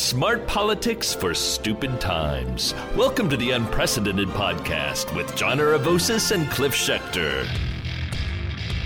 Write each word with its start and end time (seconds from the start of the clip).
Smart 0.00 0.46
politics 0.46 1.12
for 1.12 1.34
stupid 1.34 2.00
times. 2.00 2.74
Welcome 2.96 3.28
to 3.28 3.36
the 3.36 3.50
Unprecedented 3.50 4.28
Podcast 4.28 5.14
with 5.14 5.36
John 5.36 5.58
Aravosis 5.58 6.32
and 6.32 6.50
Cliff 6.50 6.72
Schecter. 6.72 7.46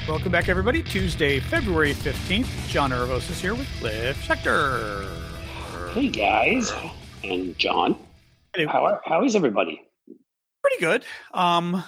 Welcome 0.09 0.33
back, 0.33 0.49
everybody. 0.49 0.83
Tuesday, 0.83 1.39
February 1.39 1.95
15th. 1.95 2.69
John 2.69 2.91
Aravosis 2.91 3.41
here 3.41 3.55
with 3.55 3.69
Cliff 3.79 4.21
Schecter. 4.27 5.09
Hey, 5.93 6.09
guys. 6.09 6.73
And 7.23 7.57
John. 7.59 7.97
Hello. 8.53 8.67
How, 8.67 8.85
are, 8.85 9.01
how 9.05 9.25
is 9.25 9.37
everybody? 9.37 9.81
Pretty 10.63 10.81
good. 10.81 11.05
Um, 11.33 11.85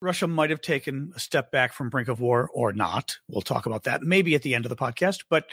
Russia 0.00 0.28
might 0.28 0.50
have 0.50 0.62
taken 0.62 1.12
a 1.16 1.18
step 1.18 1.50
back 1.50 1.72
from 1.72 1.90
brink 1.90 2.06
of 2.06 2.20
war 2.20 2.48
or 2.54 2.72
not. 2.72 3.18
We'll 3.28 3.42
talk 3.42 3.66
about 3.66 3.82
that 3.84 4.02
maybe 4.02 4.36
at 4.36 4.42
the 4.42 4.54
end 4.54 4.64
of 4.64 4.70
the 4.70 4.76
podcast. 4.76 5.24
But 5.28 5.46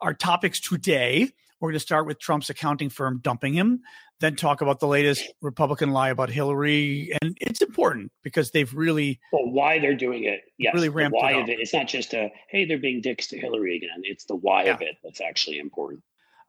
our 0.00 0.12
topics 0.12 0.58
today, 0.58 1.30
we're 1.64 1.70
going 1.70 1.76
to 1.76 1.80
start 1.80 2.06
with 2.06 2.18
Trump's 2.20 2.50
accounting 2.50 2.90
firm 2.90 3.20
dumping 3.22 3.54
him, 3.54 3.80
then 4.20 4.36
talk 4.36 4.60
about 4.60 4.80
the 4.80 4.86
latest 4.86 5.24
Republican 5.42 5.92
lie 5.92 6.10
about 6.10 6.30
Hillary. 6.30 7.10
And 7.20 7.36
it's 7.40 7.60
important 7.62 8.12
because 8.22 8.50
they've 8.52 8.72
really, 8.72 9.18
Well, 9.32 9.50
why 9.50 9.78
they're 9.78 9.96
doing 9.96 10.24
it. 10.24 10.42
Yes. 10.58 10.74
Really 10.74 10.88
the 10.88 10.92
ramped 10.94 11.16
it 11.16 11.22
why 11.22 11.34
up. 11.34 11.44
of 11.44 11.48
it. 11.48 11.58
It's 11.60 11.72
not 11.72 11.88
just 11.88 12.14
a, 12.14 12.30
hey, 12.48 12.64
they're 12.66 12.78
being 12.78 13.00
dicks 13.00 13.26
to 13.28 13.38
Hillary 13.38 13.76
again. 13.76 14.02
It's 14.04 14.24
the 14.26 14.36
why 14.36 14.64
of 14.64 14.82
it 14.82 14.96
that's 15.02 15.20
actually 15.20 15.58
important. 15.58 16.02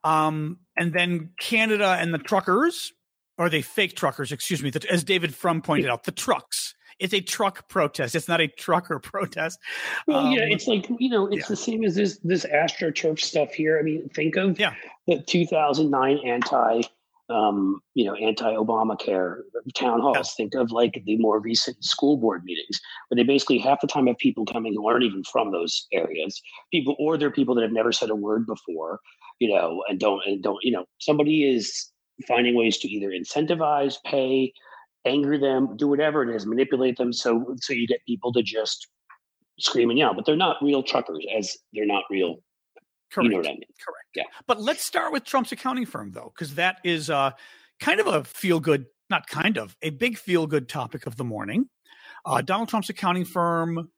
um, 0.04 0.60
and 0.78 0.94
then 0.94 1.32
Canada 1.40 1.98
and 2.00 2.14
the 2.14 2.20
truckers, 2.20 2.92
or 3.38 3.50
they 3.50 3.62
fake 3.62 3.96
truckers, 3.96 4.32
excuse 4.32 4.62
me, 4.62 4.70
the, 4.70 4.86
as 4.92 5.04
David 5.04 5.34
Frum 5.34 5.62
pointed 5.62 5.90
out, 5.90 6.04
the 6.04 6.12
trucks. 6.12 6.76
It's 7.00 7.14
a 7.14 7.22
truck 7.22 7.68
protest. 7.68 8.16
It's 8.16 8.28
not 8.28 8.42
a 8.42 8.48
trucker 8.48 9.00
protest. 9.04 9.60
Well, 10.08 10.32
yeah, 10.32 10.44
Um, 10.44 10.52
it's 10.52 10.68
like, 10.68 10.88
you 11.00 11.10
know, 11.10 11.28
it's 11.28 11.38
yeah. 11.38 11.46
the 11.50 11.56
same 11.56 11.84
as 11.84 11.96
this, 11.96 12.20
this 12.24 12.46
AstroTurf 12.46 13.20
stuff 13.20 13.54
here. 13.54 13.78
I 13.80 13.82
mean, 13.82 14.10
think 14.10 14.36
of 14.38 14.60
Yeah. 14.60 14.74
the 15.08 15.22
2009 15.22 16.20
anti, 16.26 16.82
um, 17.28 17.82
you 17.96 18.06
know, 18.06 18.14
anti-Obamacare 18.14 19.42
town 19.74 20.00
halls. 20.00 20.16
Yeah. 20.18 20.24
Think 20.46 20.56
of 20.56 20.72
like 20.72 21.02
the 21.06 21.18
more 21.18 21.40
recent 21.40 21.84
school 21.84 22.18
board 22.18 22.44
meetings, 22.46 22.80
where 23.08 23.16
they 23.16 23.24
basically 23.24 23.58
half 23.58 23.82
the 23.82 23.88
time 23.88 24.08
have 24.08 24.18
people 24.18 24.46
coming 24.46 24.74
who 24.74 24.88
aren't 24.88 25.04
even 25.04 25.24
from 25.24 25.52
those 25.52 25.88
areas, 25.92 26.42
people, 26.72 26.96
or 27.00 27.18
they're 27.18 27.32
people 27.32 27.56
that 27.56 27.64
have 27.64 27.72
never 27.72 27.92
said 27.92 28.10
a 28.12 28.16
word 28.16 28.46
before, 28.46 29.00
you 29.40 29.50
know, 29.54 29.84
and 29.90 30.00
don't 30.00 30.22
and 30.26 30.44
don't, 30.44 30.60
you 30.64 30.72
know, 30.72 30.86
somebody 31.00 31.50
is 31.50 31.92
finding 32.28 32.56
ways 32.56 32.78
to 32.78 32.88
either 32.88 33.10
incentivize, 33.10 33.96
pay, 34.06 34.54
anger 35.06 35.38
them, 35.38 35.76
do 35.78 35.88
whatever 35.88 36.24
it 36.24 36.36
is, 36.36 36.46
manipulate 36.46 36.98
them, 36.98 37.14
so 37.14 37.56
so 37.62 37.74
you 37.74 37.88
get 37.88 38.00
people 38.08 38.34
to 38.34 38.42
just 38.44 38.88
scream 39.60 39.90
and 39.90 40.00
yell, 40.00 40.14
but 40.14 40.26
they're 40.26 40.36
not 40.36 40.58
real 40.62 40.84
truckers, 40.84 41.26
as 41.38 41.56
they're 41.74 41.86
not 41.86 42.04
real. 42.10 42.38
correct. 43.12 43.26
You 43.26 43.30
know 43.30 43.38
what 43.38 43.48
I 43.48 43.52
mean? 43.52 43.64
Correct. 43.84 44.10
Yeah. 44.16 44.24
But 44.48 44.62
let's 44.62 44.84
start 44.84 45.14
with 45.14 45.24
Trump's 45.24 45.52
accounting 45.52 45.86
firm, 45.86 46.12
though, 46.12 46.32
because 46.36 46.56
that 46.56 46.78
is 46.84 47.10
uh, 47.10 47.32
kind 47.80 48.00
of 48.00 48.08
a 48.08 48.24
feel 48.24 48.60
good, 48.60 48.86
not 49.10 49.28
kind 49.28 49.58
of, 49.58 49.76
a 49.82 49.92
big 49.92 50.18
feel 50.18 50.48
good 50.48 50.68
topic 50.68 51.06
of 51.06 51.16
the 51.16 51.24
morning. 51.24 51.70
Uh, 52.26 52.42
Donald 52.42 52.70
Trump's 52.70 52.90
accounting 52.90 53.26
firm, 53.26 53.90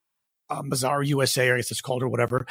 uh, 0.49 0.61
Mazars 0.61 1.07
USA, 1.07 1.51
I 1.51 1.57
guess 1.57 1.71
it's 1.71 1.81
called 1.81 2.03
or 2.03 2.09
whatever, 2.09 2.45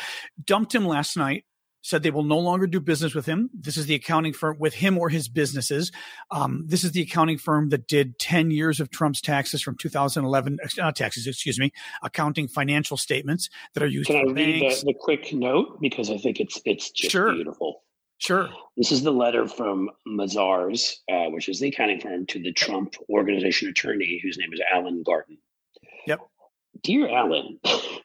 dumped 0.45 0.75
him 0.75 0.87
last 0.87 1.17
night. 1.17 1.45
Said 1.87 2.03
they 2.03 2.11
will 2.11 2.25
no 2.25 2.41
longer 2.41 2.67
do 2.67 2.81
business 2.81 3.15
with 3.15 3.27
him. 3.27 3.49
This 3.55 3.77
is 3.77 3.87
the 3.87 3.95
accounting 3.95 4.33
firm 4.33 4.57
with 4.59 4.75
him 4.75 4.99
or 4.99 5.09
his 5.09 5.29
businesses. 5.29 5.93
Um, 6.33 6.65
this 6.67 6.83
is 6.83 6.91
the 6.91 7.03
accounting 7.03 7.39
firm 7.39 7.69
that 7.69 7.87
did 7.87 8.19
10 8.19 8.51
years 8.51 8.81
of 8.81 8.91
Trump's 8.91 9.21
taxes 9.21 9.63
from 9.63 9.77
2011, 9.77 10.59
uh, 10.83 10.91
taxes, 10.91 11.29
excuse 11.29 11.61
me, 11.61 11.73
accounting 12.03 12.49
financial 12.49 12.97
statements 12.97 13.49
that 13.75 13.85
are 13.85 13.87
used 13.87 14.09
Can 14.09 14.17
I 14.17 14.33
read 14.33 14.63
the, 14.63 14.85
the 14.85 14.95
quick 14.99 15.33
note 15.33 15.81
because 15.81 16.11
I 16.11 16.19
think 16.19 16.41
it's 16.41 16.61
it's 16.65 16.91
just 16.91 17.13
Sure. 17.13 17.33
beautiful. 17.33 17.85
sure. 18.19 18.49
This 18.77 18.91
is 18.91 19.05
the 19.05 19.13
letter 19.13 19.47
from 19.47 19.89
Mazars, 20.09 20.95
uh, 21.09 21.31
which 21.31 21.49
is 21.49 21.61
the 21.61 21.69
accounting 21.69 22.01
firm, 22.01 22.27
to 22.27 22.43
the 22.43 22.53
Trump 22.53 22.97
organization 23.09 23.69
attorney, 23.69 24.19
whose 24.25 24.39
name 24.39 24.53
is 24.53 24.61
Alan 24.75 25.05
Garten. 25.05 25.39
Yep. 26.09 26.19
Dear 26.83 27.09
Alan, 27.09 27.59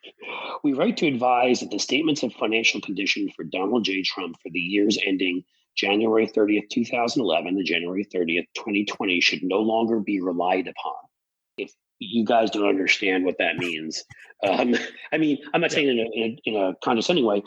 we 0.63 0.73
write 0.73 0.97
to 0.97 1.07
advise 1.07 1.59
that 1.59 1.71
the 1.71 1.79
statements 1.79 2.23
of 2.23 2.33
financial 2.33 2.81
condition 2.81 3.29
for 3.35 3.43
Donald 3.43 3.85
J. 3.85 4.03
Trump 4.03 4.37
for 4.41 4.49
the 4.51 4.59
years 4.59 4.97
ending 5.05 5.43
January 5.75 6.27
30th, 6.27 6.69
2011 6.69 7.57
to 7.57 7.63
January 7.63 8.05
30th, 8.05 8.45
2020 8.55 9.21
should 9.21 9.43
no 9.43 9.59
longer 9.59 9.99
be 9.99 10.21
relied 10.21 10.67
upon. 10.67 10.95
If 11.57 11.71
you 11.99 12.25
guys 12.25 12.51
don't 12.51 12.67
understand 12.67 13.25
what 13.25 13.37
that 13.39 13.57
means, 13.57 14.03
um, 14.47 14.75
I 15.11 15.17
mean, 15.17 15.39
I'm 15.53 15.61
not 15.61 15.71
saying 15.71 15.87
in 15.87 15.99
a, 15.99 16.09
in 16.13 16.23
a, 16.23 16.49
in 16.49 16.55
a 16.55 16.75
condescending 16.83 17.25
way. 17.25 17.43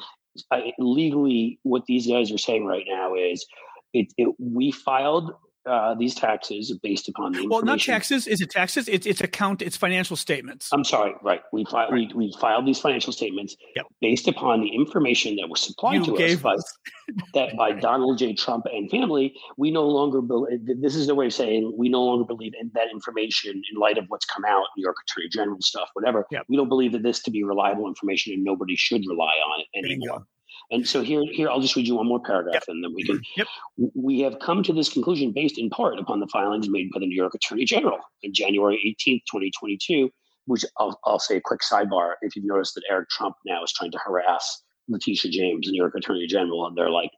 I, 0.51 0.73
legally, 0.79 1.61
what 1.62 1.85
these 1.87 2.09
guys 2.09 2.33
are 2.33 2.39
saying 2.39 2.65
right 2.65 2.85
now 2.89 3.15
is 3.15 3.47
it, 3.93 4.12
it 4.19 4.35
we 4.39 4.73
filed 4.73 5.33
uh, 5.67 5.95
these 5.95 6.15
taxes 6.15 6.77
based 6.83 7.09
upon 7.09 7.33
the 7.33 7.47
Well, 7.47 7.63
not 7.63 7.81
taxes. 7.81 8.27
Is 8.27 8.41
it 8.41 8.51
taxes? 8.51 8.89
It's 8.89 9.07
it's 9.07 9.21
account. 9.21 9.63
It's 9.63 9.77
financial 9.77 10.17
statements. 10.17 10.69
I'm 10.73 10.85
sorry, 10.85 11.15
right? 11.23 11.43
We 11.53 11.65
filed 11.65 11.93
we, 11.93 12.11
we 12.15 12.35
filed 12.41 12.67
these 12.67 12.79
financial 12.81 13.13
statements 13.13 13.57
Yep. 13.77 13.87
based 14.01 14.29
upon 14.29 14.61
the 14.61 14.75
information 14.75 15.37
that 15.37 15.49
was 15.49 15.61
supplied 15.61 16.07
you 16.07 16.17
to 16.17 16.25
us 16.25 16.37
by, 16.37 16.55
us. 16.55 16.79
that 17.35 17.57
by 17.57 17.73
Donald 17.73 18.19
J. 18.19 18.35
Trump 18.35 18.67
and 18.73 18.91
family. 18.91 19.35
We 19.57 19.71
no 19.71 19.87
longer 19.87 20.21
believe. 20.21 20.61
This 20.81 20.95
is 20.95 21.07
the 21.07 21.15
way 21.15 21.27
of 21.27 21.35
saying 21.35 21.73
we 21.77 21.89
no 21.89 22.03
longer 22.03 22.25
believe 22.25 22.53
in 22.61 22.71
that 22.75 22.89
information 22.93 23.53
in 23.53 23.81
light 23.81 23.99
of 23.99 24.05
what's 24.09 24.27
come 24.27 24.45
out, 24.45 24.65
New 24.77 24.83
York 24.83 24.97
Attorney 25.09 25.29
General 25.31 25.61
stuff, 25.61 25.89
whatever. 25.95 26.27
Yep. 26.31 26.45
We 26.49 26.57
don't 26.57 26.69
believe 26.69 26.93
that 26.93 27.03
this 27.03 27.23
to 27.23 27.31
be 27.31 27.45
reliable 27.45 27.89
information, 27.89 28.35
and 28.35 28.45
nobody 28.45 28.77
should 28.77 29.03
rely 29.09 29.35
on 29.35 29.61
it 29.61 29.87
anymore. 29.87 30.27
And 30.71 30.87
so 30.87 31.03
here, 31.03 31.23
here 31.31 31.49
I'll 31.51 31.61
just 31.61 31.77
read 31.77 31.87
you 31.87 31.97
one 31.97 32.07
more 32.09 32.21
paragraph, 32.21 32.55
Yep. 32.55 32.65
and 32.69 32.83
then 32.85 32.95
we 32.95 33.05
can 33.05 33.21
Yep. 33.37 33.47
we 33.95 34.21
have 34.21 34.39
come 34.39 34.63
to 34.63 34.73
this 34.73 34.93
conclusion 34.93 35.33
based 35.33 35.59
in 35.59 35.71
part 35.71 35.99
upon 35.99 36.21
the 36.21 36.27
filings 36.29 36.69
made 36.69 36.91
by 36.93 37.01
the 37.01 37.07
New 37.07 37.17
York 37.17 37.35
Attorney 37.35 37.65
General 37.65 37.99
on 38.25 38.33
January 38.33 38.77
18th, 39.07 39.23
2022, 39.31 40.11
which 40.47 40.65
I'll, 40.79 40.99
I'll 41.05 41.19
say 41.19 41.37
a 41.37 41.41
quick 41.41 41.61
sidebar. 41.61 42.15
If 42.23 42.35
you've 42.37 42.45
noticed 42.47 42.75
that 42.77 42.83
Eric 42.91 43.09
Trump 43.11 43.37
now 43.47 43.63
is 43.63 43.73
trying 43.73 43.91
to 43.93 43.99
harass 44.05 44.63
Letitia 44.89 45.31
James, 45.31 45.67
the 45.67 45.73
New 45.73 45.81
York 45.81 45.95
Attorney 45.97 46.27
General, 46.27 46.67
and 46.67 46.77
they're 46.77 46.91
like, 46.91 47.11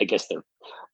I 0.00 0.04
guess 0.04 0.26
they're 0.28 0.44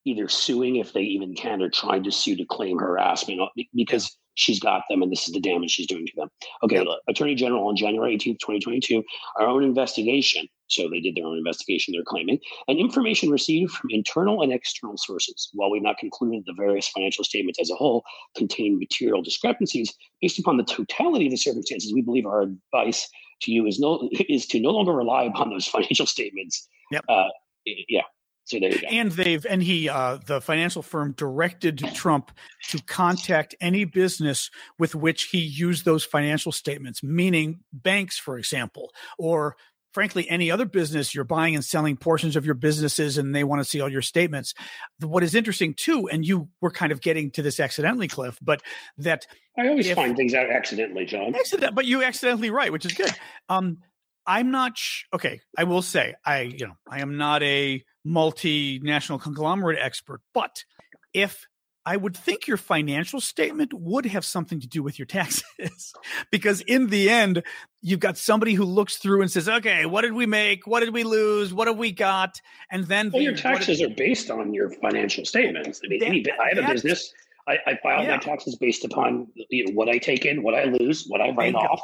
either 0.04 0.28
suing 0.28 0.76
if 0.76 0.92
they 0.92 1.02
even 1.02 1.34
can 1.34 1.62
or 1.62 1.70
trying 1.70 2.02
to 2.04 2.10
sue 2.10 2.36
to 2.36 2.44
claim 2.44 2.78
harassment 2.78 3.40
uh, 3.40 3.46
be- 3.56 3.70
because 3.74 4.16
she's 4.34 4.60
got 4.60 4.82
them 4.88 5.02
and 5.02 5.10
this 5.12 5.26
is 5.26 5.34
the 5.34 5.40
damage 5.40 5.70
she's 5.70 5.86
doing 5.86 6.06
to 6.06 6.12
them. 6.16 6.28
Okay, 6.62 6.76
Yep. 6.76 6.86
look, 6.86 7.00
Attorney 7.08 7.34
General 7.34 7.66
on 7.68 7.76
January 7.76 8.14
18th, 8.16 8.38
2022, 8.40 9.02
our 9.40 9.46
own 9.46 9.62
investigation. 9.62 10.46
So 10.68 10.88
they 10.88 11.00
did 11.00 11.16
their 11.16 11.26
own 11.26 11.36
investigation, 11.36 11.92
they're 11.92 12.02
claiming, 12.02 12.38
and 12.66 12.78
information 12.78 13.28
received 13.28 13.72
from 13.72 13.90
internal 13.90 14.40
and 14.40 14.50
external 14.50 14.96
sources. 14.96 15.50
While 15.52 15.70
we've 15.70 15.82
not 15.82 15.98
concluded 15.98 16.44
the 16.46 16.54
various 16.56 16.88
financial 16.88 17.24
statements 17.24 17.60
as 17.60 17.70
a 17.70 17.74
whole 17.74 18.02
contain 18.36 18.78
material 18.78 19.20
discrepancies, 19.22 19.92
based 20.22 20.38
upon 20.38 20.56
the 20.56 20.64
totality 20.64 21.26
of 21.26 21.30
the 21.30 21.36
circumstances, 21.36 21.92
we 21.92 22.00
believe 22.00 22.24
our 22.24 22.42
advice 22.42 23.06
to 23.42 23.52
you 23.52 23.66
is 23.66 23.78
no 23.78 24.08
is 24.30 24.46
to 24.46 24.60
no 24.60 24.70
longer 24.70 24.92
rely 24.92 25.24
upon 25.24 25.50
those 25.50 25.66
financial 25.76 26.06
statements. 26.06 26.66
Yep. 26.90 27.04
Uh, 27.06 27.24
yeah. 27.66 28.02
So 28.44 28.58
there 28.58 28.72
you 28.72 28.80
go. 28.80 28.88
And 28.88 29.12
they've 29.12 29.44
and 29.46 29.62
he 29.62 29.88
uh 29.88 30.18
the 30.26 30.40
financial 30.40 30.82
firm 30.82 31.12
directed 31.12 31.78
Trump 31.94 32.32
to 32.68 32.82
contact 32.82 33.54
any 33.60 33.84
business 33.84 34.50
with 34.78 34.94
which 34.94 35.24
he 35.24 35.38
used 35.38 35.84
those 35.84 36.04
financial 36.04 36.52
statements, 36.52 37.02
meaning 37.02 37.60
banks, 37.72 38.18
for 38.18 38.38
example, 38.38 38.90
or 39.18 39.56
frankly 39.92 40.28
any 40.28 40.50
other 40.50 40.64
business 40.64 41.14
you're 41.14 41.24
buying 41.24 41.54
and 41.54 41.64
selling 41.64 41.96
portions 41.96 42.34
of 42.34 42.46
your 42.46 42.54
businesses 42.54 43.18
and 43.18 43.34
they 43.34 43.44
want 43.44 43.60
to 43.60 43.64
see 43.64 43.80
all 43.80 43.90
your 43.90 44.02
statements. 44.02 44.54
What 45.00 45.22
is 45.22 45.34
interesting 45.34 45.74
too, 45.74 46.08
and 46.08 46.26
you 46.26 46.48
were 46.60 46.70
kind 46.70 46.92
of 46.92 47.00
getting 47.00 47.30
to 47.32 47.42
this 47.42 47.60
accidentally, 47.60 48.08
Cliff, 48.08 48.38
but 48.42 48.62
that 48.98 49.26
I 49.56 49.68
always 49.68 49.86
if- 49.86 49.96
find 49.96 50.16
things 50.16 50.34
out 50.34 50.50
accidentally, 50.50 51.04
John. 51.04 51.34
accident, 51.34 51.74
but 51.74 51.84
you 51.84 52.02
accidentally 52.02 52.50
right, 52.50 52.72
which 52.72 52.86
is 52.86 52.92
good. 52.92 53.12
Um, 53.48 53.78
I'm 54.26 54.50
not 54.50 54.78
sh- 54.78 55.04
okay. 55.12 55.40
I 55.58 55.64
will 55.64 55.82
say 55.82 56.14
I, 56.24 56.42
you 56.42 56.66
know, 56.66 56.74
I 56.88 57.00
am 57.00 57.16
not 57.16 57.42
a 57.42 57.82
multinational 58.06 59.20
conglomerate 59.20 59.78
expert, 59.80 60.20
but 60.32 60.64
if 61.12 61.46
I 61.84 61.96
would 61.96 62.16
think 62.16 62.46
your 62.46 62.56
financial 62.58 63.20
statement 63.20 63.72
would 63.74 64.06
have 64.06 64.24
something 64.24 64.60
to 64.60 64.68
do 64.68 64.84
with 64.84 64.98
your 65.00 65.06
taxes, 65.18 65.92
because 66.30 66.60
in 66.60 66.86
the 66.88 67.10
end, 67.10 67.42
you've 67.80 67.98
got 67.98 68.16
somebody 68.16 68.54
who 68.54 68.64
looks 68.64 68.98
through 68.98 69.22
and 69.22 69.30
says, 69.30 69.48
"Okay, 69.48 69.84
what 69.86 70.02
did 70.02 70.12
we 70.12 70.24
make? 70.26 70.66
What 70.66 70.80
did 70.80 70.94
we 70.94 71.02
lose? 71.02 71.52
What 71.52 71.66
have 71.66 71.78
we 71.78 71.90
got?" 71.90 72.40
And 72.70 72.84
then 72.84 73.10
Well, 73.12 73.20
your 73.22 73.32
the- 73.32 73.42
what 73.42 73.54
taxes 73.56 73.78
did- 73.78 73.90
are 73.90 73.94
based 73.96 74.30
on 74.30 74.54
your 74.54 74.70
financial 74.70 75.24
statements. 75.24 75.80
I 75.84 75.88
mean, 75.88 75.98
That- 76.00 76.06
any, 76.08 76.24
I 76.40 76.54
have 76.54 76.70
a 76.70 76.72
business. 76.72 77.12
I, 77.48 77.58
I 77.66 77.78
file 77.82 78.04
Yeah. 78.04 78.12
my 78.12 78.16
taxes 78.18 78.54
based 78.54 78.84
upon 78.84 79.26
you 79.50 79.66
know, 79.66 79.72
what 79.72 79.88
I 79.88 79.98
take 79.98 80.24
in, 80.24 80.44
what 80.44 80.54
I 80.54 80.64
lose, 80.66 81.06
what 81.08 81.20
I 81.20 81.30
write 81.30 81.56
off. 81.56 81.80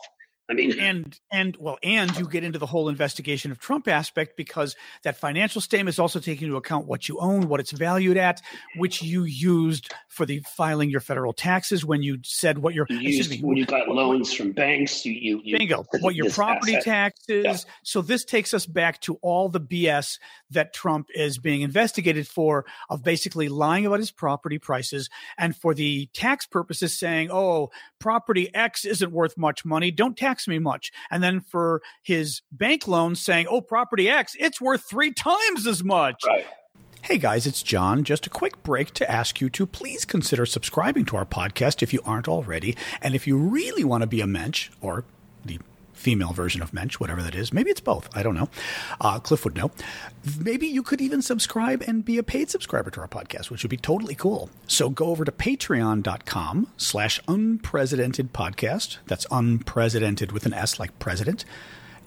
I 0.50 0.54
mean, 0.54 0.72
and 0.80 1.18
and 1.30 1.56
well, 1.58 1.78
and 1.82 2.16
you 2.16 2.26
get 2.26 2.44
into 2.44 2.58
the 2.58 2.66
whole 2.66 2.88
investigation 2.88 3.50
of 3.50 3.58
Trump 3.58 3.88
aspect 3.88 4.36
because 4.36 4.76
that 5.02 5.16
financial 5.16 5.60
statement 5.60 5.94
is 5.94 5.98
also 5.98 6.20
taking 6.20 6.46
into 6.46 6.56
account 6.56 6.86
what 6.86 7.08
you 7.08 7.18
own, 7.18 7.48
what 7.48 7.60
it's 7.60 7.72
valued 7.72 8.16
at, 8.16 8.40
which 8.76 9.02
you 9.02 9.24
used 9.24 9.92
for 10.08 10.24
the 10.24 10.40
filing 10.56 10.90
your 10.90 11.00
federal 11.00 11.32
taxes 11.32 11.84
when 11.84 12.02
you 12.02 12.18
said 12.22 12.58
what 12.58 12.74
your 12.74 12.86
you 12.88 12.98
used, 12.98 13.30
me, 13.30 13.40
when 13.40 13.56
you 13.56 13.66
got 13.66 13.88
loans 13.88 14.32
from 14.32 14.52
banks, 14.52 15.04
you, 15.04 15.12
you, 15.12 15.40
you 15.44 15.58
bingo, 15.58 15.84
what 16.00 16.14
your 16.14 16.30
property 16.30 16.74
asset. 16.76 16.84
taxes. 16.84 17.44
Yeah. 17.44 17.56
So 17.82 18.02
this 18.02 18.24
takes 18.24 18.54
us 18.54 18.66
back 18.66 19.00
to 19.02 19.16
all 19.16 19.48
the 19.48 19.60
BS 19.60 20.18
that 20.50 20.72
Trump 20.72 21.08
is 21.14 21.38
being 21.38 21.62
investigated 21.62 22.26
for 22.26 22.64
of 22.88 23.02
basically 23.02 23.48
lying 23.48 23.86
about 23.86 23.98
his 23.98 24.10
property 24.10 24.58
prices 24.58 25.10
and 25.36 25.54
for 25.54 25.74
the 25.74 26.06
tax 26.14 26.46
purposes 26.46 26.98
saying, 26.98 27.30
"Oh, 27.30 27.70
property 27.98 28.54
X 28.54 28.84
isn't 28.84 29.12
worth 29.12 29.36
much 29.36 29.64
money, 29.64 29.90
don't 29.90 30.16
tax." 30.16 30.38
Me 30.46 30.58
much. 30.58 30.93
And 31.11 31.23
then 31.23 31.40
for 31.40 31.82
his 32.02 32.43
bank 32.52 32.87
loans 32.87 33.20
saying, 33.20 33.46
oh, 33.49 33.61
property 33.61 34.08
X, 34.08 34.37
it's 34.38 34.61
worth 34.61 34.85
three 34.88 35.12
times 35.12 35.67
as 35.67 35.82
much. 35.82 36.23
Right. 36.26 36.46
Hey 37.02 37.17
guys, 37.17 37.46
it's 37.46 37.62
John. 37.62 38.05
Just 38.05 38.26
a 38.26 38.31
quick 38.31 38.62
break 38.62 38.93
to 38.94 39.11
ask 39.11 39.40
you 39.40 39.49
to 39.50 39.67
please 39.67 40.05
consider 40.05 40.44
subscribing 40.44 41.05
to 41.06 41.17
our 41.17 41.25
podcast 41.25 41.82
if 41.82 41.93
you 41.94 42.00
aren't 42.05 42.29
already. 42.29 42.76
And 43.00 43.14
if 43.14 43.26
you 43.26 43.38
really 43.38 43.85
want 43.85 44.02
to 44.02 44.06
be 44.06 44.20
a 44.20 44.26
mensch 44.26 44.70
or 44.81 45.05
the 45.44 45.58
female 45.98 46.32
version 46.32 46.62
of 46.62 46.72
Mensch, 46.72 47.00
whatever 47.00 47.22
that 47.22 47.34
is. 47.34 47.52
Maybe 47.52 47.70
it's 47.70 47.80
both. 47.80 48.08
I 48.16 48.22
don't 48.22 48.34
know. 48.34 48.48
Uh, 49.00 49.18
Cliff 49.18 49.44
would 49.44 49.56
know. 49.56 49.70
Maybe 50.40 50.66
you 50.66 50.82
could 50.82 51.00
even 51.00 51.20
subscribe 51.20 51.82
and 51.86 52.04
be 52.04 52.18
a 52.18 52.22
paid 52.22 52.50
subscriber 52.50 52.90
to 52.90 53.00
our 53.00 53.08
podcast, 53.08 53.50
which 53.50 53.62
would 53.62 53.70
be 53.70 53.76
totally 53.76 54.14
cool. 54.14 54.48
So 54.66 54.88
go 54.90 55.06
over 55.06 55.24
to 55.24 55.32
patreon.com 55.32 56.68
slash 56.76 57.20
unprecedented 57.28 58.32
podcast. 58.32 58.98
That's 59.06 59.26
unprecedented 59.30 60.32
with 60.32 60.46
an 60.46 60.54
S 60.54 60.78
like 60.78 60.98
president. 60.98 61.44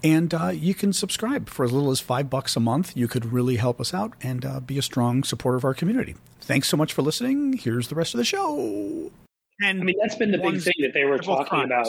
And 0.04 0.34
uh, 0.34 0.48
you 0.48 0.74
can 0.74 0.92
subscribe 0.92 1.48
for 1.48 1.64
as 1.64 1.72
little 1.72 1.90
as 1.90 2.00
five 2.00 2.28
bucks 2.28 2.56
a 2.56 2.60
month. 2.60 2.96
You 2.96 3.06
could 3.06 3.32
really 3.32 3.56
help 3.56 3.80
us 3.80 3.94
out 3.94 4.14
and 4.20 4.44
uh, 4.44 4.60
be 4.60 4.78
a 4.78 4.82
strong 4.82 5.22
supporter 5.22 5.56
of 5.56 5.64
our 5.64 5.74
community. 5.74 6.16
Thanks 6.40 6.68
so 6.68 6.76
much 6.76 6.92
for 6.92 7.02
listening. 7.02 7.52
Here's 7.52 7.86
the 7.86 7.94
rest 7.94 8.14
of 8.14 8.18
the 8.18 8.24
show. 8.24 9.12
And 9.60 9.80
I 9.80 9.84
mean, 9.84 9.94
that's 10.00 10.16
been 10.16 10.32
the 10.32 10.38
big 10.38 10.60
thing 10.60 10.74
that 10.80 10.92
they 10.92 11.04
were 11.04 11.18
talking 11.18 11.62
about 11.62 11.86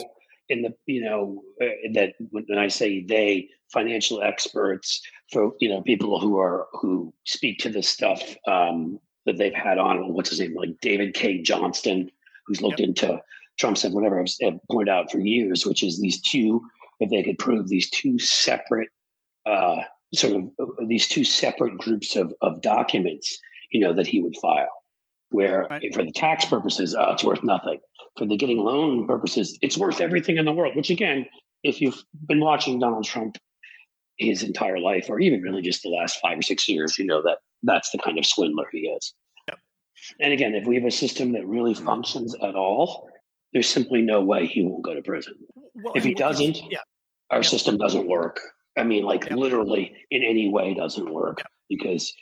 in 0.50 0.62
the 0.62 0.74
you 0.86 1.04
know 1.04 1.42
uh, 1.62 1.90
that 1.94 2.14
when 2.32 2.58
I 2.58 2.68
say 2.68 3.04
they 3.04 3.50
financial 3.72 4.22
experts 4.22 5.02
for 5.32 5.54
you 5.60 5.70
know 5.70 5.82
people 5.82 6.20
who 6.20 6.40
are 6.40 6.68
who 6.74 7.14
speak 7.26 7.60
to 7.60 7.70
this 7.70 7.88
stuff 7.88 8.22
um, 8.48 9.00
that 9.26 9.38
they've 9.38 9.54
had 9.54 9.78
on 9.78 10.14
what's 10.14 10.30
his 10.30 10.40
name 10.40 10.56
like 10.56 10.80
David 10.82 11.14
Cay 11.14 11.42
Johnston 11.42 12.12
who's 12.46 12.62
looked 12.62 12.80
yep. 12.80 12.90
into 12.90 13.22
Trump's 13.58 13.84
and 13.84 13.94
whatever 13.94 14.20
I've 14.20 14.60
pointed 14.70 14.92
out 14.92 15.12
for 15.12 15.20
years, 15.20 15.66
which 15.66 15.84
is 15.84 16.00
these 16.00 16.22
two 16.22 16.62
if 17.00 17.10
they 17.10 17.24
could 17.24 17.38
prove 17.38 17.68
these 17.68 17.90
two 17.90 18.20
separate 18.20 18.90
uh, 19.46 19.82
sort 20.14 20.36
of 20.36 20.50
uh, 20.60 20.86
these 20.88 21.08
two 21.08 21.24
separate 21.24 21.78
groups 21.78 22.16
of, 22.16 22.34
of 22.42 22.62
documents 22.62 23.38
you 23.72 23.80
know 23.80 23.94
that 23.94 24.08
he 24.08 24.22
would 24.22 24.36
file 24.38 24.83
where 25.34 25.68
right. 25.70 25.94
for 25.94 26.04
the 26.04 26.12
tax 26.12 26.46
purposes 26.46 26.96
uh, 26.96 27.12
it's 27.14 27.24
worth 27.24 27.44
nothing 27.44 27.80
for 28.18 28.26
the 28.26 28.38
getting 28.38 28.60
loan 28.60 29.08
purposes, 29.08 29.58
it's 29.62 29.78
worth 29.78 30.02
everything 30.02 30.38
in 30.38 30.46
the 30.46 30.52
world. 30.52 30.76
Which 30.76 30.90
again, 30.90 31.26
if 31.64 31.82
you've 31.82 32.04
been 32.28 32.40
watching 32.40 32.80
Donald 32.80 33.06
Trump 33.06 33.38
his 34.18 34.44
entire 34.44 34.80
life, 34.80 35.08
or 35.10 35.20
even 35.20 35.42
really 35.42 35.62
just 35.62 35.82
the 35.82 35.90
last 35.90 36.20
five 36.22 36.38
or 36.38 36.42
six 36.42 36.70
years, 36.70 36.98
you 37.00 37.06
know 37.06 37.22
that 37.24 37.40
that's 37.64 37.90
the 37.92 37.98
kind 37.98 38.18
of 38.20 38.26
swindler 38.26 38.66
he 38.72 38.80
is. 38.80 39.14
Yep. 39.48 39.60
And 40.20 40.34
again, 40.34 40.54
if 40.54 40.68
we 40.68 40.76
have 40.76 40.86
a 40.86 40.92
system 40.92 41.34
that 41.34 41.48
really 41.48 41.74
functions 41.74 42.36
at 42.36 42.56
all, 42.56 43.10
there's 43.54 43.70
simply 43.70 44.02
no 44.02 44.22
way 44.22 44.46
he 44.46 44.64
won't 44.64 44.84
go 44.84 44.94
to 44.94 45.02
prison. 45.02 45.34
Well, 45.76 45.94
if 45.96 46.04
he 46.04 46.14
doesn't, 46.14 46.58
yeah. 46.70 46.80
our 47.32 47.40
yeah. 47.40 47.48
system 47.48 47.78
doesn't 47.78 48.08
work. 48.08 48.40
I 48.78 48.84
mean, 48.84 49.04
like 49.04 49.30
yeah. 49.30 49.36
literally 49.36 49.96
in 50.12 50.24
any 50.24 50.50
way 50.50 50.74
doesn't 50.74 51.12
work 51.12 51.42
because 51.70 52.14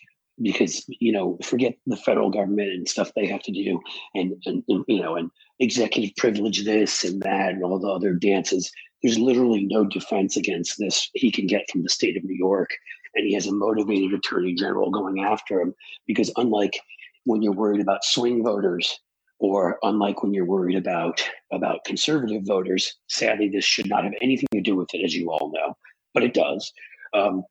because 0.41 0.85
you 0.87 1.11
know 1.11 1.37
forget 1.43 1.75
the 1.85 1.97
federal 1.97 2.29
government 2.29 2.69
and 2.69 2.87
stuff 2.87 3.11
they 3.15 3.27
have 3.27 3.41
to 3.43 3.51
do 3.51 3.79
and, 4.15 4.33
and, 4.45 4.63
and, 4.67 4.85
you 4.87 5.01
know 5.01 5.15
and 5.15 5.29
executive 5.59 6.15
privilege 6.15 6.63
this 6.63 7.03
and 7.03 7.21
that 7.21 7.53
and 7.53 7.63
all 7.63 7.79
the 7.79 7.87
other 7.87 8.13
dances. 8.13 8.71
There's 9.01 9.17
literally 9.17 9.65
no 9.65 9.83
defense 9.83 10.37
against 10.37 10.77
this 10.77 11.09
he 11.13 11.31
can 11.31 11.47
get 11.47 11.69
from 11.71 11.83
the 11.83 11.89
state 11.89 12.17
of 12.17 12.23
new 12.23 12.35
york. 12.35 12.69
And 13.13 13.27
he 13.27 13.33
has 13.33 13.45
a 13.47 13.51
motivated 13.51 14.13
attorney 14.13 14.53
general 14.53 14.89
going 14.89 15.21
after 15.21 15.59
him 15.59 15.73
because 16.07 16.31
unlike 16.37 16.79
when 17.25 17.41
you're 17.41 17.51
worried 17.51 17.81
about 17.81 18.05
swing 18.05 18.43
voters 18.43 18.99
or 19.39 19.79
unlike 19.83 20.23
when 20.23 20.33
you're 20.33 20.45
worried 20.45 20.77
about 20.77 21.21
about 21.51 21.83
conservative 21.83 22.43
voters 22.45 22.95
sadly 23.07 23.49
this 23.49 23.65
should 23.65 23.89
not 23.89 24.05
have 24.05 24.13
anything 24.21 24.47
to 24.53 24.61
do 24.61 24.75
with 24.75 24.93
it 24.93 25.03
as 25.03 25.13
you 25.13 25.29
all 25.29 25.51
know 25.53 25.75
but 26.13 26.23
it 26.23 26.33
does. 26.33 26.71
Um, 27.13 27.43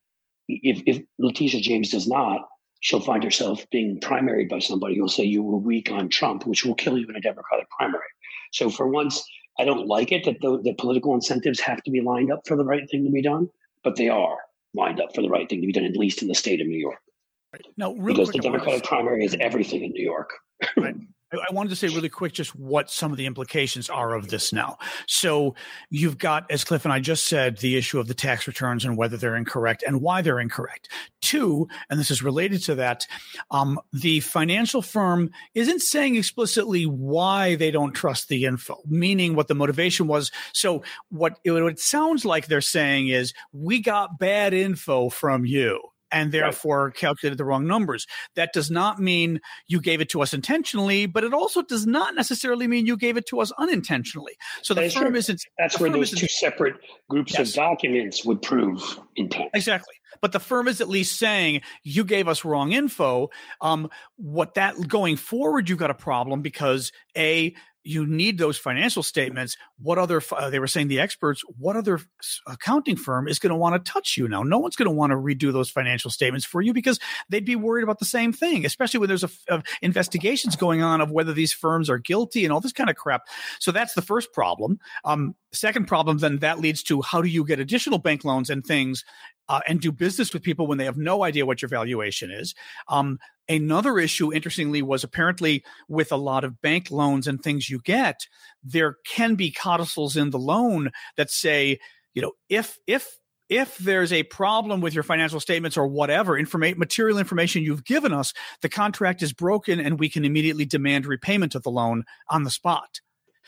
if, 0.48 0.82
if 0.86 1.02
Letitia 1.18 1.60
James 1.60 1.90
does 1.90 2.08
not, 2.08 2.48
she'll 2.80 3.00
find 3.00 3.22
herself 3.22 3.64
being 3.70 4.00
primaried 4.00 4.48
by 4.48 4.58
somebody 4.58 4.96
who'll 4.96 5.08
say 5.08 5.24
you 5.24 5.42
were 5.42 5.58
weak 5.58 5.90
on 5.90 6.08
Trump, 6.08 6.46
which 6.46 6.64
will 6.64 6.74
kill 6.74 6.98
you 6.98 7.06
in 7.08 7.16
a 7.16 7.20
Democratic 7.20 7.68
primary. 7.70 8.02
So 8.52 8.70
for 8.70 8.88
once, 8.88 9.24
I 9.58 9.64
don't 9.64 9.86
like 9.86 10.12
it 10.12 10.24
that 10.24 10.40
the, 10.40 10.60
the 10.62 10.74
political 10.74 11.14
incentives 11.14 11.60
have 11.60 11.82
to 11.84 11.90
be 11.90 12.00
lined 12.00 12.32
up 12.32 12.46
for 12.46 12.56
the 12.56 12.64
right 12.64 12.88
thing 12.90 13.04
to 13.04 13.10
be 13.10 13.22
done, 13.22 13.48
but 13.84 13.96
they 13.96 14.08
are 14.08 14.38
lined 14.74 15.00
up 15.00 15.14
for 15.14 15.22
the 15.22 15.28
right 15.28 15.48
thing 15.48 15.60
to 15.60 15.66
be 15.66 15.72
done, 15.72 15.84
at 15.84 15.96
least 15.96 16.22
in 16.22 16.28
the 16.28 16.34
state 16.34 16.60
of 16.60 16.66
New 16.66 16.78
York. 16.78 17.00
Right. 17.52 17.66
Now, 17.76 17.92
because 17.92 18.30
the 18.30 18.38
Democratic 18.38 18.84
primary 18.84 19.24
is 19.24 19.36
everything 19.40 19.84
in 19.84 19.90
New 19.90 20.04
York. 20.04 20.30
Right. 20.76 20.94
I 21.32 21.52
wanted 21.52 21.70
to 21.70 21.76
say 21.76 21.88
really 21.88 22.08
quick 22.08 22.32
just 22.32 22.56
what 22.56 22.90
some 22.90 23.12
of 23.12 23.18
the 23.18 23.26
implications 23.26 23.88
are 23.88 24.14
of 24.14 24.28
this 24.28 24.52
now. 24.52 24.78
So 25.06 25.54
you've 25.88 26.18
got, 26.18 26.50
as 26.50 26.64
Cliff 26.64 26.84
and 26.84 26.92
I 26.92 27.00
just 27.00 27.28
said, 27.28 27.58
the 27.58 27.76
issue 27.76 28.00
of 28.00 28.08
the 28.08 28.14
tax 28.14 28.46
returns 28.46 28.84
and 28.84 28.96
whether 28.96 29.16
they're 29.16 29.36
incorrect 29.36 29.84
and 29.86 30.00
why 30.00 30.22
they're 30.22 30.40
incorrect. 30.40 30.88
Two, 31.20 31.68
and 31.88 32.00
this 32.00 32.10
is 32.10 32.22
related 32.22 32.62
to 32.64 32.74
that, 32.76 33.06
um, 33.50 33.78
the 33.92 34.20
financial 34.20 34.82
firm 34.82 35.30
isn't 35.54 35.82
saying 35.82 36.16
explicitly 36.16 36.84
why 36.84 37.54
they 37.54 37.70
don't 37.70 37.92
trust 37.92 38.28
the 38.28 38.44
info, 38.44 38.78
meaning 38.86 39.34
what 39.34 39.48
the 39.48 39.54
motivation 39.54 40.06
was. 40.06 40.30
So 40.52 40.82
what 41.10 41.38
it, 41.44 41.50
what 41.52 41.72
it 41.72 41.80
sounds 41.80 42.24
like 42.24 42.46
they're 42.46 42.60
saying 42.60 43.08
is, 43.08 43.32
we 43.52 43.80
got 43.80 44.18
bad 44.18 44.52
info 44.52 45.08
from 45.08 45.44
you 45.44 45.80
and 46.12 46.32
therefore 46.32 46.86
right. 46.86 46.94
calculated 46.94 47.38
the 47.38 47.44
wrong 47.44 47.66
numbers. 47.66 48.06
That 48.36 48.52
does 48.52 48.70
not 48.70 48.98
mean 48.98 49.40
you 49.66 49.80
gave 49.80 50.00
it 50.00 50.08
to 50.10 50.22
us 50.22 50.32
intentionally, 50.32 51.06
but 51.06 51.24
it 51.24 51.34
also 51.34 51.62
does 51.62 51.86
not 51.86 52.14
necessarily 52.14 52.66
mean 52.66 52.86
you 52.86 52.96
gave 52.96 53.16
it 53.16 53.26
to 53.26 53.40
us 53.40 53.52
unintentionally. 53.58 54.34
So 54.62 54.74
the 54.74 54.90
firm 54.90 55.16
isn't. 55.16 55.42
That's 55.58 55.78
where 55.78 55.90
those 55.90 56.10
two 56.10 56.28
separate 56.28 56.76
groups 57.08 57.34
yes. 57.38 57.50
of 57.50 57.54
documents 57.54 58.24
would 58.24 58.42
prove 58.42 59.00
intent. 59.16 59.50
Exactly. 59.54 59.94
But 60.20 60.32
the 60.32 60.40
firm 60.40 60.68
is 60.68 60.80
at 60.80 60.88
least 60.88 61.18
saying 61.18 61.62
you 61.82 62.04
gave 62.04 62.28
us 62.28 62.44
wrong 62.44 62.72
info. 62.72 63.30
Um, 63.60 63.88
what 64.16 64.54
that 64.54 64.88
going 64.88 65.16
forward, 65.16 65.68
you've 65.68 65.78
got 65.78 65.90
a 65.90 65.94
problem 65.94 66.42
because 66.42 66.92
a 67.16 67.54
you 67.82 68.06
need 68.06 68.38
those 68.38 68.58
financial 68.58 69.02
statements. 69.02 69.56
What 69.78 69.98
other, 69.98 70.22
uh, 70.32 70.50
they 70.50 70.58
were 70.58 70.66
saying 70.66 70.88
the 70.88 71.00
experts, 71.00 71.42
what 71.58 71.76
other 71.76 72.00
accounting 72.46 72.96
firm 72.96 73.26
is 73.26 73.38
going 73.38 73.50
to 73.50 73.56
want 73.56 73.82
to 73.82 73.92
touch 73.92 74.16
you 74.16 74.28
now? 74.28 74.42
No 74.42 74.58
one's 74.58 74.76
going 74.76 74.88
to 74.88 74.94
want 74.94 75.12
to 75.12 75.16
redo 75.16 75.52
those 75.52 75.70
financial 75.70 76.10
statements 76.10 76.44
for 76.44 76.60
you 76.60 76.72
because 76.72 76.98
they'd 77.28 77.44
be 77.44 77.56
worried 77.56 77.82
about 77.82 77.98
the 77.98 78.04
same 78.04 78.32
thing, 78.32 78.66
especially 78.66 79.00
when 79.00 79.08
there's 79.08 79.24
a, 79.24 79.30
a 79.48 79.62
investigations 79.82 80.56
going 80.56 80.82
on 80.82 81.00
of 81.00 81.10
whether 81.10 81.32
these 81.32 81.52
firms 81.52 81.88
are 81.88 81.98
guilty 81.98 82.44
and 82.44 82.52
all 82.52 82.60
this 82.60 82.72
kind 82.72 82.90
of 82.90 82.96
crap. 82.96 83.22
So 83.58 83.72
that's 83.72 83.94
the 83.94 84.02
first 84.02 84.32
problem. 84.32 84.78
Um, 85.04 85.34
second 85.52 85.86
problem, 85.86 86.18
then 86.18 86.38
that 86.38 86.60
leads 86.60 86.82
to 86.84 87.02
how 87.02 87.22
do 87.22 87.28
you 87.28 87.44
get 87.44 87.60
additional 87.60 87.98
bank 87.98 88.24
loans 88.24 88.50
and 88.50 88.64
things 88.64 89.04
uh, 89.50 89.60
and 89.66 89.80
do 89.80 89.90
business 89.90 90.32
with 90.32 90.44
people 90.44 90.68
when 90.68 90.78
they 90.78 90.84
have 90.84 90.96
no 90.96 91.24
idea 91.24 91.44
what 91.44 91.60
your 91.60 91.68
valuation 91.68 92.30
is. 92.30 92.54
Um, 92.86 93.18
another 93.48 93.98
issue, 93.98 94.32
interestingly, 94.32 94.80
was 94.80 95.02
apparently 95.02 95.64
with 95.88 96.12
a 96.12 96.16
lot 96.16 96.44
of 96.44 96.62
bank 96.62 96.92
loans 96.92 97.26
and 97.26 97.42
things 97.42 97.68
you 97.68 97.80
get, 97.80 98.28
there 98.62 98.94
can 99.04 99.34
be 99.34 99.50
codicils 99.50 100.16
in 100.16 100.30
the 100.30 100.38
loan 100.38 100.92
that 101.16 101.32
say, 101.32 101.80
you 102.14 102.22
know, 102.22 102.30
if 102.48 102.78
if 102.86 103.18
if 103.48 103.76
there's 103.78 104.12
a 104.12 104.22
problem 104.22 104.80
with 104.80 104.94
your 104.94 105.02
financial 105.02 105.40
statements 105.40 105.76
or 105.76 105.88
whatever 105.88 106.40
informa- 106.40 106.76
material 106.76 107.18
information 107.18 107.64
you've 107.64 107.84
given 107.84 108.12
us, 108.12 108.32
the 108.62 108.68
contract 108.68 109.20
is 109.20 109.32
broken 109.32 109.80
and 109.80 109.98
we 109.98 110.08
can 110.08 110.24
immediately 110.24 110.64
demand 110.64 111.06
repayment 111.06 111.56
of 111.56 111.64
the 111.64 111.72
loan 111.72 112.04
on 112.28 112.44
the 112.44 112.50
spot. 112.50 113.00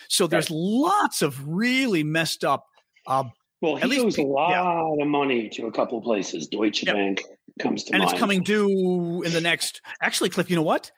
So 0.08 0.26
there's 0.26 0.50
right. 0.50 0.58
lots 0.58 1.22
of 1.22 1.46
really 1.46 2.02
messed 2.02 2.42
up 2.42 2.66
uh, 3.06 3.24
well, 3.62 3.76
he 3.76 4.00
owes 4.00 4.18
a 4.18 4.22
lot 4.22 4.50
yeah. 4.50 5.04
of 5.04 5.08
money 5.08 5.48
to 5.50 5.66
a 5.66 5.72
couple 5.72 5.98
of 5.98 6.04
places. 6.04 6.48
Deutsche 6.48 6.82
yep. 6.82 6.96
Bank 6.96 7.22
comes 7.60 7.84
to 7.84 7.92
and 7.94 8.00
mind. 8.00 8.12
it's 8.12 8.20
coming 8.20 8.42
due 8.42 9.22
in 9.22 9.32
the 9.32 9.40
next. 9.40 9.80
Actually, 10.02 10.30
Cliff, 10.30 10.50
you 10.50 10.56
know 10.56 10.62
what? 10.62 10.90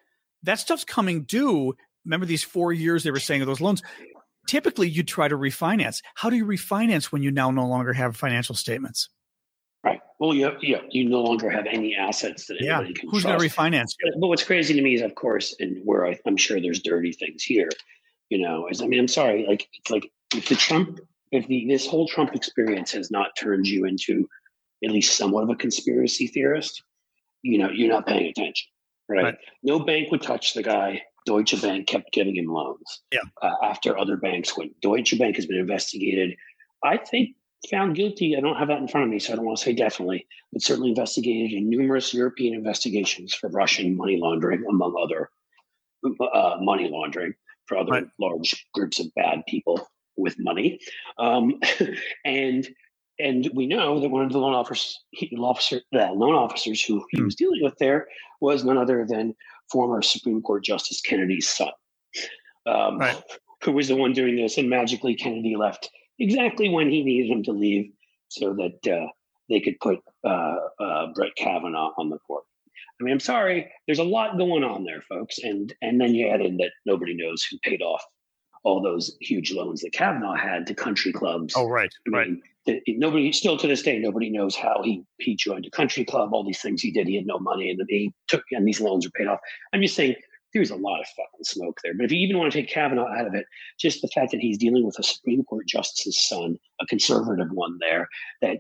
That 0.43 0.59
stuff's 0.59 0.85
coming 0.85 1.25
due. 1.25 1.75
Remember 2.07 2.25
these 2.27 2.43
four 2.43 2.73
years 2.73 3.03
they 3.03 3.11
were 3.11 3.21
saying 3.21 3.43
of 3.43 3.47
those 3.47 3.61
loans. 3.61 3.83
Typically, 4.49 4.89
you 4.89 5.03
try 5.03 5.29
to 5.29 5.37
refinance. 5.37 6.03
How 6.15 6.31
do 6.31 6.37
you 6.37 6.47
refinance 6.47 7.07
when 7.07 7.23
you 7.23 7.31
now 7.31 7.51
no 7.51 7.67
longer 7.67 7.93
have 7.93 8.17
financial 8.17 8.55
statements? 8.55 9.11
Right. 9.83 10.01
Well, 10.19 10.35
you 10.35 10.51
yeah, 10.63 10.81
you 10.89 11.07
no 11.07 11.21
longer 11.21 11.51
have 11.51 11.67
any 11.71 11.95
assets 11.95 12.47
that 12.47 12.57
yeah. 12.61 12.77
anybody 12.77 12.95
can. 12.95 13.11
Trust. 13.11 13.13
Who's 13.13 13.25
going 13.25 13.39
to 13.39 13.45
refinance? 13.45 13.95
But, 14.03 14.21
but, 14.21 14.29
what's 14.29 14.43
crazy 14.43 14.73
to 14.73 14.81
me 14.81 14.95
is, 14.95 15.03
of 15.03 15.15
course, 15.15 15.55
and 15.61 15.79
where 15.85 16.07
I, 16.07 16.19
I'm 16.27 16.39
sure 16.39 16.59
there's 16.61 16.81
dirty 16.81 17.13
things 17.13 17.43
here. 17.43 17.69
You 18.31 18.39
know, 18.39 18.69
is 18.69 18.81
I 18.81 18.87
mean, 18.87 19.01
I'm 19.01 19.09
sorry, 19.09 19.45
like 19.47 19.69
it's 19.75 19.91
like 19.91 20.11
if 20.35 20.49
the 20.49 20.55
Trump 20.55 21.01
if 21.35 21.47
the 21.47 21.67
this 21.69 21.87
whole 21.87 22.09
Trump 22.09 22.35
experience 22.35 22.93
has 22.93 23.11
not 23.11 23.37
turned 23.39 23.67
you 23.67 23.85
into 23.85 24.29
at 24.85 24.91
least 24.91 25.17
somewhat 25.17 25.45
of 25.45 25.51
a 25.51 25.55
conspiracy 25.55 26.27
theorist, 26.27 26.83
you 27.43 27.59
know, 27.59 27.71
you're 27.71 27.89
not 27.89 28.07
paying 28.07 28.27
attention, 28.27 28.69
right? 29.09 29.25
right. 29.25 29.39
No 29.63 29.81
bank 29.81 30.11
would 30.11 30.23
touch 30.23 30.55
the 30.55 30.63
guy. 30.63 31.03
Deutsche 31.27 31.61
Bank 31.63 31.87
kept 31.87 32.13
giving 32.13 32.37
him 32.37 32.47
loans. 32.47 33.03
Yeah. 33.11 33.21
Uh, 33.41 33.55
after 33.63 33.99
other 33.99 34.19
banks 34.19 34.57
went, 34.59 34.79
Deutsche 34.83 35.19
Bank 35.19 35.37
has 35.37 35.47
been 35.47 35.59
investigated. 35.59 36.37
I 36.85 36.99
think 36.99 37.31
found 37.71 37.97
guilty. 37.97 38.37
I 38.37 38.41
don't 38.41 38.57
have 38.57 38.69
that 38.69 38.79
in 38.79 38.89
front 38.89 39.05
of 39.05 39.11
me, 39.11 39.19
so 39.19 39.33
I 39.33 39.37
don't 39.37 39.47
want 39.47 39.59
to 39.59 39.65
say 39.65 39.73
definitely, 39.73 40.27
but 40.53 40.63
certainly 40.63 40.91
investigated 40.91 41.53
in 41.53 41.71
numerous 41.71 42.13
European 42.13 42.55
investigations 42.55 43.35
for 43.35 43.49
Russian 43.49 43.97
money 43.97 44.19
laundering, 44.19 44.65
among 44.69 44.95
other 45.01 45.31
uh, 46.05 46.57
money 46.61 46.89
laundering 46.91 47.35
for 47.67 47.79
other 47.79 47.93
right. 47.93 48.07
large 48.21 48.67
groups 48.75 49.01
of 49.01 49.07
bad 49.15 49.43
people 49.49 49.89
with 50.17 50.37
money. 50.39 50.81
Um, 51.19 51.61
and 52.25 52.69
and 53.19 53.49
we 53.55 53.67
know 53.67 54.01
that 54.01 54.09
one 54.09 54.25
of 54.25 54.33
the 54.33 54.39
loan 54.39 54.55
officers, 54.55 54.99
officer, 55.39 55.81
uh, 55.95 56.13
loan 56.13 56.35
officers 56.35 56.83
who 56.83 57.05
he 57.11 57.19
hmm. 57.19 57.25
was 57.25 57.37
dealing 57.37 57.63
with 57.63 57.79
there 57.79 58.09
was 58.41 58.65
none 58.65 58.77
other 58.77 59.07
than 59.09 59.35
former 59.71 60.03
Supreme 60.03 60.43
Court 60.43 60.65
Justice 60.65 61.01
Kennedy's 61.01 61.49
son, 61.49 61.71
um, 62.67 62.99
right. 62.99 63.23
who 63.63 63.73
was 63.73 63.89
the 63.89 63.97
one 63.97 64.13
doing 64.13 64.37
this. 64.37 64.59
And 64.59 64.69
magically, 64.69 65.15
Kennedy 65.15 65.57
left 65.57 65.91
exactly 66.19 66.69
when 66.69 66.91
he 66.91 67.03
needed 67.03 67.31
him 67.31 67.43
to 67.45 67.53
leave 67.53 67.93
so 68.29 68.55
that 68.55 68.93
uh, 68.93 69.07
they 69.49 69.61
could 69.61 69.79
put 69.81 70.01
uh, 70.25 70.57
uh, 70.81 71.07
Brett 71.15 71.37
Kavanaugh 71.37 71.93
on 71.97 72.11
the 72.11 72.19
court. 72.19 72.45
I 73.01 73.05
mean, 73.05 73.13
I'm 73.13 73.21
sorry, 73.21 73.71
there's 73.87 73.99
a 73.99 74.05
lot 74.05 74.39
going 74.39 74.63
on 74.63 74.85
there, 74.85 75.03
folks. 75.03 75.39
And 75.39 75.75
and 75.83 76.01
then 76.01 76.15
you 76.15 76.29
add 76.29 76.41
in 76.41 76.57
that 76.59 76.73
nobody 76.85 77.15
knows 77.15 77.45
who 77.45 77.59
paid 77.59 77.83
off 77.83 78.05
all 78.65 78.83
those 78.83 79.17
huge 79.21 79.53
loans 79.53 79.83
that 79.83 79.93
Kavanaugh 79.93 80.35
had 80.35 80.67
to 80.67 80.75
country 80.75 81.13
clubs. 81.13 81.55
Oh, 81.57 81.69
right, 81.69 81.93
I 82.07 82.11
mean, 82.11 82.43
right. 82.67 82.83
nobody, 82.89 83.31
still 83.33 83.57
to 83.59 83.67
this 83.67 83.83
day, 83.83 83.99
nobody 83.99 84.31
knows 84.31 84.57
how 84.57 84.83
he 84.83 85.05
he 85.19 85.37
joined 85.37 85.67
a 85.67 85.71
country 85.71 86.05
club. 86.05 86.33
All 86.33 86.45
these 86.45 86.61
things 86.61 86.83
he 86.83 86.91
did, 86.91 87.07
he 87.07 87.17
had 87.17 87.27
no 87.27 87.39
money, 87.39 87.71
and 87.71 87.81
he 87.89 88.13
took, 88.27 88.43
and 88.51 88.67
these 88.67 88.81
loans 88.81 89.07
are 89.07 89.11
paid 89.11 89.29
off. 89.29 89.41
I'm 89.73 89.83
just 89.83 89.95
saying, 89.95 90.17
there's 90.55 90.71
a 90.71 90.77
lot 90.77 91.01
of 91.01 91.07
fucking 91.09 91.45
smoke 91.45 91.81
there. 91.83 91.95
But 91.95 92.05
if 92.05 92.13
you 92.13 92.19
even 92.19 92.39
want 92.39 92.53
to 92.53 92.61
take 92.61 92.71
Kavanaugh 92.71 93.09
out 93.09 93.27
of 93.27 93.35
it, 93.35 93.45
just 93.79 94.01
the 94.01 94.09
fact 94.09 94.31
that 94.31 94.41
he's 94.41 94.57
dealing 94.57 94.87
with 94.87 94.99
a 94.99 95.03
Supreme 95.03 95.45
Court 95.45 95.67
justice's 95.67 96.19
son, 96.19 96.57
a 96.81 96.87
conservative 96.87 97.49
one 97.51 97.77
there, 97.81 98.09
that 98.41 98.59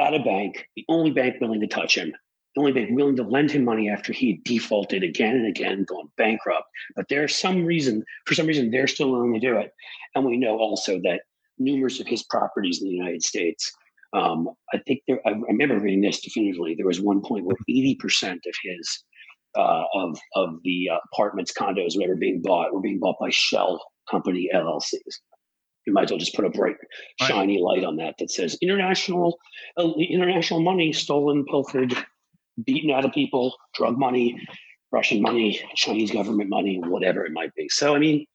at 0.00 0.14
a 0.14 0.18
bank, 0.18 0.66
the 0.74 0.84
only 0.88 1.10
bank 1.10 1.36
willing 1.40 1.60
to 1.60 1.66
touch 1.66 1.96
him, 1.96 2.12
only 2.56 2.72
bank 2.72 2.90
willing 2.92 3.16
to 3.16 3.22
lend 3.22 3.50
him 3.50 3.64
money 3.64 3.88
after 3.88 4.12
he 4.12 4.40
defaulted 4.44 5.02
again 5.02 5.36
and 5.36 5.46
again, 5.46 5.84
gone 5.84 6.08
bankrupt. 6.16 6.68
But 6.94 7.06
there's 7.08 7.34
some 7.34 7.64
reason, 7.64 8.04
for 8.26 8.34
some 8.34 8.46
reason, 8.46 8.70
they're 8.70 8.86
still 8.86 9.10
willing 9.10 9.34
to 9.34 9.40
do 9.40 9.56
it. 9.56 9.72
And 10.14 10.24
we 10.24 10.36
know 10.36 10.58
also 10.58 11.00
that 11.02 11.22
numerous 11.58 12.00
of 12.00 12.06
his 12.06 12.22
properties 12.24 12.80
in 12.80 12.88
the 12.88 12.94
United 12.94 13.22
States, 13.22 13.72
um, 14.12 14.48
I 14.72 14.78
think 14.86 15.00
there, 15.08 15.20
I 15.26 15.32
remember 15.48 15.80
reading 15.80 16.02
this 16.02 16.20
definitively. 16.20 16.74
There 16.76 16.86
was 16.86 17.00
one 17.00 17.20
point 17.22 17.44
where 17.44 17.56
80% 17.68 18.34
of 18.34 18.54
his 18.62 19.04
uh, 19.56 19.84
of 19.94 20.18
of 20.34 20.56
the 20.64 20.88
uh, 20.92 20.98
apartments, 21.12 21.52
condos, 21.52 21.96
whatever 21.96 22.16
being 22.16 22.42
bought 22.42 22.72
were 22.72 22.80
being 22.80 22.98
bought 22.98 23.16
by 23.20 23.30
Shell 23.30 23.80
Company 24.10 24.48
LLCs. 24.54 25.20
You 25.86 25.92
might 25.92 26.04
as 26.04 26.10
well 26.10 26.18
just 26.18 26.34
put 26.34 26.44
a 26.44 26.50
bright, 26.50 26.76
shiny 27.20 27.62
right. 27.62 27.76
light 27.76 27.84
on 27.84 27.96
that 27.96 28.14
that 28.18 28.30
says 28.30 28.56
international, 28.62 29.38
uh, 29.76 29.90
international 29.98 30.60
money 30.60 30.92
stolen, 30.92 31.44
pilfered, 31.44 31.94
beaten 32.62 32.90
out 32.90 33.04
of 33.04 33.12
people, 33.12 33.56
drug 33.74 33.98
money, 33.98 34.38
Russian 34.92 35.20
money, 35.20 35.60
Chinese 35.74 36.10
government 36.10 36.50
money, 36.50 36.80
whatever 36.84 37.24
it 37.24 37.32
might 37.32 37.54
be. 37.54 37.68
So, 37.68 37.94
I 37.94 37.98
mean, 37.98 38.26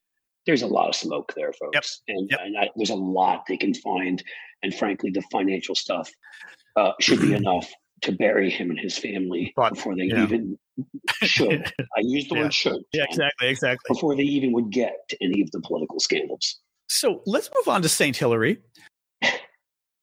there's 0.46 0.62
a 0.62 0.68
lot 0.68 0.90
of 0.90 0.96
smoke 0.96 1.34
there, 1.36 1.54
folks, 1.54 2.02
yep. 2.08 2.18
and, 2.18 2.30
yep. 2.30 2.40
and 2.44 2.58
I, 2.58 2.70
there's 2.76 2.90
a 2.90 2.96
lot 2.96 3.46
they 3.48 3.58
can 3.58 3.74
find. 3.74 4.22
And 4.64 4.74
frankly, 4.74 5.12
the 5.12 5.22
financial 5.32 5.76
stuff 5.76 6.10
uh, 6.76 6.92
should 7.00 7.22
be 7.22 7.34
enough 7.36 7.72
to 8.02 8.12
bury 8.12 8.50
him 8.50 8.70
and 8.70 8.80
his 8.80 8.98
family 8.98 9.54
but, 9.56 9.74
before 9.74 9.96
they 9.96 10.06
yeah. 10.06 10.24
even 10.24 10.58
should. 11.24 11.72
I 11.80 12.02
use 12.02 12.28
the 12.28 12.36
yeah. 12.36 12.42
word 12.44 12.54
should. 12.54 12.82
Yeah, 12.94 13.06
exactly, 13.10 13.50
exactly. 13.50 13.94
Before 13.94 14.16
they 14.16 14.24
even 14.24 14.52
would 14.54 14.72
get 14.72 14.94
to 15.10 15.18
any 15.22 15.42
of 15.42 15.52
the 15.52 15.62
political 15.62 16.00
scandals. 16.00 16.60
So 16.88 17.22
let's 17.26 17.50
move 17.56 17.68
on 17.68 17.82
to 17.82 17.90
St. 17.90 18.16
Hillary. 18.16 18.60
okay. 19.24 19.38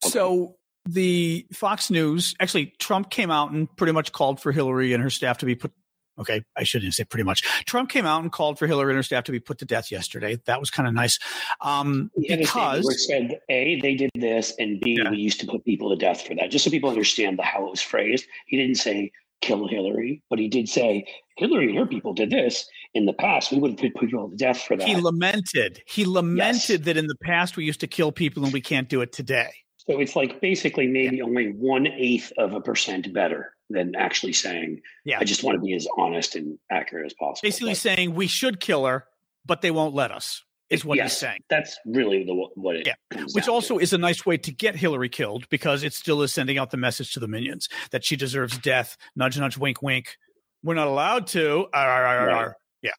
So 0.02 0.56
the 0.86 1.46
Fox 1.52 1.90
News, 1.90 2.34
actually, 2.40 2.74
Trump 2.78 3.10
came 3.10 3.30
out 3.30 3.50
and 3.50 3.74
pretty 3.76 3.92
much 3.92 4.12
called 4.12 4.40
for 4.40 4.52
Hillary 4.52 4.92
and 4.92 5.02
her 5.02 5.10
staff 5.10 5.38
to 5.38 5.46
be 5.46 5.54
put. 5.54 5.72
Okay, 6.18 6.42
I 6.56 6.62
shouldn't 6.62 6.94
say 6.94 7.04
pretty 7.04 7.24
much. 7.24 7.42
Trump 7.66 7.90
came 7.90 8.06
out 8.06 8.22
and 8.22 8.32
called 8.32 8.58
for 8.58 8.66
Hillary 8.66 8.92
and 8.92 8.96
her 8.96 9.02
staff 9.02 9.24
to 9.24 9.32
be 9.32 9.40
put 9.40 9.58
to 9.58 9.66
death 9.66 9.92
yesterday. 9.92 10.38
That 10.46 10.60
was 10.60 10.70
kind 10.70 10.88
of 10.88 10.94
nice. 10.94 11.18
Um, 11.60 12.10
because 12.16 13.06
said 13.06 13.38
a 13.50 13.78
they 13.82 13.94
did 13.96 14.10
this 14.14 14.54
and 14.58 14.80
b 14.80 14.96
yeah. 14.98 15.10
we 15.10 15.18
used 15.18 15.40
to 15.40 15.46
put 15.46 15.62
people 15.66 15.90
to 15.90 15.96
death 15.96 16.26
for 16.26 16.34
that. 16.36 16.50
Just 16.50 16.64
so 16.64 16.70
people 16.70 16.88
understand 16.88 17.38
the 17.38 17.42
how 17.42 17.66
it 17.66 17.70
was 17.70 17.82
phrased. 17.82 18.24
He 18.46 18.56
didn't 18.56 18.76
say 18.76 19.12
kill 19.42 19.68
Hillary, 19.68 20.22
but 20.30 20.38
he 20.38 20.48
did 20.48 20.70
say 20.70 21.06
Hillary 21.36 21.68
and 21.68 21.78
her 21.78 21.86
people 21.86 22.14
did 22.14 22.30
this 22.30 22.66
in 22.94 23.04
the 23.04 23.12
past. 23.12 23.52
We 23.52 23.58
would 23.58 23.72
have 23.72 23.80
put 23.80 23.94
people 23.94 24.30
to 24.30 24.36
death 24.36 24.62
for 24.62 24.76
that. 24.76 24.88
He 24.88 24.96
lamented. 24.96 25.82
He 25.86 26.06
lamented 26.06 26.80
yes. 26.80 26.86
that 26.86 26.96
in 26.96 27.06
the 27.08 27.16
past 27.22 27.58
we 27.58 27.64
used 27.64 27.80
to 27.80 27.86
kill 27.86 28.10
people 28.10 28.44
and 28.44 28.54
we 28.54 28.62
can't 28.62 28.88
do 28.88 29.02
it 29.02 29.12
today. 29.12 29.50
So 29.88 30.00
it's 30.00 30.16
like 30.16 30.40
basically 30.40 30.86
maybe 30.86 31.18
yeah. 31.18 31.24
only 31.24 31.52
one 31.52 31.86
eighth 31.86 32.32
of 32.38 32.54
a 32.54 32.60
percent 32.60 33.12
better 33.12 33.54
than 33.70 33.94
actually 33.94 34.32
saying, 34.32 34.80
yeah. 35.04 35.18
I 35.20 35.24
just 35.24 35.44
want 35.44 35.56
to 35.56 35.60
be 35.60 35.74
as 35.74 35.86
honest 35.96 36.34
and 36.34 36.58
accurate 36.70 37.06
as 37.06 37.14
possible. 37.14 37.46
Basically 37.46 37.72
but, 37.72 37.78
saying 37.78 38.14
we 38.14 38.26
should 38.26 38.60
kill 38.60 38.86
her, 38.86 39.06
but 39.44 39.62
they 39.62 39.70
won't 39.70 39.94
let 39.94 40.10
us, 40.10 40.42
is 40.70 40.84
what 40.84 40.96
yes, 40.96 41.12
he's 41.12 41.18
saying. 41.18 41.40
That's 41.48 41.78
really 41.86 42.24
the 42.24 42.34
what 42.54 42.76
it 42.76 42.86
yeah. 42.86 43.24
Which 43.32 43.48
also 43.48 43.78
to. 43.78 43.82
is 43.82 43.92
a 43.92 43.98
nice 43.98 44.26
way 44.26 44.36
to 44.38 44.52
get 44.52 44.74
Hillary 44.74 45.08
killed 45.08 45.48
because 45.48 45.84
it 45.84 45.94
still 45.94 46.22
is 46.22 46.32
sending 46.32 46.58
out 46.58 46.70
the 46.70 46.76
message 46.76 47.12
to 47.12 47.20
the 47.20 47.28
minions 47.28 47.68
that 47.92 48.04
she 48.04 48.16
deserves 48.16 48.58
death. 48.58 48.96
Nudge, 49.14 49.38
nudge, 49.38 49.56
wink, 49.56 49.82
wink. 49.82 50.16
We're 50.62 50.74
not 50.74 50.88
allowed 50.88 51.28
to. 51.28 51.66
Arr, 51.72 51.88
arr, 51.88 52.06
arr, 52.06 52.26
right. 52.26 52.54
Yeah. 52.82 52.90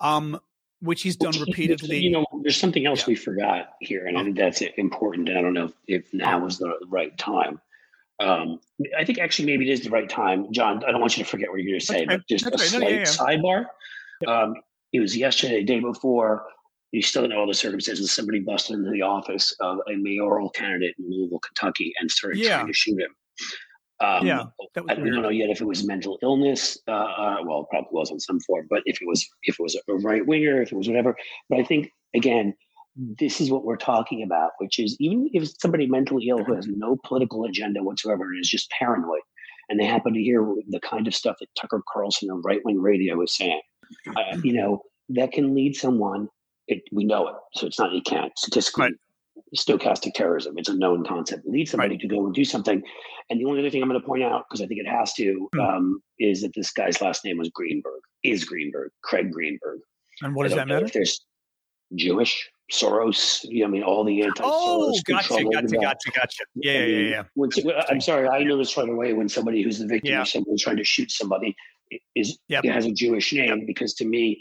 Um, 0.00 0.40
which 0.84 1.02
he's 1.02 1.16
done 1.16 1.34
repeatedly. 1.40 1.98
You 1.98 2.10
know, 2.10 2.26
there's 2.42 2.56
something 2.56 2.86
else 2.86 3.00
yeah. 3.00 3.06
we 3.08 3.14
forgot 3.16 3.70
here, 3.80 4.06
and 4.06 4.18
I 4.18 4.22
think 4.22 4.36
that's 4.36 4.60
important. 4.76 5.28
And 5.28 5.38
I 5.38 5.42
don't 5.42 5.54
know 5.54 5.72
if 5.88 6.12
now 6.12 6.46
is 6.46 6.58
the 6.58 6.74
right 6.88 7.16
time. 7.18 7.60
Um, 8.20 8.60
I 8.96 9.04
think 9.04 9.18
actually 9.18 9.46
maybe 9.46 9.68
it 9.68 9.72
is 9.72 9.82
the 9.82 9.90
right 9.90 10.08
time, 10.08 10.52
John. 10.52 10.84
I 10.84 10.92
don't 10.92 11.00
want 11.00 11.16
you 11.16 11.24
to 11.24 11.28
forget 11.28 11.50
what 11.50 11.60
you're 11.60 11.72
going 11.72 11.80
to 11.80 11.86
say, 11.86 12.04
but 12.04 12.26
just 12.28 12.44
that's 12.44 12.72
a 12.72 12.78
right. 12.78 13.06
slight 13.08 13.28
no, 13.28 13.36
yeah, 13.36 13.66
sidebar. 13.66 13.66
Um, 14.28 14.54
it 14.92 15.00
was 15.00 15.16
yesterday, 15.16 15.60
the 15.60 15.64
day 15.64 15.80
before. 15.80 16.44
You 16.92 17.02
still 17.02 17.22
don't 17.22 17.30
know 17.30 17.40
all 17.40 17.48
the 17.48 17.54
circumstances. 17.54 18.12
Somebody 18.12 18.38
busted 18.38 18.76
into 18.76 18.90
the 18.92 19.02
office 19.02 19.52
of 19.58 19.78
a 19.88 19.96
mayoral 19.96 20.48
candidate 20.50 20.94
in 20.96 21.10
Louisville, 21.10 21.40
Kentucky, 21.40 21.92
and 21.98 22.08
started 22.08 22.40
trying 22.44 22.68
to 22.68 22.72
shoot 22.72 23.00
him. 23.00 23.10
Um, 24.00 24.26
yeah, 24.26 24.44
I 24.88 24.94
don't 24.94 25.22
know 25.22 25.28
yet 25.28 25.50
if 25.50 25.60
it 25.60 25.66
was 25.66 25.86
mental 25.86 26.18
illness. 26.22 26.76
Uh, 26.88 26.92
uh, 26.92 27.36
well, 27.44 27.60
it 27.60 27.66
probably 27.70 27.90
was 27.92 28.10
in 28.10 28.18
some 28.18 28.40
form, 28.40 28.66
but 28.68 28.82
if 28.86 29.00
it 29.00 29.06
was, 29.06 29.26
if 29.44 29.58
it 29.58 29.62
was 29.62 29.76
a 29.88 29.94
right 29.94 30.26
winger, 30.26 30.60
if 30.62 30.72
it 30.72 30.76
was 30.76 30.88
whatever. 30.88 31.16
But 31.48 31.60
I 31.60 31.64
think 31.64 31.90
again, 32.14 32.54
this 32.96 33.40
is 33.40 33.50
what 33.50 33.64
we're 33.64 33.76
talking 33.76 34.22
about, 34.22 34.50
which 34.58 34.78
is 34.78 34.96
even 35.00 35.30
if 35.32 35.48
somebody 35.60 35.86
mentally 35.86 36.26
ill 36.28 36.42
who 36.42 36.54
has 36.54 36.66
no 36.66 36.96
political 37.04 37.44
agenda 37.44 37.82
whatsoever 37.82 38.24
and 38.24 38.40
is 38.40 38.48
just 38.48 38.70
paranoid, 38.70 39.20
and 39.68 39.78
they 39.78 39.86
happen 39.86 40.12
to 40.14 40.20
hear 40.20 40.44
the 40.68 40.80
kind 40.80 41.06
of 41.06 41.14
stuff 41.14 41.36
that 41.40 41.48
Tucker 41.58 41.82
Carlson 41.92 42.30
on 42.30 42.42
right 42.42 42.60
wing 42.64 42.80
radio 42.80 43.22
is 43.22 43.34
saying, 43.34 43.60
uh, 44.16 44.36
you 44.42 44.52
know, 44.52 44.82
that 45.10 45.32
can 45.32 45.54
lead 45.54 45.76
someone. 45.76 46.28
It, 46.66 46.82
we 46.92 47.04
know 47.04 47.28
it, 47.28 47.34
so 47.54 47.66
it's 47.66 47.78
not 47.78 47.92
you 47.92 48.02
can't 48.02 48.32
statistically 48.38 48.84
right 48.84 48.94
stochastic 49.56 50.14
terrorism. 50.14 50.54
It's 50.56 50.68
a 50.68 50.74
known 50.74 51.04
concept. 51.04 51.46
Lead 51.46 51.68
somebody 51.68 51.94
right. 51.94 52.00
to 52.00 52.08
go 52.08 52.24
and 52.24 52.34
do 52.34 52.44
something. 52.44 52.82
And 53.30 53.40
the 53.40 53.44
only 53.46 53.60
other 53.60 53.70
thing 53.70 53.82
I'm 53.82 53.88
going 53.88 54.00
to 54.00 54.06
point 54.06 54.22
out, 54.22 54.44
because 54.48 54.60
I 54.60 54.66
think 54.66 54.80
it 54.80 54.88
has 54.88 55.12
to, 55.14 55.48
mm. 55.54 55.76
um, 55.76 56.02
is 56.18 56.42
that 56.42 56.52
this 56.54 56.70
guy's 56.72 57.00
last 57.00 57.24
name 57.24 57.38
was 57.38 57.50
Greenberg, 57.50 58.00
is 58.22 58.44
Greenberg, 58.44 58.90
Craig 59.02 59.32
Greenberg. 59.32 59.80
And 60.22 60.34
what 60.34 60.44
does 60.44 60.54
that 60.54 60.68
matter? 60.68 60.84
If 60.84 60.92
there's 60.92 61.24
Jewish, 61.94 62.50
Soros, 62.72 63.44
you 63.44 63.60
know, 63.60 63.66
I 63.66 63.70
mean, 63.70 63.82
all 63.82 64.04
the 64.04 64.22
anti 64.22 64.42
Oh, 64.44 64.98
gotcha, 65.06 65.44
gotcha, 65.52 65.76
gotcha, 65.76 66.10
gotcha. 66.14 66.44
Yeah, 66.54 66.72
I 66.72 66.78
mean, 66.80 66.90
yeah, 66.90 67.10
yeah. 67.10 67.22
When, 67.34 67.50
I'm 67.88 68.00
sorry, 68.00 68.28
I 68.28 68.42
know 68.42 68.56
this 68.56 68.76
right 68.76 68.88
away 68.88 69.12
when 69.12 69.28
somebody 69.28 69.62
who's 69.62 69.78
the 69.78 69.86
victim 69.86 70.12
yeah. 70.12 70.22
of 70.22 70.28
someone 70.28 70.56
trying 70.58 70.78
to 70.78 70.84
shoot 70.84 71.10
somebody 71.10 71.54
is 72.16 72.38
yep. 72.48 72.64
has 72.64 72.86
a 72.86 72.92
Jewish 72.92 73.32
name, 73.32 73.58
yep. 73.58 73.66
because 73.66 73.94
to 73.94 74.06
me, 74.06 74.40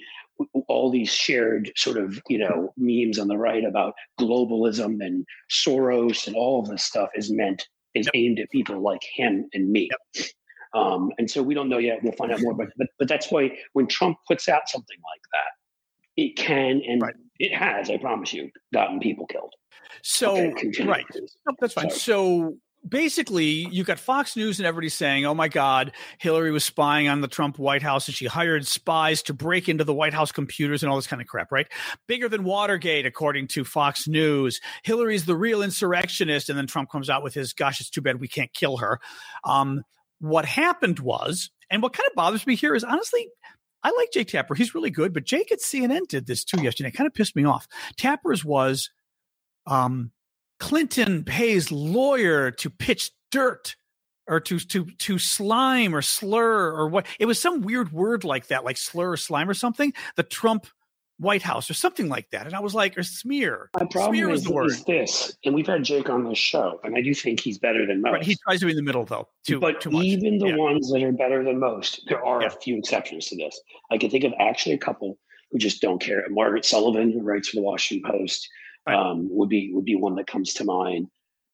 all 0.67 0.91
these 0.91 1.09
shared 1.09 1.71
sort 1.75 1.97
of 1.97 2.21
you 2.29 2.38
know 2.38 2.73
memes 2.77 3.19
on 3.19 3.27
the 3.27 3.38
right 3.38 3.63
about 3.63 3.93
globalism 4.19 5.03
and 5.05 5.25
Soros 5.51 6.27
and 6.27 6.35
all 6.35 6.62
of 6.62 6.69
this 6.69 6.83
stuff 6.83 7.09
is 7.15 7.31
meant 7.31 7.67
is 7.93 8.07
yep. 8.07 8.15
aimed 8.15 8.39
at 8.39 8.50
people 8.50 8.79
like 8.81 9.01
him 9.15 9.47
and 9.53 9.71
me. 9.71 9.89
Yep. 10.15 10.25
Um, 10.73 11.12
and 11.19 11.29
so 11.29 11.43
we 11.43 11.53
don't 11.53 11.69
know 11.69 11.77
yet. 11.77 12.00
We'll 12.01 12.13
find 12.13 12.31
out 12.31 12.41
more. 12.41 12.55
But, 12.55 12.69
but 12.77 12.88
but 12.97 13.07
that's 13.07 13.31
why 13.31 13.57
when 13.73 13.88
Trump 13.88 14.17
puts 14.27 14.50
out 14.50 14.67
something 14.67 14.97
like 14.97 15.21
that, 15.31 16.21
it 16.21 16.35
can 16.35 16.81
and 16.88 17.01
right. 17.01 17.13
it 17.39 17.53
has, 17.53 17.89
I 17.89 17.97
promise 17.97 18.33
you, 18.33 18.50
gotten 18.73 19.00
people 19.00 19.27
killed. 19.27 19.53
So 20.01 20.35
okay, 20.35 20.71
right, 20.83 21.05
no, 21.13 21.55
that's 21.59 21.73
fine. 21.73 21.89
Sorry. 21.89 22.00
So 22.00 22.57
basically, 22.87 23.67
you 23.71 23.83
got 23.83 23.99
Fox 23.99 24.35
News 24.35 24.59
and 24.59 24.65
everybody 24.65 24.89
saying, 24.89 25.25
"Oh 25.25 25.33
my 25.33 25.47
God, 25.47 25.93
Hillary 26.17 26.51
was 26.51 26.63
spying 26.63 27.07
on 27.07 27.21
the 27.21 27.27
Trump 27.27 27.57
White 27.57 27.81
House, 27.81 28.07
and 28.07 28.15
she 28.15 28.25
hired 28.25 28.67
spies 28.67 29.21
to 29.23 29.33
break 29.33 29.69
into 29.69 29.83
the 29.83 29.93
White 29.93 30.13
House 30.13 30.31
computers 30.31 30.83
and 30.83 30.89
all 30.89 30.97
this 30.97 31.07
kind 31.07 31.21
of 31.21 31.27
crap." 31.27 31.51
Right? 31.51 31.67
Bigger 32.07 32.29
than 32.29 32.43
Watergate, 32.43 33.05
according 33.05 33.47
to 33.49 33.63
Fox 33.63 34.07
News. 34.07 34.59
Hillary's 34.83 35.25
the 35.25 35.35
real 35.35 35.61
insurrectionist, 35.61 36.49
and 36.49 36.57
then 36.57 36.67
Trump 36.67 36.89
comes 36.91 37.09
out 37.09 37.23
with 37.23 37.33
his, 37.33 37.53
"Gosh, 37.53 37.79
it's 37.79 37.89
too 37.89 38.01
bad 38.01 38.19
we 38.19 38.27
can't 38.27 38.53
kill 38.53 38.77
her." 38.77 38.99
Um, 39.43 39.83
what 40.19 40.45
happened 40.45 40.99
was, 40.99 41.49
and 41.69 41.81
what 41.81 41.93
kind 41.93 42.07
of 42.07 42.15
bothers 42.15 42.45
me 42.47 42.55
here 42.55 42.75
is 42.75 42.83
honestly. 42.83 43.29
I 43.85 43.91
like 43.97 44.13
Jake 44.13 44.29
Tapper. 44.29 44.55
He's 44.55 44.73
really 44.73 44.91
good, 44.91 45.13
but 45.13 45.25
Jake 45.25 45.51
at 45.51 45.59
CNN 45.59 46.07
did 46.07 46.25
this 46.25 46.45
too 46.45 46.63
yesterday. 46.63 46.87
It 46.87 46.93
kind 46.93 47.05
of 47.05 47.13
pissed 47.13 47.35
me 47.35 47.43
off. 47.43 47.67
Tapper's 47.97 48.45
was 48.45 48.89
um, 49.67 50.11
Clinton 50.63 51.25
pays 51.25 51.72
lawyer 51.72 52.50
to 52.51 52.70
pitch 52.70 53.12
dirt 53.32 53.75
or 54.29 54.39
to 54.39 54.58
to 54.60 54.86
to 54.86 55.20
slime 55.20 55.93
or 55.93 56.01
slur 56.01 56.72
or 56.72 56.88
what 56.88 57.05
it 57.20 57.25
was 57.25 57.38
some 57.38 57.62
weird 57.62 57.91
word 57.91 58.24
like 58.24 58.48
that 58.48 58.63
like 58.63 58.77
slur 58.77 59.12
or 59.12 59.17
slime 59.17 59.50
or 59.50 59.53
something 59.53 59.91
the 60.15 60.24
trump 60.24 60.65
white 61.20 61.41
house 61.41 61.70
or 61.70 61.74
something 61.74 62.08
like 62.08 62.29
that 62.32 62.46
and 62.46 62.55
i 62.55 62.62
was 62.62 62.74
like 62.74 62.98
or 62.98 63.03
smear 63.03 63.70
my 63.77 63.86
problem 63.91 64.15
smear 64.15 64.29
is, 64.29 64.46
the 64.46 64.53
word. 64.53 64.67
is 64.67 64.86
this 64.86 65.36
and 65.43 65.53
we've 65.53 65.67
had 65.67 65.84
jake 65.84 66.10
on 66.10 66.24
this 66.24 66.38
show 66.38 66.79
and 66.86 66.96
i 66.96 67.01
do 67.01 67.13
think 67.13 67.41
he's 67.41 67.58
better 67.58 67.86
than 67.86 68.01
most 68.01 68.13
right, 68.13 68.24
he 68.24 68.38
tries 68.48 68.62
to 68.62 68.65
be 68.65 68.72
in 68.72 68.77
the 68.77 68.84
middle 68.84 69.03
though 69.03 69.27
too, 69.46 69.60
but 69.60 69.82
too 69.82 69.91
even 70.01 70.38
the 70.38 70.48
yeah. 70.48 70.55
ones 70.55 70.89
that 70.91 71.03
are 71.03 71.12
better 71.12 71.43
than 71.43 71.60
most 71.60 72.01
there 72.08 72.24
are 72.25 72.41
Yeah. 72.41 72.48
a 72.48 72.51
few 72.51 72.77
exceptions 72.77 73.27
to 73.27 73.36
this 73.36 73.60
i 73.91 73.98
can 73.98 74.10
think 74.10 74.24
of 74.24 74.32
actually 74.39 74.75
a 74.75 74.79
couple 74.79 75.17
who 75.51 75.58
just 75.58 75.82
don't 75.82 76.00
care 76.00 76.25
margaret 76.29 76.63
sullivan 76.63 77.12
who 77.12 77.22
writes 77.22 77.50
for 77.50 77.58
the 77.58 77.62
washington 77.63 78.10
post 78.10 78.48
Right. 78.87 78.95
um, 78.95 79.27
would 79.31 79.49
be 79.49 79.71
would 79.73 79.85
be 79.85 79.95
one 79.95 80.15
that 80.15 80.27
comes 80.27 80.53
to 80.55 80.65
mind. 80.65 81.07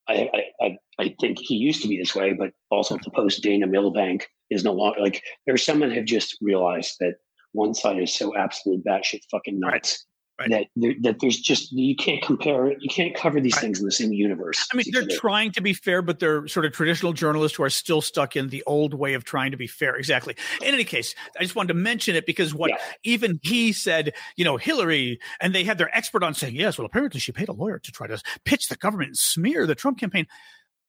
I, 0.08 0.30
I, 0.60 0.78
I, 1.00 1.16
think 1.22 1.38
he 1.40 1.54
used 1.54 1.84
to 1.84 1.88
be 1.88 2.00
this 2.00 2.16
way, 2.16 2.34
but 2.34 2.52
also 2.72 2.98
the 2.98 3.12
post, 3.12 3.44
Dana 3.44 3.68
Milbank 3.68 4.28
is 4.50 4.64
no 4.64 4.74
longer 4.74 5.00
like 5.00 5.22
there's 5.46 5.64
some 5.64 5.82
that 5.82 5.92
have 5.92 6.06
just 6.06 6.36
realized 6.42 6.96
that 7.00 7.18
one 7.52 7.76
side 7.76 8.02
is 8.02 8.16
so 8.16 8.36
absolute 8.36 8.84
batshit 8.84 9.22
fucking 9.30 9.60
nuts 9.60 10.06
Right. 10.40 10.50
that 10.52 10.68
there, 10.76 10.94
that 11.02 11.20
there's 11.20 11.38
just 11.38 11.72
you 11.74 11.96
can't 11.96 12.22
compare. 12.22 12.72
You 12.80 12.90
can't 12.90 13.14
cover 13.14 13.42
these 13.42 13.54
Right. 13.56 13.62
things 13.64 13.80
in 13.80 13.86
the 13.86 13.92
same 13.92 14.14
universe. 14.14 14.66
I 14.74 14.78
mean, 14.78 14.86
they're 14.92 15.06
trying 15.06 15.52
to 15.54 15.62
be 15.62 15.74
fair, 15.74 16.02
but 16.02 16.20
they're 16.20 16.48
sort 16.48 16.66
of 16.66 16.72
traditional 16.72 17.12
journalists 17.14 17.58
who 17.58 17.64
are 17.64 17.70
still 17.70 18.02
stuck 18.02 18.36
in 18.36 18.48
the 18.50 18.64
old 18.66 18.94
way 18.94 19.16
of 19.16 19.24
trying 19.26 19.52
to 19.52 19.58
be 19.58 19.68
fair. 19.68 19.96
Exactly. 19.96 20.36
In 20.62 20.74
any 20.74 20.86
case, 20.86 21.14
I 21.38 21.44
just 21.44 21.56
wanted 21.56 21.70
to 21.70 21.74
mention 21.74 22.16
it 22.16 22.26
because 22.26 22.54
what 22.54 22.70
Yeah. 22.72 22.78
even 23.04 23.40
he 23.44 23.74
said, 23.74 24.14
you 24.38 24.46
know, 24.46 24.56
Hillary, 24.58 25.20
and 25.42 25.54
they 25.54 25.64
had 25.64 25.78
their 25.78 25.94
expert 25.96 26.24
on 26.24 26.34
saying, 26.34 26.56
yes, 26.56 26.78
well, 26.78 26.86
apparently 26.86 27.20
she 27.20 27.32
paid 27.32 27.50
a 27.50 27.54
lawyer 27.54 27.80
to 27.80 27.92
try 27.92 28.08
to 28.08 28.22
pitch 28.46 28.70
the 28.70 28.76
government 28.78 29.10
and 29.10 29.18
smear 29.18 29.66
the 29.66 29.76
Trump 29.76 30.00
campaign. 30.00 30.26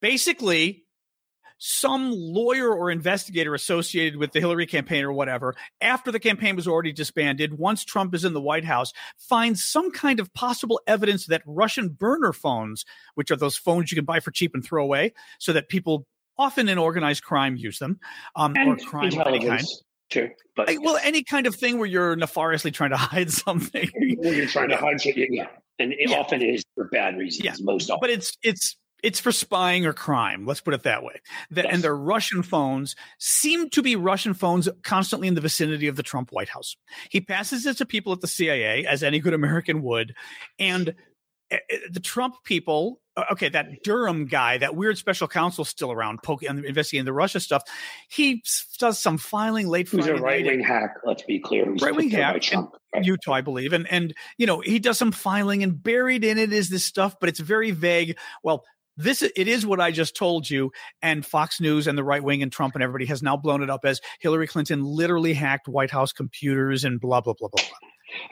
Basically, 0.00 0.84
some 1.62 2.10
lawyer 2.12 2.74
or 2.74 2.90
investigator 2.90 3.54
associated 3.54 4.16
with 4.16 4.32
the 4.32 4.40
Hillary 4.40 4.66
campaign 4.66 5.04
or 5.04 5.12
whatever, 5.12 5.54
after 5.80 6.10
the 6.10 6.18
campaign 6.18 6.56
was 6.56 6.66
already 6.66 6.90
disbanded, 6.90 7.52
once 7.58 7.84
Trump 7.84 8.14
is 8.14 8.24
in 8.24 8.32
the 8.32 8.40
White 8.40 8.64
House, 8.64 8.92
finds 9.18 9.62
some 9.62 9.90
kind 9.92 10.18
of 10.20 10.32
possible 10.32 10.80
evidence 10.86 11.26
that 11.26 11.42
Russian 11.44 11.90
burner 11.90 12.32
phones, 12.32 12.84
which 13.14 13.30
are 13.30 13.36
those 13.36 13.56
phones 13.58 13.92
you 13.92 13.94
can 13.96 14.06
buy 14.06 14.20
for 14.20 14.30
cheap 14.30 14.54
and 14.54 14.64
throw 14.64 14.82
away, 14.82 15.12
so 15.38 15.52
that 15.52 15.68
people 15.68 16.06
often 16.38 16.68
in 16.70 16.78
organized 16.78 17.22
crime 17.22 17.56
use 17.56 17.78
them, 17.78 18.00
um, 18.34 18.56
or 18.66 18.74
crime 18.78 19.12
of 19.18 19.26
any 19.26 19.44
kind. 19.46 19.62
But 20.56 20.70
I- 20.70 20.78
well, 20.78 20.98
any 21.02 21.22
kind 21.22 21.46
of 21.46 21.54
thing 21.54 21.76
where 21.78 21.86
you're 21.86 22.16
nefariously 22.16 22.70
trying 22.70 22.90
to 22.90 22.96
hide 23.12 23.30
something. 23.30 23.88
you're 23.94 24.46
trying 24.46 24.70
to 24.70 24.76
hide 24.76 25.00
shit, 25.02 25.16
yeah, 25.30 25.48
and 25.78 25.92
it 25.92 26.08
Yeah. 26.10 26.18
often 26.18 26.40
is 26.42 26.64
for 26.74 26.88
bad 26.88 27.18
reasons. 27.18 27.44
Yeah. 27.44 27.54
Most 27.60 27.90
often. 27.90 28.00
but 28.00 28.10
it's 28.10 28.36
it's 28.42 28.76
it's 29.02 29.20
for 29.20 29.32
spying 29.32 29.86
or 29.86 29.92
crime. 29.92 30.46
Let's 30.46 30.60
put 30.60 30.74
it 30.74 30.82
that 30.84 31.02
way. 31.02 31.20
That 31.50 31.64
Yes. 31.64 31.74
and 31.74 31.82
their 31.84 31.96
Russian 31.96 32.42
phones 32.42 32.96
seem 33.18 33.70
to 33.70 33.82
be 33.82 33.96
Russian 33.96 34.34
phones 34.34 34.68
constantly 34.82 35.28
in 35.28 35.34
the 35.34 35.40
vicinity 35.40 35.86
of 35.88 35.96
the 35.96 36.02
Trump 36.02 36.32
White 36.32 36.48
House. 36.48 36.76
He 37.10 37.20
passes 37.20 37.66
it 37.66 37.76
to 37.78 37.86
people 37.86 38.12
at 38.12 38.20
the 38.20 38.26
CIA, 38.26 38.84
as 38.86 39.02
any 39.02 39.18
good 39.18 39.34
American 39.34 39.82
would, 39.82 40.14
and 40.58 40.94
uh, 41.52 41.56
uh, 41.72 41.76
the 41.90 42.00
Trump 42.00 42.36
people. 42.44 43.00
Okay, 43.32 43.50
that 43.50 43.82
Durham 43.82 44.24
guy, 44.26 44.56
that 44.58 44.76
weird 44.76 44.96
special 44.96 45.28
counsel, 45.28 45.64
still 45.66 45.92
around, 45.92 46.22
poking, 46.22 46.48
investigating 46.64 47.04
the 47.04 47.12
Russia 47.12 47.38
stuff. 47.38 47.62
He 48.08 48.42
does 48.78 48.98
some 48.98 49.18
filing 49.18 49.68
late 49.68 49.88
Who's 49.90 50.06
Friday 50.06 50.18
a 50.18 50.22
right 50.22 50.46
wing 50.46 50.60
hack? 50.62 50.94
Let's 51.04 51.24
be 51.24 51.38
clear. 51.38 51.64
Right-wing 51.66 52.08
put 52.08 52.16
there 52.16 52.24
hack, 52.24 52.40
Trump, 52.40 52.76
right? 52.94 53.04
Utah, 53.04 53.32
I 53.34 53.40
believe. 53.42 53.74
And 53.74 53.86
and 53.90 54.14
you 54.38 54.46
know, 54.46 54.60
he 54.60 54.78
does 54.78 54.96
some 54.96 55.12
filing 55.12 55.62
and 55.62 55.82
buried 55.82 56.24
in 56.24 56.38
it 56.38 56.50
is 56.52 56.70
this 56.70 56.84
stuff, 56.84 57.16
but 57.20 57.28
it's 57.28 57.40
very 57.40 57.72
vague. 57.72 58.16
Well, 58.42 58.64
this 59.02 59.22
it 59.22 59.48
is 59.48 59.66
what 59.66 59.80
I 59.80 59.90
just 59.90 60.16
told 60.16 60.48
you, 60.48 60.72
and 61.02 61.24
Fox 61.24 61.60
News 61.60 61.86
and 61.86 61.96
the 61.96 62.04
right 62.04 62.22
wing 62.22 62.42
and 62.42 62.52
Trump 62.52 62.74
and 62.74 62.82
everybody 62.82 63.06
has 63.06 63.22
now 63.22 63.36
blown 63.36 63.62
it 63.62 63.70
up 63.70 63.84
as 63.84 64.00
Hillary 64.20 64.46
Clinton 64.46 64.84
literally 64.84 65.32
hacked 65.32 65.68
White 65.68 65.90
House 65.90 66.12
computers 66.12 66.84
and 66.84 67.00
blah 67.00 67.20
blah 67.20 67.34
blah 67.38 67.48
blah. 67.48 67.62
blah. 67.62 67.78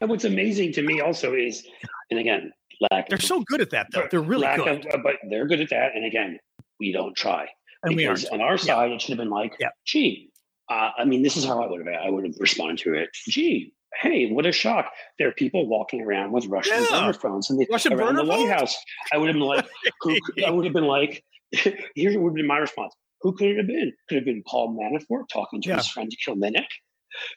And 0.01 0.11
what's 0.11 0.25
amazing 0.25 0.73
to 0.75 0.83
me 0.83 1.01
also 1.01 1.35
is, 1.35 1.67
and 2.11 2.19
again, 2.19 2.53
lack. 2.91 3.09
They're 3.09 3.17
of, 3.17 3.23
so 3.25 3.43
good 3.47 3.61
at 3.61 3.71
that, 3.71 3.89
though. 3.93 4.07
They're 4.11 4.21
really 4.21 4.43
lack 4.43 4.59
good. 4.59 4.87
Of, 4.93 5.03
but 5.03 5.17
they're 5.31 5.47
good 5.47 5.61
at 5.61 5.71
that. 5.71 5.95
And 5.95 6.05
again, 6.05 6.39
we 6.81 6.93
don't 6.93 7.17
try 7.17 7.49
and 7.83 7.95
we 7.97 8.03
because 8.07 8.25
aren't. 8.25 8.43
on 8.43 8.49
our 8.49 8.59
side, 8.59 8.91
it 8.91 9.01
should 9.01 9.11
have 9.11 9.19
been 9.19 9.31
like, 9.31 9.55
Yeah. 9.61 9.69
gee, 9.85 10.31
uh, 10.69 10.91
I 10.99 11.05
mean, 11.05 11.23
this 11.23 11.37
is 11.37 11.45
how 11.45 11.63
I 11.63 11.67
would 11.67 11.87
have 11.87 11.95
I 12.05 12.11
would 12.11 12.25
have 12.25 12.35
responded 12.39 12.79
to 12.85 12.95
it. 12.95 13.09
Gee, 13.29 13.73
hey, 14.01 14.31
what 14.31 14.47
a 14.47 14.53
shock! 14.53 14.91
There 15.19 15.29
are 15.29 15.33
people 15.33 15.67
walking 15.69 16.01
around 16.03 16.33
with 16.33 16.47
Russian 16.47 16.83
Yeah. 16.83 17.01
burner 17.01 17.13
phones 17.13 17.51
and 17.51 17.61
they, 17.61 17.67
Russian 17.71 17.93
around 17.95 18.17
the 18.17 18.25
White? 18.25 18.49
House. 18.49 18.77
I 19.13 19.19
would 19.19 19.29
have 19.29 19.35
been 19.35 19.43
like, 19.43 19.67
who, 20.03 20.17
I 20.47 20.51
would 20.51 20.65
have 20.65 20.75
been 20.75 20.87
like, 20.87 21.25
here's 21.53 22.15
what 22.15 22.23
would 22.25 22.31
have 22.31 22.37
been 22.37 22.47
my 22.47 22.59
response. 22.59 22.95
Who 23.23 23.33
could 23.35 23.49
it 23.49 23.57
have 23.57 23.67
been? 23.67 23.93
Could 24.09 24.17
have 24.17 24.25
been 24.25 24.43
Paul 24.47 24.77
Manafort 24.79 25.29
talking 25.33 25.61
to 25.63 25.69
Yeah. 25.71 25.77
his 25.79 25.89
friend 25.89 26.11
Kilimnik? 26.27 26.67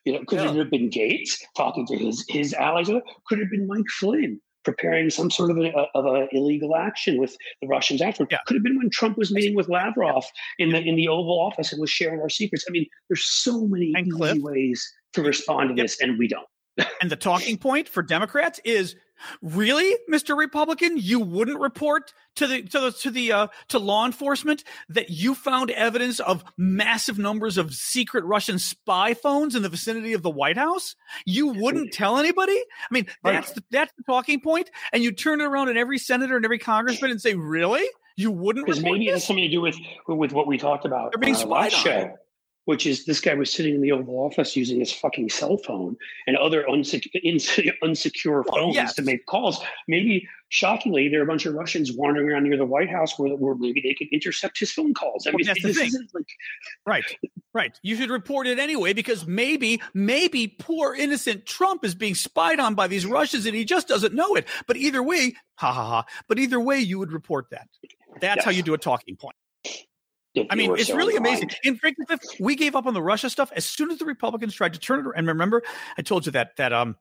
You 0.06 0.14
know, 0.14 0.24
could 0.28 0.40
Yeah. 0.40 0.52
it 0.52 0.56
have 0.58 0.70
been 0.70 0.90
Gates 0.90 1.44
talking 1.58 1.86
to 1.88 1.98
his 1.98 2.24
his 2.30 2.54
allies? 2.54 2.88
Could 2.88 3.40
it 3.40 3.44
have 3.44 3.52
been 3.52 3.68
Mike 3.68 3.88
Flynn 4.00 4.40
preparing 4.64 5.10
some 5.10 5.32
sort 5.32 5.50
of 5.50 5.58
a, 5.58 5.72
of 5.96 6.06
a 6.06 6.28
illegal 6.34 6.76
action 6.76 7.18
with 7.20 7.36
the 7.62 7.68
Russians 7.68 8.00
after? 8.02 8.28
Yeah. 8.30 8.38
Could 8.46 8.58
have 8.58 8.64
been 8.64 8.78
when 8.78 8.92
Trump 8.92 9.18
was 9.18 9.32
meeting 9.32 9.56
with 9.56 9.70
Lavrov 9.70 10.26
in 10.60 10.70
the 10.70 10.80
in 10.82 10.96
the 10.98 11.08
Oval 11.08 11.40
Office 11.40 11.72
and 11.72 11.82
was 11.82 11.90
sharing 11.90 12.20
our 12.20 12.30
secrets. 12.30 12.66
I 12.68 12.72
mean, 12.72 12.86
there's 13.10 13.26
so 13.26 13.66
many 13.66 13.92
easy 13.98 14.40
ways 14.40 14.88
to 15.14 15.22
respond 15.22 15.76
to 15.76 15.82
this, 15.82 16.00
and 16.02 16.18
we 16.18 16.28
don't. 16.28 16.48
And 17.02 17.10
the 17.12 17.16
talking 17.16 17.58
point 17.58 17.90
for 17.90 18.02
Democrats 18.02 18.60
is 18.64 18.96
really, 19.42 19.96
Mr. 20.10 20.38
Republican, 20.38 20.98
you 20.98 21.20
wouldn't 21.20 21.60
report 21.60 22.14
to 22.36 22.48
the 22.48 22.62
to 22.64 22.80
the 22.80 22.92
to 22.92 23.12
the 23.12 23.32
uh, 23.32 23.48
to 23.70 23.80
law 23.80 24.06
enforcement 24.06 24.64
that 24.90 25.10
you 25.10 25.36
found 25.36 25.72
evidence 25.72 26.20
of 26.20 26.44
massive 26.58 27.18
numbers 27.20 27.58
of 27.58 27.74
secret 27.74 28.24
Russian 28.24 28.60
spy 28.60 29.14
phones 29.14 29.56
in 29.56 29.64
the 29.64 29.70
vicinity 29.70 30.14
of 30.14 30.22
the 30.22 30.30
White 30.30 30.58
House. 30.58 30.96
You 31.26 31.48
wouldn't 31.48 31.92
tell 31.92 32.18
anybody. 32.18 32.54
I 32.54 32.94
mean, 32.94 33.08
that's 33.24 33.52
the, 33.52 33.64
that's 33.72 33.94
the 33.98 34.04
talking 34.04 34.40
point, 34.40 34.70
and 34.94 35.04
you 35.04 35.12
turn 35.12 35.42
it 35.42 35.46
around 35.46 35.70
in 35.70 35.78
every 35.78 35.98
senator 35.98 36.36
and 36.36 36.46
every 36.46 36.60
congressman 36.60 37.12
and 37.12 37.22
say, 37.22 37.34
really, 37.36 37.86
you 38.16 38.32
wouldn't 38.32 38.66
Because 38.66 38.82
maybe 38.84 39.08
it 39.08 39.14
has 39.14 39.26
something 39.26 39.44
to 39.44 39.50
do 39.50 39.62
with 39.62 39.78
with 40.08 40.32
what 40.32 40.48
we 40.48 40.58
talked 40.58 40.86
about 40.86 41.12
They're 41.12 41.20
being 41.20 41.36
our 41.36 41.46
last 41.46 41.76
on. 41.76 41.84
show, 41.84 42.18
which 42.66 42.86
is 42.86 43.06
this 43.06 43.20
guy 43.20 43.34
was 43.34 43.52
sitting 43.52 43.76
in 43.76 43.82
the 43.82 43.92
Oval 43.92 44.16
Office 44.16 44.56
using 44.56 44.80
his 44.80 44.92
fucking 44.92 45.30
cell 45.30 45.58
phone 45.58 45.98
and 46.28 46.38
other 46.38 46.64
unsecure 47.84 48.44
Well, 48.46 48.56
phones 48.56 48.76
yes. 48.76 48.94
to 48.96 49.02
make 49.02 49.26
calls. 49.26 49.64
Maybe 49.88 50.28
shockingly, 50.50 51.08
there 51.10 51.22
are 51.22 51.24
a 51.24 51.28
bunch 51.28 51.46
of 51.46 51.54
Russians 51.56 51.92
wandering 51.92 52.30
around 52.30 52.44
near 52.44 52.58
the 52.58 52.66
White 52.66 52.90
House 52.90 53.18
where, 53.18 53.34
where 53.36 53.56
maybe 53.56 53.82
they 53.82 53.94
could 53.94 54.08
intercept 54.12 54.60
his 54.60 54.72
phone 54.72 54.94
calls. 54.94 55.26
I 55.26 55.32
Well, 55.32 55.38
mean, 55.38 55.48
that's 55.48 55.64
the 55.64 55.74
thing. 55.74 55.92
like 56.14 56.26
Right, 56.86 57.18
right. 57.54 57.78
You 57.82 57.96
should 57.96 58.10
report 58.10 58.48
it 58.48 58.60
anyway 58.60 58.94
because 58.94 59.26
maybe, 59.26 59.82
maybe 59.94 60.48
poor 60.48 60.94
innocent 60.94 61.46
Trump 61.46 61.84
is 61.84 61.96
being 61.96 62.16
spied 62.16 62.60
on 62.60 62.76
by 62.76 62.88
these 62.88 63.06
Russians 63.06 63.46
and 63.46 63.56
he 63.56 63.66
just 63.66 63.88
doesn't 63.88 64.14
know 64.14 64.36
it. 64.36 64.48
But 64.68 64.78
either 64.78 65.02
way, 65.02 65.34
ha 65.56 65.72
ha 65.72 65.86
ha. 65.86 66.06
But 66.28 66.38
either 66.38 66.60
way, 66.60 66.80
you 66.80 67.00
would 67.00 67.12
report 67.12 67.48
that. 67.52 67.68
That's 68.20 68.44
how 68.46 68.52
you 68.52 68.62
do 68.62 68.74
a 68.74 68.78
talking 68.78 69.16
point. 69.16 69.36
I 70.50 70.56
mean, 70.56 70.72
it's 70.78 70.88
so 70.88 70.96
really 70.96 71.16
amazing. 71.16 71.50
In 71.64 71.76
fact, 71.78 71.98
we 72.40 72.56
gave 72.56 72.76
up 72.76 72.86
on 72.86 72.94
the 72.94 73.02
Russia 73.02 73.30
stuff 73.30 73.52
as 73.56 73.66
soon 73.66 73.92
as 73.92 73.98
the 73.98 74.06
Republicans 74.06 74.54
tried 74.54 74.74
to 74.74 74.80
turn 74.80 75.00
it. 75.00 75.06
Around. 75.06 75.18
And 75.18 75.28
remember, 75.28 75.62
I 75.98 76.02
told 76.02 76.26
you 76.26 76.32
that 76.34 76.56
that 76.58 76.72
um 76.72 76.96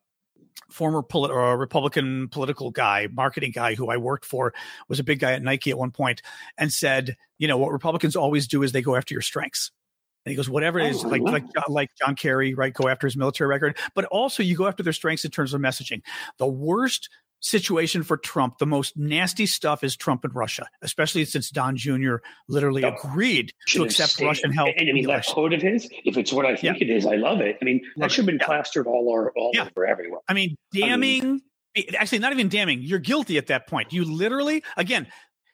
former 0.69 1.03
polit- 1.03 1.31
or 1.31 1.57
Republican 1.57 2.29
political 2.29 2.71
guy, 2.71 3.09
marketing 3.13 3.53
guy 3.53 3.75
who 3.75 3.89
I 3.89 3.97
worked 3.97 4.25
for, 4.25 4.53
was 4.89 4.99
a 4.99 5.05
big 5.05 5.21
guy 5.21 5.33
at 5.33 5.43
Nike 5.43 5.71
at 5.71 5.79
one 5.79 5.91
point, 5.93 6.23
and 6.59 6.73
said, 6.73 7.17
you 7.39 7.47
know, 7.47 7.59
what 7.59 7.73
Republicans 7.73 8.17
always 8.17 8.49
do 8.49 8.63
is 8.63 8.73
they 8.73 8.83
go 8.83 8.97
after 8.97 9.15
your 9.15 9.23
strengths. 9.23 9.71
And 10.27 10.33
he 10.33 10.37
goes, 10.37 10.51
whatever 10.51 10.79
it 10.79 10.91
is, 10.91 11.05
Oh, 11.05 11.09
like 11.09 11.23
like 11.23 11.45
like 11.69 11.91
John 12.05 12.15
Kerry, 12.17 12.55
right? 12.55 12.75
Go 12.75 12.89
after 12.89 13.07
his 13.07 13.17
military 13.17 13.49
record, 13.49 13.79
but 13.95 14.05
also 14.07 14.43
you 14.43 14.57
go 14.57 14.67
after 14.67 14.83
their 14.83 14.93
strengths 14.93 15.25
in 15.25 15.31
terms 15.31 15.55
of 15.55 15.61
messaging. 15.61 16.03
The 16.39 16.47
worst 16.49 17.09
situation 17.41 18.03
for 18.03 18.17
Trump, 18.17 18.59
the 18.59 18.67
most 18.67 18.97
nasty 18.97 19.47
stuff 19.47 19.83
is 19.83 19.97
Trump 19.97 20.25
and 20.25 20.35
Russia, 20.35 20.67
especially 20.83 21.25
since 21.25 21.51
Don 21.51 21.77
Jr. 21.77 22.17
literally 22.49 22.83
agreed 22.83 23.53
to 23.69 23.85
accept. 23.85 24.21
Russian 24.21 24.53
help. 24.53 24.71
And 24.77 24.89
I 24.89 24.93
mean, 24.93 25.05
the 25.05 25.13
that 25.13 25.27
quote 25.27 25.53
of 25.53 25.63
his, 25.63 25.89
if 26.05 26.17
it's 26.17 26.33
what 26.33 26.47
I 26.47 26.55
think 26.57 26.81
it 26.81 26.91
is, 26.91 27.07
I 27.07 27.17
love 27.17 27.41
it. 27.41 27.57
I 27.61 27.65
mean, 27.65 27.81
that 27.97 28.13
should 28.13 28.23
have 28.23 28.27
been. 28.27 28.39
Yeah. 28.41 28.47
plastered 28.47 28.87
all, 28.87 29.09
or, 29.09 29.33
all 29.37 29.51
Yeah. 29.55 29.69
over 29.75 29.87
everywhere. 29.87 30.21
I 30.29 30.35
mean, 30.35 30.57
damning. 30.73 31.41
actually, 31.99 32.19
not 32.19 32.33
even 32.33 32.49
damning. 32.49 32.81
You're 32.83 32.99
guilty 32.99 33.39
at 33.39 33.47
that 33.49 33.67
point. 33.67 33.93
You 33.93 34.05
literally, 34.05 34.63
again, 34.77 35.07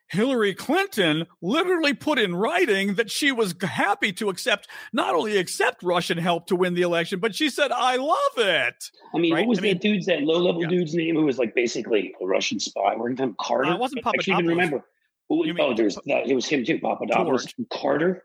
Hillary 0.08 0.54
Clinton 0.54 1.26
literally 1.42 1.92
put 1.94 2.18
in 2.18 2.34
writing 2.34 2.94
that 2.94 3.10
she 3.10 3.32
was 3.32 3.54
happy 3.60 4.12
to 4.14 4.28
accept, 4.28 4.68
not 4.92 5.14
only 5.14 5.36
accept 5.36 5.82
Russian 5.82 6.18
help 6.18 6.46
to 6.46 6.56
win 6.56 6.74
the 6.74 6.82
election, 6.82 7.18
but 7.18 7.34
she 7.34 7.50
said, 7.50 7.72
I 7.72 7.96
love 7.96 8.16
it. 8.38 8.84
I 9.14 9.18
mean, 9.18 9.34
Right? 9.34 9.40
what 9.40 9.48
was 9.48 9.58
I 9.58 9.62
that 9.62 9.66
mean- 9.68 9.78
dude's, 9.78 10.06
that 10.06 10.22
low 10.22 10.38
level 10.38 10.62
Yeah. 10.62 10.68
dude's 10.68 10.94
name 10.94 11.16
who 11.16 11.24
was 11.24 11.38
like 11.38 11.54
basically 11.54 12.14
a 12.20 12.26
Russian 12.26 12.60
spy? 12.60 12.94
Working 12.96 13.16
him 13.16 13.36
Carter? 13.40 13.70
Uh, 13.70 13.74
it 13.74 13.80
wasn't 13.80 14.06
I 14.06 14.12
can't 14.12 14.28
even 14.40 14.46
remember. 14.46 14.84
Who- 15.28 15.44
You 15.46 15.54
mean- 15.54 15.64
oh, 15.64 15.74
there's 15.74 15.96
that. 16.06 16.28
It 16.28 16.34
was 16.34 16.46
him 16.46 16.64
too, 16.64 16.78
Papadopoulos. 16.78 17.46
Carter? 17.72 18.22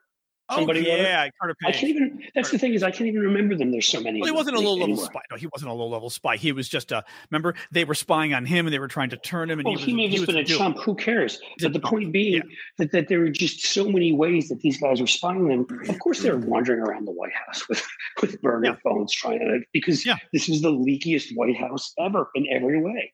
Somebody 0.54 0.92
oh, 0.92 0.96
yeah, 0.96 1.30
Carter 1.40 1.56
I 1.64 1.72
Page. 1.72 1.80
can't 1.80 1.90
even, 1.90 2.24
that's 2.36 2.52
the 2.52 2.58
thing 2.58 2.74
is, 2.74 2.84
I 2.84 2.92
can't 2.92 3.08
even 3.08 3.22
remember 3.22 3.56
them. 3.56 3.72
There's 3.72 3.88
so 3.88 4.02
many. 4.02 4.20
Well, 4.20 4.28
he 4.28 4.36
wasn't 4.36 4.58
a 4.58 4.60
low 4.60 4.74
level 4.74 4.98
spy. 4.98 5.22
No, 5.30 5.38
he 5.38 5.48
wasn't 5.48 5.72
a 5.72 5.74
low 5.74 5.88
level 5.88 6.10
spy. 6.10 6.38
He 6.38 6.52
was 6.52 6.68
just 6.68 6.92
a. 6.92 7.04
Remember, 7.30 7.56
they 7.72 7.84
were 7.86 7.96
spying 7.96 8.34
on 8.34 8.46
him 8.46 8.66
and 8.66 8.74
they 8.74 8.80
were 8.80 8.88
trying 8.88 9.10
to 9.12 9.18
turn 9.18 9.50
him. 9.50 9.60
And 9.60 9.66
Well, 9.66 9.78
he, 9.78 9.86
he, 9.86 9.94
may 9.94 10.04
have 10.08 10.12
just 10.12 10.28
been 10.28 10.38
a 10.38 10.44
chump. 10.44 10.78
Who 10.80 10.96
cares? 10.96 11.40
But 11.62 11.74
the 11.74 11.80
point 11.80 12.12
being 12.12 12.34
yeah. 12.34 12.42
that, 12.78 12.92
that 12.92 13.08
there 13.08 13.20
were 13.20 13.30
just 13.30 13.66
so 13.66 13.90
many 13.90 14.14
ways 14.14 14.50
that 14.50 14.60
these 14.62 14.78
guys 14.78 15.00
were 15.00 15.08
spying 15.08 15.48
them. 15.48 15.68
Of 15.90 16.00
course, 16.00 16.22
they 16.22 16.32
were 16.32 16.38
wandering 16.38 16.82
around 16.82 17.06
the 17.06 17.12
White 17.12 17.34
House 17.34 17.68
with, 17.70 17.86
with 18.22 18.42
burner 18.42 18.66
Yeah. 18.66 18.76
phones 18.84 19.14
trying 19.14 19.40
to, 19.40 19.62
because 19.74 20.06
Yeah. 20.06 20.18
this 20.34 20.50
is 20.50 20.62
the 20.62 20.72
leakiest 20.72 21.36
White 21.36 21.58
House 21.58 21.94
ever 22.00 22.30
in 22.36 22.46
every 22.52 22.82
way. 22.82 23.14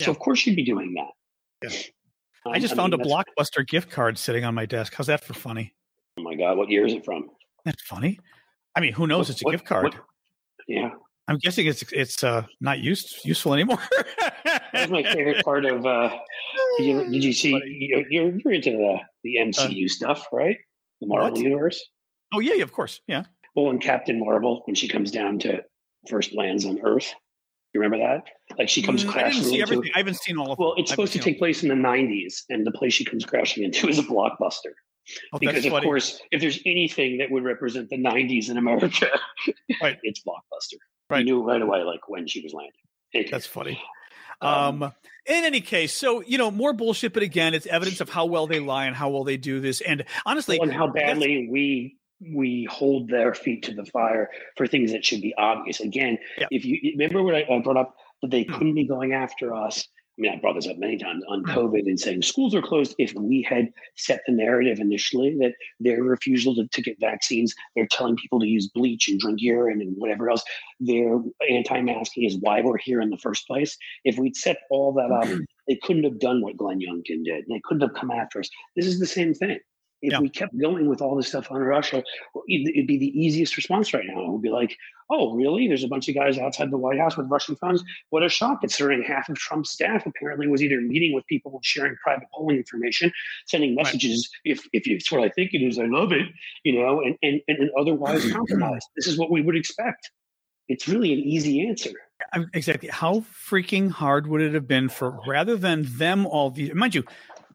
So, 0.00 0.10
of 0.10 0.18
course, 0.18 0.44
you'd 0.46 0.56
be 0.56 0.64
doing 0.64 0.94
that. 0.94 1.12
Um, 2.46 2.52
I 2.52 2.58
just 2.58 2.72
mean, 2.72 2.90
found 2.90 2.94
a 2.94 2.98
blockbuster 2.98 3.66
gift 3.66 3.90
card 3.90 4.18
sitting 4.18 4.44
on 4.44 4.54
my 4.54 4.66
desk. 4.66 4.94
How's 4.94 5.06
that 5.06 5.24
for 5.24 5.34
funny? 5.34 5.74
My 6.34 6.38
God, 6.42 6.56
what 6.58 6.68
year 6.68 6.84
is 6.84 6.92
it 6.94 7.04
from? 7.04 7.30
That's 7.64 7.82
funny. 7.82 8.18
I 8.76 8.80
mean, 8.80 8.92
who 8.92 9.06
knows? 9.06 9.30
It's 9.30 9.40
a 9.42 9.44
What- 9.44 9.52
gift 9.52 9.66
card. 9.66 9.84
what- 9.84 9.94
yeah, 10.66 10.90
I'm 11.28 11.36
guessing 11.38 11.66
it's 11.66 11.82
it's 11.92 12.24
uh, 12.24 12.44
not 12.60 12.78
used 12.80 13.24
useful 13.24 13.52
anymore. 13.54 13.78
That's 14.72 14.90
my 14.90 15.02
favorite 15.02 15.44
part 15.50 15.64
of. 15.66 15.84
Uh, 15.86 16.10
did, 16.78 16.86
you, 16.86 17.10
did 17.10 17.22
you 17.24 17.32
see? 17.32 17.50
You're, 17.66 18.04
you're 18.10 18.52
into 18.52 18.70
the, 18.72 18.96
the 19.22 19.36
MCU 19.40 19.88
stuff, 19.88 20.26
right? 20.32 20.56
The 21.00 21.06
Marvel 21.06 21.26
Uh, 21.28 21.30
what? 21.32 21.38
universe. 21.40 21.84
oh 22.32 22.40
yeah, 22.40 22.54
yeah, 22.54 22.62
of 22.64 22.72
course, 22.72 23.00
yeah. 23.06 23.24
Well, 23.54 23.70
in 23.70 23.78
Captain 23.78 24.18
Marvel, 24.18 24.62
when 24.64 24.74
she 24.74 24.88
comes 24.88 25.10
down 25.12 25.38
to 25.40 25.62
first 26.08 26.34
lands 26.34 26.64
on 26.64 26.80
Earth, 26.82 27.14
you 27.74 27.80
remember 27.80 27.98
that? 28.04 28.24
Like 28.58 28.68
she 28.68 28.82
comes 28.82 29.04
Mm, 29.04 29.10
I 29.10 29.12
crashing 29.12 29.44
into. 29.44 29.60
everything. 29.62 29.90
I 29.94 29.98
haven't 29.98 30.16
seen 30.20 30.36
all 30.38 30.50
of. 30.52 30.58
Well, 30.58 30.74
it's 30.78 30.90
supposed 30.90 31.12
to 31.12 31.18
take 31.20 31.38
place 31.38 31.62
in 31.62 31.68
the 31.68 31.74
'90s, 31.74 32.42
and 32.48 32.66
the 32.66 32.72
place 32.72 32.92
she 32.94 33.04
comes 33.04 33.24
crashing 33.24 33.62
into 33.64 33.86
is 33.88 33.98
a 33.98 34.02
blockbuster. 34.02 34.72
Oh, 35.32 35.38
Because 35.38 35.64
of 35.64 35.72
funny. 35.72 35.84
course, 35.84 36.20
if 36.30 36.40
there's 36.40 36.60
anything 36.64 37.18
that 37.18 37.30
would 37.30 37.44
represent 37.44 37.90
the 37.90 37.96
'90s 37.98 38.48
in 38.50 38.56
America, 38.56 39.08
Right. 39.82 39.98
it's 40.02 40.20
blockbuster. 40.22 40.78
Right. 41.10 41.18
You 41.20 41.24
knew 41.24 41.42
right 41.42 41.60
away, 41.60 41.82
like 41.82 42.08
when 42.08 42.26
she 42.26 42.40
was 42.40 42.52
landing. 42.54 42.72
Anyway, 43.14 43.30
That's 43.30 43.46
funny. 43.46 43.80
Um, 44.40 44.82
Um, 44.82 44.92
in 45.26 45.44
any 45.44 45.60
case, 45.60 45.92
so 45.94 46.22
you 46.22 46.38
know, 46.38 46.50
more 46.50 46.72
bullshit, 46.72 47.12
but 47.12 47.22
again, 47.22 47.54
it's 47.54 47.66
evidence 47.66 48.00
of 48.00 48.08
how 48.08 48.26
well 48.26 48.46
they 48.46 48.60
lie 48.60 48.86
and 48.86 48.96
how 48.96 49.08
well 49.10 49.24
they 49.24 49.36
do 49.36 49.60
this. 49.60 49.80
And 49.80 50.04
honestly, 50.26 50.58
and 50.60 50.72
how 50.72 50.88
badly 50.88 51.48
we 51.50 51.96
we 52.34 52.66
hold 52.70 53.08
their 53.08 53.34
feet 53.34 53.62
to 53.64 53.74
the 53.74 53.84
fire 53.86 54.30
for 54.56 54.66
things 54.66 54.92
that 54.92 55.04
should 55.04 55.20
be 55.20 55.34
obvious. 55.36 55.80
Again, 55.80 56.18
Yeah. 56.38 56.46
if 56.50 56.64
you 56.64 56.78
remember 56.96 57.22
what 57.22 57.34
I, 57.34 57.44
I 57.50 57.58
brought 57.60 57.76
up 57.76 57.96
that 58.22 58.30
they 58.30 58.44
Hmm. 58.44 58.54
couldn't 58.54 58.74
be 58.74 58.86
going 58.86 59.12
after 59.12 59.54
us. 59.54 59.86
I 60.16 60.20
mean, 60.20 60.32
I 60.32 60.36
brought 60.40 60.54
this 60.54 60.68
up 60.68 60.78
many 60.78 60.96
times 60.96 61.24
on. 61.28 61.42
COVID 61.44 61.86
and 61.86 61.98
saying 61.98 62.22
schools 62.22 62.54
are 62.54 62.62
closed. 62.62 62.94
If 62.98 63.12
we 63.14 63.42
had 63.42 63.72
set 63.96 64.20
the 64.26 64.32
narrative 64.32 64.78
initially 64.78 65.36
that 65.40 65.54
their 65.80 66.02
refusal 66.02 66.54
to, 66.54 66.68
to 66.68 66.82
get 66.82 66.96
vaccines, 67.00 67.52
they're 67.74 67.88
telling 67.90 68.16
people 68.16 68.38
to 68.40 68.46
use 68.46 68.68
bleach 68.68 69.08
and 69.08 69.18
drink 69.18 69.40
urine 69.42 69.80
and 69.80 69.94
whatever 69.96 70.30
else, 70.30 70.44
their 70.78 71.20
anti-masking 71.50 72.24
is 72.24 72.36
why 72.40 72.60
we're 72.60 72.78
here 72.78 73.00
in 73.00 73.10
the 73.10 73.18
first 73.18 73.46
place. 73.48 73.76
If 74.04 74.16
we'd 74.16 74.36
set 74.36 74.58
all 74.70 74.92
that 74.94 75.10
up, 75.10 75.26
Hmm. 75.26 75.40
they 75.66 75.76
couldn't 75.82 76.04
have 76.04 76.20
done 76.20 76.42
what 76.42 76.56
Glenn 76.56 76.78
Youngkin 76.80 77.24
did. 77.24 77.44
They 77.48 77.60
couldn't 77.64 77.82
have 77.82 77.94
come 77.94 78.10
after 78.10 78.38
us. 78.40 78.48
This 78.76 78.86
is 78.86 79.00
the 79.00 79.06
same 79.06 79.34
thing. 79.34 79.58
If 80.04 80.12
Yeah. 80.12 80.20
we 80.20 80.28
kept 80.28 80.56
going 80.58 80.86
with 80.88 81.00
all 81.00 81.16
this 81.16 81.28
stuff 81.28 81.50
on 81.50 81.60
Russia, 81.60 82.02
it'd 82.48 82.86
be 82.86 82.98
the 82.98 83.18
easiest 83.18 83.56
response 83.56 83.92
right 83.94 84.04
now. 84.06 84.20
It 84.20 84.30
would 84.30 84.42
be 84.42 84.50
like, 84.50 84.76
oh, 85.10 85.34
really? 85.34 85.66
There's 85.68 85.84
a 85.84 85.88
bunch 85.88 86.08
of 86.08 86.14
guys 86.14 86.38
outside 86.38 86.70
the 86.70 86.78
White 86.78 86.98
House 86.98 87.16
with 87.16 87.28
Russian 87.30 87.56
funds. 87.56 87.82
What 88.10 88.22
a 88.22 88.28
shock, 88.28 88.60
considering 88.60 89.02
half 89.02 89.28
of 89.28 89.36
Trump's 89.36 89.70
staff 89.70 90.06
apparently 90.06 90.46
was 90.46 90.62
either 90.62 90.80
meeting 90.80 91.14
with 91.14 91.26
people 91.26 91.58
sharing 91.62 91.94
private 92.02 92.28
polling 92.34 92.56
information, 92.56 93.12
sending 93.46 93.76
Right. 93.76 93.84
messages, 93.84 94.30
if, 94.44 94.66
if 94.72 94.86
it's 94.86 95.10
what 95.10 95.22
I 95.22 95.28
think 95.30 95.52
it 95.54 95.62
is, 95.62 95.78
I 95.78 95.86
love 95.86 96.12
it, 96.12 96.26
you 96.64 96.78
know, 96.78 97.00
and, 97.00 97.16
and, 97.22 97.40
and 97.48 97.70
otherwise 97.78 98.30
compromised. 98.32 98.88
This 98.96 99.06
is 99.06 99.18
what 99.18 99.30
we 99.30 99.40
would 99.42 99.56
expect. 99.56 100.10
It's 100.68 100.88
really 100.88 101.12
an 101.12 101.18
easy 101.18 101.66
answer. 101.68 101.90
Exactly 102.54 102.88
how 102.88 103.20
freaking 103.46 103.90
hard 103.90 104.26
would 104.26 104.40
it 104.40 104.54
have 104.54 104.66
been 104.66 104.88
for 104.88 105.20
rather 105.26 105.56
than 105.56 105.84
them 105.98 106.26
all 106.26 106.50
these 106.50 106.72
mind 106.72 106.94
you 106.94 107.04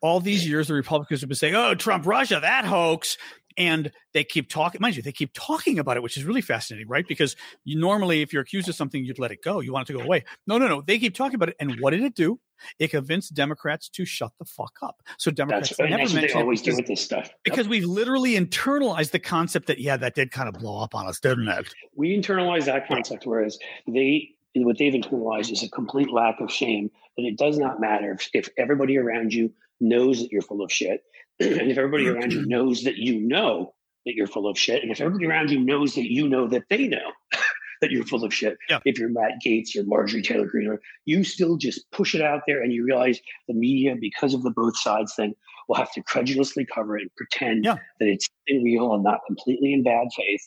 all 0.01 0.19
these 0.19 0.47
years 0.47 0.67
the 0.67 0.73
republicans 0.73 1.21
have 1.21 1.29
been 1.29 1.35
saying 1.35 1.55
oh 1.55 1.75
trump 1.75 2.05
russia 2.05 2.39
that 2.41 2.65
hoax. 2.65 3.17
And 3.57 3.91
they 4.13 4.23
keep 4.23 4.49
talking 4.49 4.79
mind 4.79 4.95
you 4.95 5.01
they 5.01 5.11
keep 5.11 5.31
talking 5.33 5.79
about 5.79 5.97
it 5.97 6.03
which 6.03 6.15
is 6.15 6.23
really 6.23 6.39
fascinating 6.39 6.87
right? 6.87 7.05
Because 7.05 7.35
you 7.65 7.77
normally 7.77 8.21
if 8.21 8.31
you're 8.31 8.43
accused 8.43 8.69
of 8.69 8.75
something 8.75 9.03
you'd 9.03 9.19
let 9.19 9.31
it 9.31 9.43
go. 9.43 9.59
You 9.59 9.73
want 9.73 9.89
it 9.89 9.93
to 9.93 9.99
go 9.99 10.05
away. 10.05 10.23
No 10.47 10.57
no 10.57 10.67
no. 10.67 10.81
They 10.81 10.97
keep 10.97 11.13
talking 11.13 11.35
about 11.35 11.49
it. 11.49 11.57
And 11.59 11.75
what 11.81 11.89
did 11.89 12.01
it 12.03 12.15
do? 12.15 12.39
It 12.77 12.89
convinced 12.89 13.33
democrats 13.33 13.89
to 13.89 14.05
shut 14.05 14.31
the 14.39 14.45
fuck 14.45 14.77
up. 14.81 15.01
So 15.17 15.29
democrats 15.29 15.69
That's, 15.69 15.79
never 15.79 16.03
that's 16.03 16.13
what 16.13 16.21
they 16.21 16.33
always 16.33 16.61
do 16.61 16.75
with 16.75 16.87
this 16.87 17.01
stuff. 17.01 17.25
Yep. 17.25 17.35
because 17.43 17.67
we've 17.67 17.83
literally 17.83 18.35
internalized 18.35 19.11
the 19.11 19.19
concept 19.19 19.67
that 19.67 19.79
yeah 19.79 19.97
that 19.97 20.15
did 20.15 20.31
kind 20.31 20.47
of 20.47 20.53
blow 20.53 20.81
up 20.81 20.95
on 20.95 21.07
us 21.07 21.19
didn't 21.19 21.49
it? 21.49 21.73
We 21.95 22.15
internalize 22.17 22.65
that 22.65 22.87
concept, 22.87 23.25
whereas 23.25 23.59
they 23.87 24.29
what 24.55 24.77
they've 24.77 24.93
internalized 24.93 25.51
is 25.51 25.63
a 25.63 25.69
complete 25.69 26.11
lack 26.11 26.39
of 26.39 26.49
shame. 26.49 26.91
That 27.17 27.25
it 27.25 27.37
does 27.37 27.57
not 27.57 27.81
matter 27.81 28.13
if, 28.13 28.29
if 28.33 28.49
everybody 28.57 28.97
around 28.97 29.33
you 29.33 29.51
knows 29.79 30.19
that 30.21 30.31
you're 30.31 30.41
full 30.41 30.61
of 30.63 30.71
shit, 30.71 31.01
and 31.39 31.71
if 31.71 31.77
everybody 31.77 32.07
around 32.07 32.33
you 32.33 32.45
knows 32.45 32.83
that 32.83 32.97
you 32.97 33.19
know 33.19 33.73
that 34.05 34.13
you're 34.15 34.27
full 34.27 34.47
of 34.47 34.57
shit, 34.57 34.81
and 34.83 34.91
if 34.91 35.01
everybody 35.01 35.25
around 35.27 35.49
you 35.51 35.59
knows 35.59 35.95
that 35.95 36.11
you 36.11 36.27
know 36.27 36.47
that 36.47 36.63
they 36.69 36.87
know 36.87 37.11
that 37.81 37.91
you're 37.91 38.05
full 38.05 38.23
of 38.23 38.33
shit. 38.33 38.57
Yeah. 38.69 38.79
If 38.85 38.97
you're 38.99 39.09
Matt 39.09 39.33
Gaetz, 39.45 39.73
you're 39.75 39.85
Marjorie 39.85 40.21
Taylor 40.21 40.45
Greene, 40.47 40.67
or 40.67 40.81
you 41.05 41.23
still 41.23 41.57
just 41.57 41.89
push 41.91 42.13
it 42.15 42.21
out 42.21 42.41
there, 42.47 42.61
and 42.61 42.73
you 42.73 42.83
realize 42.85 43.19
the 43.47 43.53
media, 43.53 43.95
because 43.99 44.33
of 44.33 44.43
the 44.43 44.51
both 44.51 44.77
sides 44.77 45.13
thing, 45.15 45.33
will 45.67 45.75
have 45.75 45.91
to 45.93 46.01
credulously 46.03 46.65
cover 46.65 46.97
it 46.97 47.03
and 47.03 47.15
pretend 47.15 47.63
Yeah. 47.65 47.75
that 47.99 48.07
it's 48.07 48.27
real 48.49 48.93
and 48.93 49.03
not 49.03 49.19
completely 49.27 49.71
in 49.73 49.83
bad 49.83 50.07
faith. 50.15 50.41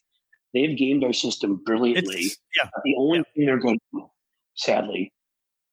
They've 0.52 0.76
gamed 0.76 1.04
our 1.04 1.12
system 1.14 1.56
brilliantly. 1.64 2.16
it's 2.16 2.38
yeah 2.56 2.68
The 2.84 2.94
only 2.98 3.18
Yeah. 3.18 3.24
thing 3.34 3.46
they're 3.46 3.58
good 3.60 3.78
at, 3.96 4.02
sadly, 4.56 5.12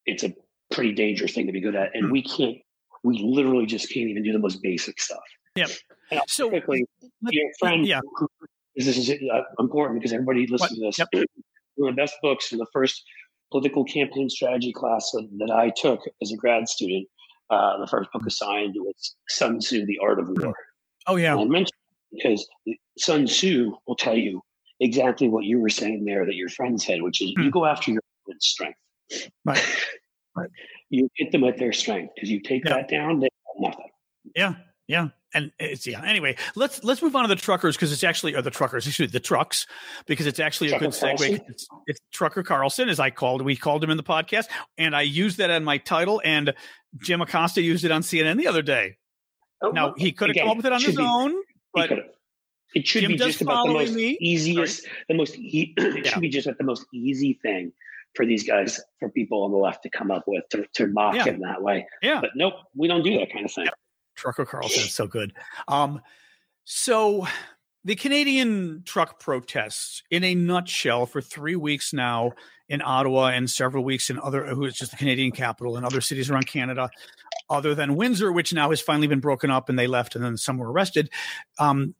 it's 0.06 0.22
a 0.24 0.32
pretty 0.70 0.92
dangerous 0.92 1.34
thing 1.34 1.46
to 1.46 1.52
be 1.52 1.60
good 1.60 1.74
at. 1.74 1.94
And 1.94 2.06
Hmm. 2.06 2.12
we 2.12 2.22
can't, 2.22 2.58
we 3.02 3.18
literally 3.22 3.66
just 3.66 3.92
can't 3.92 4.08
even 4.08 4.22
do 4.22 4.32
the 4.32 4.38
most 4.38 4.62
basic 4.62 5.00
stuff. 5.00 5.18
Yep. 5.56 5.70
And 6.10 6.20
So, 6.28 6.48
quickly, 6.48 6.86
your 7.30 7.50
friend, 7.58 7.86
yeah. 7.86 8.00
this 8.76 8.86
is 8.96 9.10
uh, 9.10 9.40
important 9.58 10.00
because 10.00 10.12
everybody 10.12 10.46
listens 10.46 10.78
to 10.78 10.86
this. 10.86 10.98
Yep. 10.98 11.08
One 11.76 11.90
of 11.90 11.96
the 11.96 12.02
best 12.02 12.14
books 12.22 12.52
in 12.52 12.58
the 12.58 12.66
first 12.72 13.02
political 13.50 13.84
campaign 13.84 14.28
strategy 14.28 14.72
class 14.72 15.10
that, 15.12 15.28
that 15.38 15.50
I 15.50 15.70
took 15.76 16.00
as 16.22 16.30
a 16.32 16.36
grad 16.36 16.68
student, 16.68 17.08
uh, 17.50 17.78
the 17.80 17.86
first 17.86 18.12
book 18.12 18.24
assigned 18.26 18.74
was 18.76 19.16
Sun 19.28 19.58
Tzu, 19.60 19.86
The 19.86 19.98
Art 20.02 20.20
of 20.20 20.28
War. 20.28 20.54
oh 21.08 21.16
yeah 21.16 21.32
And 21.32 21.40
I 21.40 21.44
mentioned 21.46 21.72
because 22.12 22.46
Sun 22.98 23.26
Tzu 23.26 23.72
will 23.86 23.96
tell 23.96 24.16
you 24.16 24.40
exactly 24.78 25.28
what 25.28 25.44
you 25.44 25.58
were 25.60 25.68
saying 25.68 26.04
there 26.04 26.24
that 26.26 26.34
your 26.36 26.48
friend 26.48 26.80
said, 26.80 27.02
which 27.02 27.20
is 27.22 27.32
Hmm. 27.36 27.42
you 27.44 27.50
go 27.50 27.64
after 27.66 27.90
your 27.90 28.00
strength. 28.40 28.78
Right. 29.44 29.60
Right. 30.36 30.48
You 30.90 31.08
hit 31.16 31.32
them 31.32 31.44
at 31.44 31.58
their 31.58 31.72
strength 31.72 32.12
because 32.14 32.30
you 32.30 32.40
take 32.40 32.64
Yeah. 32.64 32.74
that 32.76 32.88
down, 32.88 33.20
they 33.20 33.28
have 33.28 33.70
nothing. 33.72 33.86
Yeah, 34.36 34.54
yeah, 34.86 35.08
and 35.34 35.50
it's 35.58 35.86
yeah. 35.86 36.02
Anyway, 36.04 36.36
let's 36.54 36.84
let's 36.84 37.02
move 37.02 37.16
on 37.16 37.22
to 37.22 37.28
the 37.28 37.36
truckers 37.40 37.76
because 37.76 37.92
it's 37.92 38.04
actually 38.04 38.34
or 38.34 38.42
the 38.42 38.50
truckers, 38.50 38.86
excuse 38.86 39.08
me, 39.08 39.12
the 39.12 39.18
trucks 39.20 39.66
because 40.06 40.26
it's 40.26 40.38
actually 40.38 40.72
a 40.72 40.78
good 40.78 40.90
segue. 40.90 41.40
It's, 41.48 41.66
it's 41.86 42.00
Trucker 42.12 42.42
Carlson, 42.44 42.88
as 42.88 43.00
I 43.00 43.10
called. 43.10 43.42
We 43.42 43.56
called 43.56 43.82
him 43.82 43.90
in 43.90 43.96
the 43.96 44.02
podcast, 44.04 44.46
and 44.78 44.94
I 44.94 45.02
used 45.02 45.38
that 45.38 45.50
in 45.50 45.64
my 45.64 45.78
title. 45.78 46.20
And 46.24 46.54
Jim 47.02 47.20
Acosta 47.22 47.60
used 47.62 47.84
it 47.84 47.90
on 47.90 48.02
CNN 48.02 48.36
the 48.38 48.46
other 48.46 48.62
day. 48.62 48.96
Oh, 49.62 49.70
Now 49.70 49.94
he 49.96 50.12
could 50.12 50.28
have 50.30 50.36
come 50.36 50.48
up 50.48 50.56
with 50.58 50.66
it 50.66 50.72
on 50.72 50.80
his 50.80 50.96
be- 50.96 51.02
own, 51.02 51.34
but. 51.74 51.90
It 52.72 52.86
should 52.86 53.00
Jim 53.00 53.10
be 53.12 53.16
just 53.16 53.40
about 53.40 53.66
the 53.66 53.72
most 53.72 53.94
me. 53.94 54.16
easiest, 54.20 54.86
the 55.08 55.14
most. 55.14 55.36
E- 55.36 55.74
it 55.76 56.04
Yeah. 56.06 56.12
should 56.12 56.20
be 56.20 56.28
just 56.28 56.46
like 56.46 56.56
the 56.56 56.62
most 56.62 56.86
easy 56.94 57.36
thing 57.42 57.72
for 58.14 58.26
these 58.26 58.42
guys, 58.44 58.80
for 58.98 59.08
people 59.08 59.42
on 59.44 59.50
the 59.52 59.56
left 59.56 59.82
to 59.84 59.90
come 59.90 60.10
up 60.10 60.24
with 60.26 60.44
to, 60.50 60.66
to 60.74 60.86
mock 60.88 61.14
Yeah. 61.14 61.24
him 61.24 61.40
that 61.40 61.62
way. 61.62 61.86
yeah, 62.02 62.20
But 62.20 62.30
nope, 62.34 62.54
we 62.74 62.88
don't 62.88 63.02
do 63.02 63.18
that 63.18 63.32
kind 63.32 63.44
of 63.44 63.52
thing. 63.52 63.68
Trucker 64.16 64.44
Carlson 64.44 64.82
is 64.82 64.92
so 64.92 65.06
good. 65.06 65.32
Um, 65.68 66.00
so 66.64 67.26
the 67.84 67.94
Canadian 67.94 68.82
truck 68.84 69.18
protests, 69.20 70.02
in 70.10 70.24
a 70.24 70.34
nutshell, 70.34 71.06
for 71.06 71.20
three 71.22 71.56
weeks 71.56 71.92
now 71.92 72.32
in 72.68 72.82
Ottawa 72.82 73.28
and 73.28 73.48
several 73.48 73.82
weeks 73.82 74.10
in 74.10 74.18
other, 74.18 74.46
who 74.46 74.64
is 74.64 74.74
just 74.74 74.90
the 74.90 74.96
Canadian 74.96 75.32
capital 75.32 75.76
and 75.76 75.86
other 75.86 76.00
cities 76.00 76.30
around 76.30 76.46
Canada, 76.46 76.90
other 77.48 77.74
than 77.74 77.96
Windsor, 77.96 78.30
which 78.32 78.52
now 78.52 78.70
has 78.70 78.80
finally 78.80 79.06
been 79.06 79.20
broken 79.20 79.50
up 79.50 79.68
and 79.68 79.78
they 79.78 79.86
left 79.86 80.14
and 80.14 80.24
then 80.24 80.36
some 80.36 80.58
were 80.58 80.70
arrested. 80.70 81.08
Um, 81.58 81.94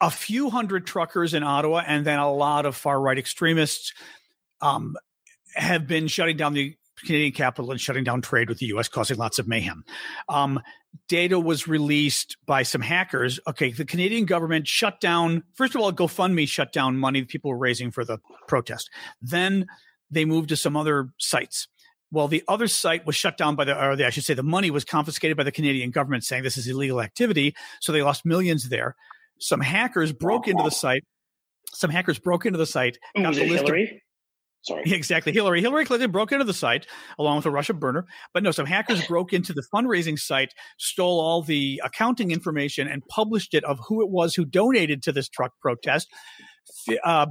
a 0.00 0.10
few 0.10 0.50
hundred 0.50 0.86
truckers 0.86 1.34
in 1.34 1.42
Ottawa 1.42 1.82
and 1.86 2.04
then 2.04 2.18
a 2.18 2.32
lot 2.32 2.66
of 2.66 2.76
far 2.76 3.00
right 3.00 3.18
extremists 3.18 3.92
um, 4.60 4.96
have 5.54 5.86
been 5.86 6.06
shutting 6.08 6.36
down 6.36 6.54
the 6.54 6.76
Canadian 7.04 7.32
capital 7.32 7.70
and 7.70 7.80
shutting 7.80 8.04
down 8.04 8.22
trade 8.22 8.48
with 8.48 8.58
the 8.58 8.66
U.S., 8.66 8.88
causing 8.88 9.16
lots 9.16 9.38
of 9.38 9.48
mayhem. 9.48 9.84
Um, 10.28 10.60
data 11.08 11.38
was 11.38 11.66
released 11.66 12.36
by 12.46 12.62
some 12.62 12.80
hackers. 12.80 13.40
Okay, 13.46 13.72
the 13.72 13.84
Canadian 13.84 14.26
government 14.26 14.68
shut 14.68 15.00
down, 15.00 15.42
first 15.54 15.74
of 15.74 15.80
all, 15.80 15.92
GoFundMe 15.92 16.48
shut 16.48 16.72
down 16.72 16.96
money 16.96 17.20
that 17.20 17.28
people 17.28 17.50
were 17.50 17.58
raising 17.58 17.90
for 17.90 18.04
the 18.04 18.18
protest. 18.46 18.90
Then 19.20 19.66
they 20.10 20.24
moved 20.24 20.50
to 20.50 20.56
some 20.56 20.76
other 20.76 21.10
sites. 21.18 21.68
Well, 22.10 22.28
the 22.28 22.44
other 22.46 22.68
site 22.68 23.06
was 23.06 23.16
shut 23.16 23.36
down 23.36 23.56
by 23.56 23.64
the, 23.64 23.84
or 23.84 23.96
the, 23.96 24.06
I 24.06 24.10
should 24.10 24.24
say, 24.24 24.34
the 24.34 24.44
money 24.44 24.70
was 24.70 24.84
confiscated 24.84 25.36
by 25.36 25.42
the 25.42 25.50
Canadian 25.50 25.90
government 25.90 26.22
saying 26.22 26.44
this 26.44 26.56
is 26.56 26.68
illegal 26.68 27.00
activity. 27.00 27.56
So 27.80 27.90
they 27.90 28.02
lost 28.02 28.24
millions 28.24 28.68
there. 28.68 28.94
Some 29.40 29.60
hackers 29.60 30.12
broke 30.12 30.46
into 30.46 30.62
the 30.62 30.70
site. 30.70 31.04
Some 31.72 31.90
hackers 31.90 32.20
broke 32.20 32.46
into 32.46 32.58
the 32.58 32.66
site. 32.66 32.98
Got 33.16 33.28
was 33.28 33.38
the 33.38 33.48
list 33.48 33.64
Hillary? 33.64 34.03
Sorry. 34.64 34.82
Exactly. 34.86 35.32
Hillary. 35.32 35.60
Hillary 35.60 35.84
Clinton 35.84 36.10
broke 36.10 36.32
into 36.32 36.44
the 36.44 36.54
site 36.54 36.86
along 37.18 37.36
with 37.36 37.46
a 37.46 37.50
Russia 37.50 37.74
burner. 37.74 38.06
But 38.32 38.42
no, 38.42 38.50
some 38.50 38.64
hackers 38.64 39.06
broke 39.08 39.32
into 39.32 39.52
the 39.52 39.62
fundraising 39.72 40.18
site, 40.18 40.54
stole 40.78 41.20
all 41.20 41.42
the 41.42 41.80
accounting 41.84 42.30
information, 42.30 42.88
and 42.88 43.06
published 43.08 43.52
it 43.52 43.62
of 43.64 43.78
who 43.86 44.02
it 44.02 44.08
was 44.08 44.34
who 44.34 44.44
donated 44.44 45.02
to 45.02 45.12
this 45.12 45.28
truck 45.28 45.52
protest. 45.60 46.08
Uh, 47.04 47.26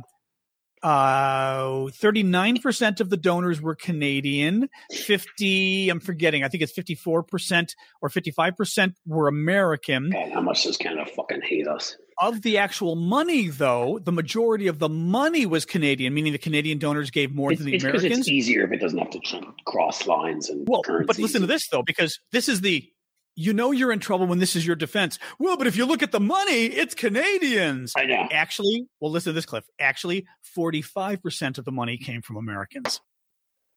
uh, 0.83 1.87
39% 1.89 2.99
of 2.99 3.09
the 3.09 3.17
donors 3.17 3.61
were 3.61 3.73
Canadian. 3.73 4.69
50, 4.91 5.89
I'm 5.89 5.99
forgetting, 6.01 6.43
I 6.43 6.49
think 6.49 6.61
it's 6.61 6.77
54% 6.77 7.75
or 8.01 8.09
55% 8.09 8.93
were 9.05 9.27
American. 9.27 10.09
Man, 10.09 10.31
how 10.31 10.41
much 10.41 10.63
does 10.63 10.77
Canada 10.77 11.09
fucking 11.15 11.41
hate 11.41 11.67
us? 11.67 11.95
Of 12.19 12.41
the 12.41 12.57
actual 12.57 12.95
money, 12.95 13.47
though, 13.47 13.99
the 14.03 14.11
majority 14.11 14.67
of 14.67 14.77
the 14.77 14.89
money 14.89 15.45
was 15.45 15.65
Canadian, 15.65 16.13
meaning 16.13 16.31
the 16.33 16.37
Canadian 16.37 16.77
donors 16.77 17.09
gave 17.09 17.33
more 17.33 17.51
it's, 17.51 17.59
than 17.59 17.71
the 17.71 17.75
it's 17.75 17.83
Americans. 17.83 18.19
It's 18.19 18.29
easier 18.29 18.65
if 18.65 18.71
it 18.71 18.77
doesn't 18.77 18.99
have 18.99 19.09
to 19.11 19.53
cross 19.65 20.05
lines 20.05 20.49
and 20.49 20.67
well, 20.67 20.83
currencies. 20.83 21.07
But 21.07 21.17
listen 21.19 21.41
to 21.41 21.47
this, 21.47 21.67
though, 21.69 21.81
because 21.81 22.19
this 22.31 22.47
is 22.47 22.61
the 22.61 22.87
you 23.35 23.53
know 23.53 23.71
you're 23.71 23.91
in 23.91 23.99
trouble 23.99 24.27
when 24.27 24.39
this 24.39 24.55
is 24.55 24.65
your 24.65 24.75
defense. 24.75 25.19
Well, 25.39 25.57
but 25.57 25.67
if 25.67 25.75
you 25.75 25.85
look 25.85 26.03
at 26.03 26.11
the 26.11 26.19
money, 26.19 26.65
it's 26.65 26.93
Canadians. 26.93 27.93
I 27.97 28.05
know. 28.05 28.27
Actually, 28.31 28.87
well, 28.99 29.11
listen 29.11 29.31
to 29.31 29.33
this, 29.33 29.45
Cliff. 29.45 29.65
Actually, 29.79 30.27
45% 30.57 31.57
of 31.57 31.65
the 31.65 31.71
money 31.71 31.97
came 31.97 32.21
from 32.21 32.37
Americans. 32.37 33.01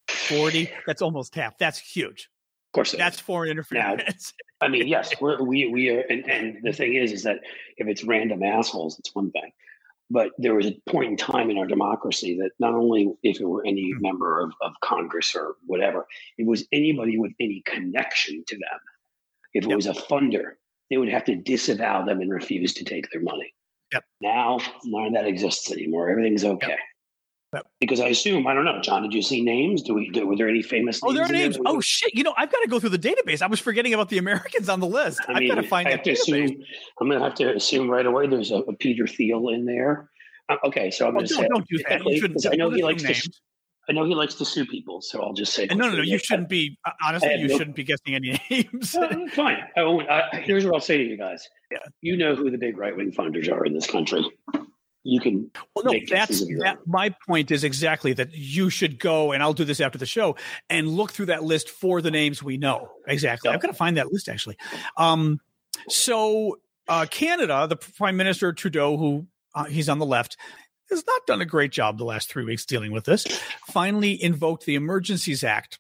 40, 0.09 0.71
that's 0.87 1.03
almost 1.03 1.35
half. 1.35 1.59
That's 1.59 1.79
huge. 1.79 2.29
Of 2.69 2.73
course. 2.73 2.92
That's 2.92 3.19
foreign 3.19 3.51
interference. 3.51 4.35
Now, 4.61 4.66
I 4.66 4.69
mean, 4.69 4.87
yes, 4.87 5.12
we're, 5.21 5.42
we, 5.42 5.69
we 5.69 5.90
are. 5.90 6.01
And, 6.01 6.29
and 6.29 6.59
the 6.62 6.73
thing 6.73 6.95
is, 6.95 7.12
is 7.12 7.23
that 7.23 7.40
if 7.77 7.87
it's 7.87 8.05
random 8.05 8.42
assholes, 8.42 8.99
it's 8.99 9.14
one 9.14 9.31
thing. 9.31 9.53
But 10.09 10.31
there 10.38 10.55
was 10.55 10.66
a 10.66 10.77
point 10.88 11.11
in 11.11 11.16
time 11.16 11.51
in 11.51 11.59
our 11.59 11.66
democracy 11.66 12.38
that 12.40 12.51
not 12.61 12.75
only 12.75 13.12
if 13.25 13.40
it 13.40 13.45
were 13.45 13.66
any 13.66 13.92
mm-hmm. 13.92 14.03
member 14.03 14.40
of, 14.40 14.53
of 14.62 14.73
Congress 14.81 15.35
or 15.35 15.57
whatever, 15.66 16.07
it 16.38 16.47
was 16.47 16.64
anybody 16.71 17.19
with 17.19 17.33
any 17.40 17.62
connection 17.66 18.45
to 18.47 18.55
them 18.55 18.81
if 19.57 19.64
it 19.64 19.71
yep. 19.71 19.77
was 19.77 19.87
a 19.87 19.95
funder, 19.95 20.53
they 20.90 20.97
would 20.97 21.09
have 21.09 21.25
to 21.25 21.37
disavow 21.37 22.05
them 22.05 22.21
and 22.21 22.31
refuse 22.31 22.75
to 22.75 22.85
take 22.85 23.11
their 23.11 23.23
money. 23.23 23.53
Yep. 23.92 24.05
Now, 24.21 24.59
none 24.85 25.07
of 25.07 25.12
that 25.14 25.27
exists 25.27 25.71
anymore. 25.71 26.11
Everything's 26.11 26.45
okay. 26.45 26.69
Yep. 26.69 26.79
Yep. 27.55 27.66
Because 27.81 28.01
I 28.01 28.09
assume 28.09 28.47
I 28.47 28.55
don't 28.55 28.64
know, 28.64 28.81
John. 28.81 29.03
Did 29.03 29.14
you 29.14 29.23
see 29.23 29.40
names? 29.40 29.83
Do 29.83 29.95
we? 29.95 30.11
Do, 30.11 30.27
were 30.27 30.37
there 30.37 30.49
any 30.49 30.62
famous? 30.62 31.01
Oh, 31.03 31.12
there 31.12 31.25
are 31.25 31.29
names. 31.29 31.57
Oh 31.64 31.81
shit! 31.81 32.12
You 32.12 32.25
know, 32.25 32.35
I've 32.37 32.51
got 32.51 32.61
to 32.61 32.69
go 32.69 32.81
through 32.81 32.90
the 32.90 32.99
database. 32.99 33.40
I 33.40 33.47
was 33.47 33.61
forgetting 33.61 33.95
about 33.95 34.09
the 34.09 34.19
Americans 34.19 34.69
on 34.69 34.81
the 34.81 34.87
list. 34.87 35.21
I 35.29 35.40
have 35.40 35.49
got 35.49 35.55
to 35.55 35.62
find. 35.62 35.87
I 35.87 35.92
have 35.92 36.03
to 36.03 36.11
assume. 36.11 36.51
I'm 37.01 37.09
going 37.09 37.21
to 37.21 37.25
have 37.25 37.35
to 37.37 37.55
assume 37.55 37.88
right 37.88 38.05
away. 38.05 38.27
There's 38.27 38.51
a, 38.51 38.57
a 38.57 38.73
Peter 38.75 39.07
Thiel 39.07 39.49
in 39.51 39.64
there. 39.64 40.11
Uh, 40.49 40.57
okay, 40.64 40.90
so 40.90 41.07
I'm 41.07 41.14
going 41.14 41.27
to 41.27 41.33
say. 41.33 41.47
Don't 41.49 41.66
do 41.69 41.79
that. 41.88 42.05
You 42.05 42.21
shouldn't. 42.21 42.45
I 42.47 42.57
know 42.57 42.71
he 42.71 42.83
likes 42.83 43.05
names. 43.05 43.23
to. 43.23 43.31
I 43.88 43.92
know 43.92 44.05
he 44.05 44.14
likes 44.14 44.35
to 44.35 44.44
sue 44.44 44.66
people, 44.66 45.01
so 45.01 45.22
I'll 45.22 45.33
just 45.33 45.55
say. 45.55 45.66
No, 45.66 45.88
no, 45.88 45.96
no. 45.96 46.03
You 46.03 46.18
shouldn't 46.18 46.49
be. 46.49 46.77
Uh, 46.85 46.90
honestly, 47.05 47.37
you 47.37 47.49
no, 47.49 47.57
shouldn't 47.57 47.77
be 47.77 47.85
guessing 47.85 48.14
any 48.14 48.40
names. 48.51 48.96
well, 48.99 49.29
fine. 49.29 49.59
I, 49.77 50.40
here's 50.42 50.64
what 50.64 50.75
I'll 50.75 50.81
say 50.81 50.99
to 50.99 51.05
you 51.05 51.16
guys. 51.16 51.49
Yeah. 51.70 51.79
You 52.01 52.16
know 52.16 52.35
who 52.35 52.51
the 52.51 52.59
big 52.59 52.77
right 52.77 52.96
wing 52.96 53.12
funders 53.12 53.51
are 53.51 53.64
in 53.64 53.75
this 53.75 53.87
country. 53.87 54.25
You 55.05 55.20
can. 55.20 55.51
Well, 55.75 55.85
no, 55.85 56.01
that's 56.11 56.40
that, 56.40 56.79
my 56.85 57.14
point 57.29 57.53
is 57.53 57.62
exactly 57.62 58.12
that 58.14 58.35
you 58.35 58.70
should 58.70 58.99
go, 58.99 59.31
and 59.31 59.40
I'll 59.40 59.53
do 59.53 59.64
this 59.64 59.81
after 59.81 59.99
the 59.99 60.07
show, 60.07 60.35
and 60.68 60.88
look 60.88 61.12
through 61.12 61.27
that 61.27 61.44
list 61.44 61.70
for 61.70 62.03
the 62.03 62.11
names 62.11 62.42
we 62.42 62.57
know. 62.57 62.88
Exactly. 63.07 63.51
I've 63.51 63.61
got 63.61 63.68
to 63.68 63.75
find 63.75 63.96
that 63.99 64.12
list 64.12 64.29
actually. 64.29 64.57
Um, 64.96 65.40
so 65.88 66.59
uh, 66.88 67.07
Canada, 67.09 67.66
the 67.68 67.77
Prime 67.77 68.16
Minister 68.16 68.53
Trudeau, 68.53 68.96
who 68.96 69.27
uh, 69.55 69.64
he's 69.64 69.88
on 69.88 70.01
the 70.01 70.07
left, 70.07 70.37
has 70.90 71.05
not 71.07 71.27
done 71.27 71.40
a 71.40 71.46
great 71.46 71.72
job 71.72 71.99
the 71.99 72.05
last 72.05 72.29
three 72.29 72.44
weeks 72.44 72.64
dealing 72.64 72.92
with 72.92 73.05
this, 73.05 73.25
finally 73.66 74.22
invoked 74.22 74.64
the 74.66 74.75
Emergencies 74.75 75.44
Act 75.44 75.79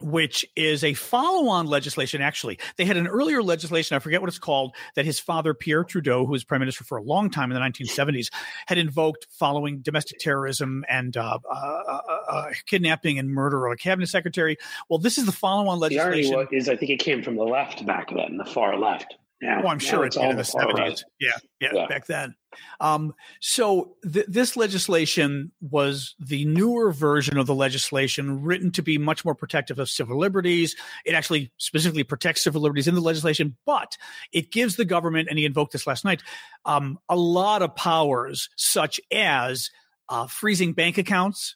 which 0.00 0.46
is 0.56 0.84
a 0.84 0.94
follow-on 0.94 1.66
legislation. 1.66 2.20
Actually, 2.20 2.58
they 2.76 2.84
had 2.84 2.96
an 2.96 3.06
earlier 3.06 3.42
legislation. 3.42 3.96
I 3.96 3.98
forget 3.98 4.20
what 4.20 4.28
it's 4.28 4.38
called. 4.38 4.74
That 4.94 5.04
his 5.04 5.18
father 5.18 5.54
Pierre 5.54 5.84
Trudeau, 5.84 6.24
who 6.24 6.32
was 6.32 6.44
prime 6.44 6.60
minister 6.60 6.84
for 6.84 6.98
a 6.98 7.02
long 7.02 7.30
time 7.30 7.50
in 7.50 7.60
the 7.60 7.68
1970s, 7.68 8.28
had 8.66 8.78
invoked 8.78 9.26
following 9.30 9.80
domestic 9.80 10.18
terrorism 10.18 10.84
and 10.88 11.16
uh, 11.16 11.38
uh, 11.50 11.54
uh, 11.54 12.00
uh, 12.28 12.50
kidnapping 12.66 13.18
and 13.18 13.30
murder 13.30 13.66
of 13.66 13.72
a 13.72 13.76
cabinet 13.76 14.08
secretary. 14.08 14.56
Well, 14.88 14.98
this 14.98 15.18
is 15.18 15.26
the 15.26 15.32
follow-on 15.32 15.78
legislation. 15.78 16.30
The 16.30 16.38
irony 16.38 16.56
is, 16.56 16.68
I 16.68 16.76
think 16.76 16.90
it 16.90 17.00
came 17.00 17.22
from 17.22 17.36
the 17.36 17.44
left 17.44 17.84
back 17.84 18.10
then, 18.14 18.36
the 18.36 18.44
far 18.44 18.78
left. 18.78 19.16
Now, 19.40 19.62
oh, 19.64 19.68
I'm 19.68 19.78
sure 19.78 20.04
it's, 20.04 20.16
all 20.16 20.30
in 20.30 20.36
the 20.36 20.42
70s. 20.42 21.04
Yeah, 21.20 21.30
yeah, 21.60 21.68
yeah, 21.72 21.86
back 21.86 22.06
then. 22.06 22.34
Um, 22.80 23.14
so 23.40 23.94
th- 24.10 24.26
this 24.26 24.56
legislation 24.56 25.52
was 25.60 26.16
the 26.18 26.44
newer 26.44 26.90
version 26.90 27.38
of 27.38 27.46
the 27.46 27.54
legislation 27.54 28.42
written 28.42 28.72
to 28.72 28.82
be 28.82 28.98
much 28.98 29.24
more 29.24 29.36
protective 29.36 29.78
of 29.78 29.88
civil 29.88 30.18
liberties. 30.18 30.74
It 31.04 31.14
actually 31.14 31.52
specifically 31.58 32.02
protects 32.02 32.42
civil 32.42 32.60
liberties 32.60 32.88
in 32.88 32.96
the 32.96 33.00
legislation, 33.00 33.56
but 33.64 33.96
it 34.32 34.50
gives 34.50 34.74
the 34.74 34.84
government, 34.84 35.28
and 35.30 35.38
he 35.38 35.44
invoked 35.44 35.72
this 35.72 35.86
last 35.86 36.04
night, 36.04 36.22
um, 36.64 36.98
a 37.08 37.16
lot 37.16 37.62
of 37.62 37.76
powers, 37.76 38.48
such 38.56 39.00
as 39.12 39.70
uh, 40.08 40.26
freezing 40.26 40.72
bank 40.72 40.98
accounts. 40.98 41.54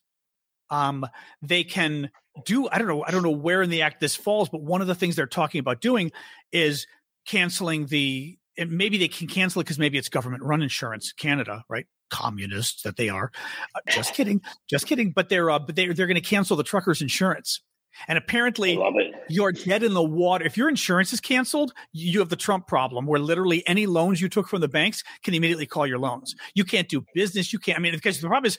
Um, 0.71 1.05
they 1.43 1.65
can 1.65 2.11
do 2.47 2.67
i 2.71 2.79
don't 2.79 2.89
know 2.89 3.05
i 3.05 3.11
don't 3.11 3.23
know 3.23 3.31
where 3.31 3.61
in 3.61 3.69
the 3.69 3.83
act 3.83 4.01
this 4.01 4.17
falls 4.17 4.49
but 4.49 4.63
one 4.63 4.81
of 4.81 4.87
the 4.87 4.95
things 4.95 5.17
they're 5.17 5.27
talking 5.27 5.59
about 5.59 5.83
doing 5.83 6.11
is 6.51 6.87
canceling 7.27 7.87
the 7.87 8.39
and 8.59 8.71
maybe 8.71 8.99
they 8.99 9.09
can 9.09 9.27
cancel 9.27 9.61
it 9.61 9.65
because 9.65 9.79
maybe 9.79 9.99
it's 9.99 10.09
government 10.09 10.43
run 10.43 10.63
insurance 10.63 11.13
canada 11.13 11.65
right? 11.69 11.87
Communists 12.11 12.83
that 12.83 12.97
they 12.97 13.09
are. 13.09 13.31
Uh, 13.75 13.81
just 13.89 14.15
kidding 14.15 14.41
just 14.69 14.87
kidding 14.87 15.13
but 15.13 15.29
they're 15.29 15.51
uh, 15.51 15.59
but 15.59 15.77
they're, 15.77 15.95
they're 15.95 16.07
going 16.07 16.15
to 16.15 16.21
cancel 16.21 16.57
the 16.57 16.65
truckers 16.65 17.03
insurance. 17.03 17.61
And 18.09 18.17
apparently 18.17 18.81
you're 19.29 19.53
dead 19.53 19.83
in 19.83 19.93
the 19.93 20.03
water. 20.03 20.47
If 20.47 20.57
your 20.57 20.71
insurance 20.71 21.13
is 21.13 21.21
canceled 21.21 21.73
you 21.93 22.19
have 22.21 22.31
the 22.31 22.37
trump 22.37 22.67
problem 22.67 23.07
where 23.07 23.21
literally 23.21 23.67
any 23.67 23.87
loans 23.87 24.21
you 24.21 24.29
took 24.29 24.49
from 24.49 24.61
the 24.61 24.69
banks 24.69 25.05
can 25.23 25.35
immediately 25.35 25.67
call 25.67 25.87
your 25.87 25.99
loans. 25.99 26.35
You 26.55 26.65
can't 26.65 26.89
do 26.89 27.05
business 27.15 27.53
you 27.53 27.59
can't 27.59 27.79
i 27.79 27.81
mean 27.81 27.93
because 27.93 28.21
the 28.21 28.29
problem 28.29 28.47
is 28.47 28.59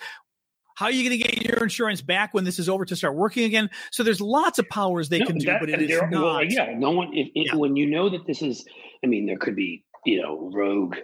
how 0.76 0.86
are 0.88 0.92
you 0.92 1.08
going 1.08 1.22
to 1.22 1.28
get 1.28 1.44
your 1.44 1.64
insurance 1.64 2.02
back 2.02 2.34
when 2.34 2.44
this 2.44 2.60
is 2.60 2.68
over 2.68 2.86
to 2.86 2.96
start 2.96 3.16
working 3.16 3.44
again? 3.44 3.70
So 3.92 4.04
there's 4.04 4.22
lots 4.22 4.60
of 4.60 4.68
powers 4.70 5.10
they 5.10 5.20
no, 5.20 5.26
can 5.26 5.38
do, 5.38 5.46
that, 5.46 5.60
but 5.60 5.70
it 5.70 5.82
is 5.82 6.02
not. 6.10 6.12
Well, 6.12 6.44
yeah, 6.44 6.74
no 6.76 6.92
one. 6.92 7.10
If, 7.14 7.30
if, 7.36 7.48
yeah. 7.48 7.56
When 7.56 7.76
you 7.76 7.86
know 7.86 8.10
that 8.10 8.26
this 8.26 8.42
is, 8.42 8.66
I 9.04 9.08
mean, 9.08 9.26
there 9.26 9.38
could 9.38 9.56
be 9.56 9.84
you 10.06 10.22
know 10.22 10.50
rogue, 10.54 10.98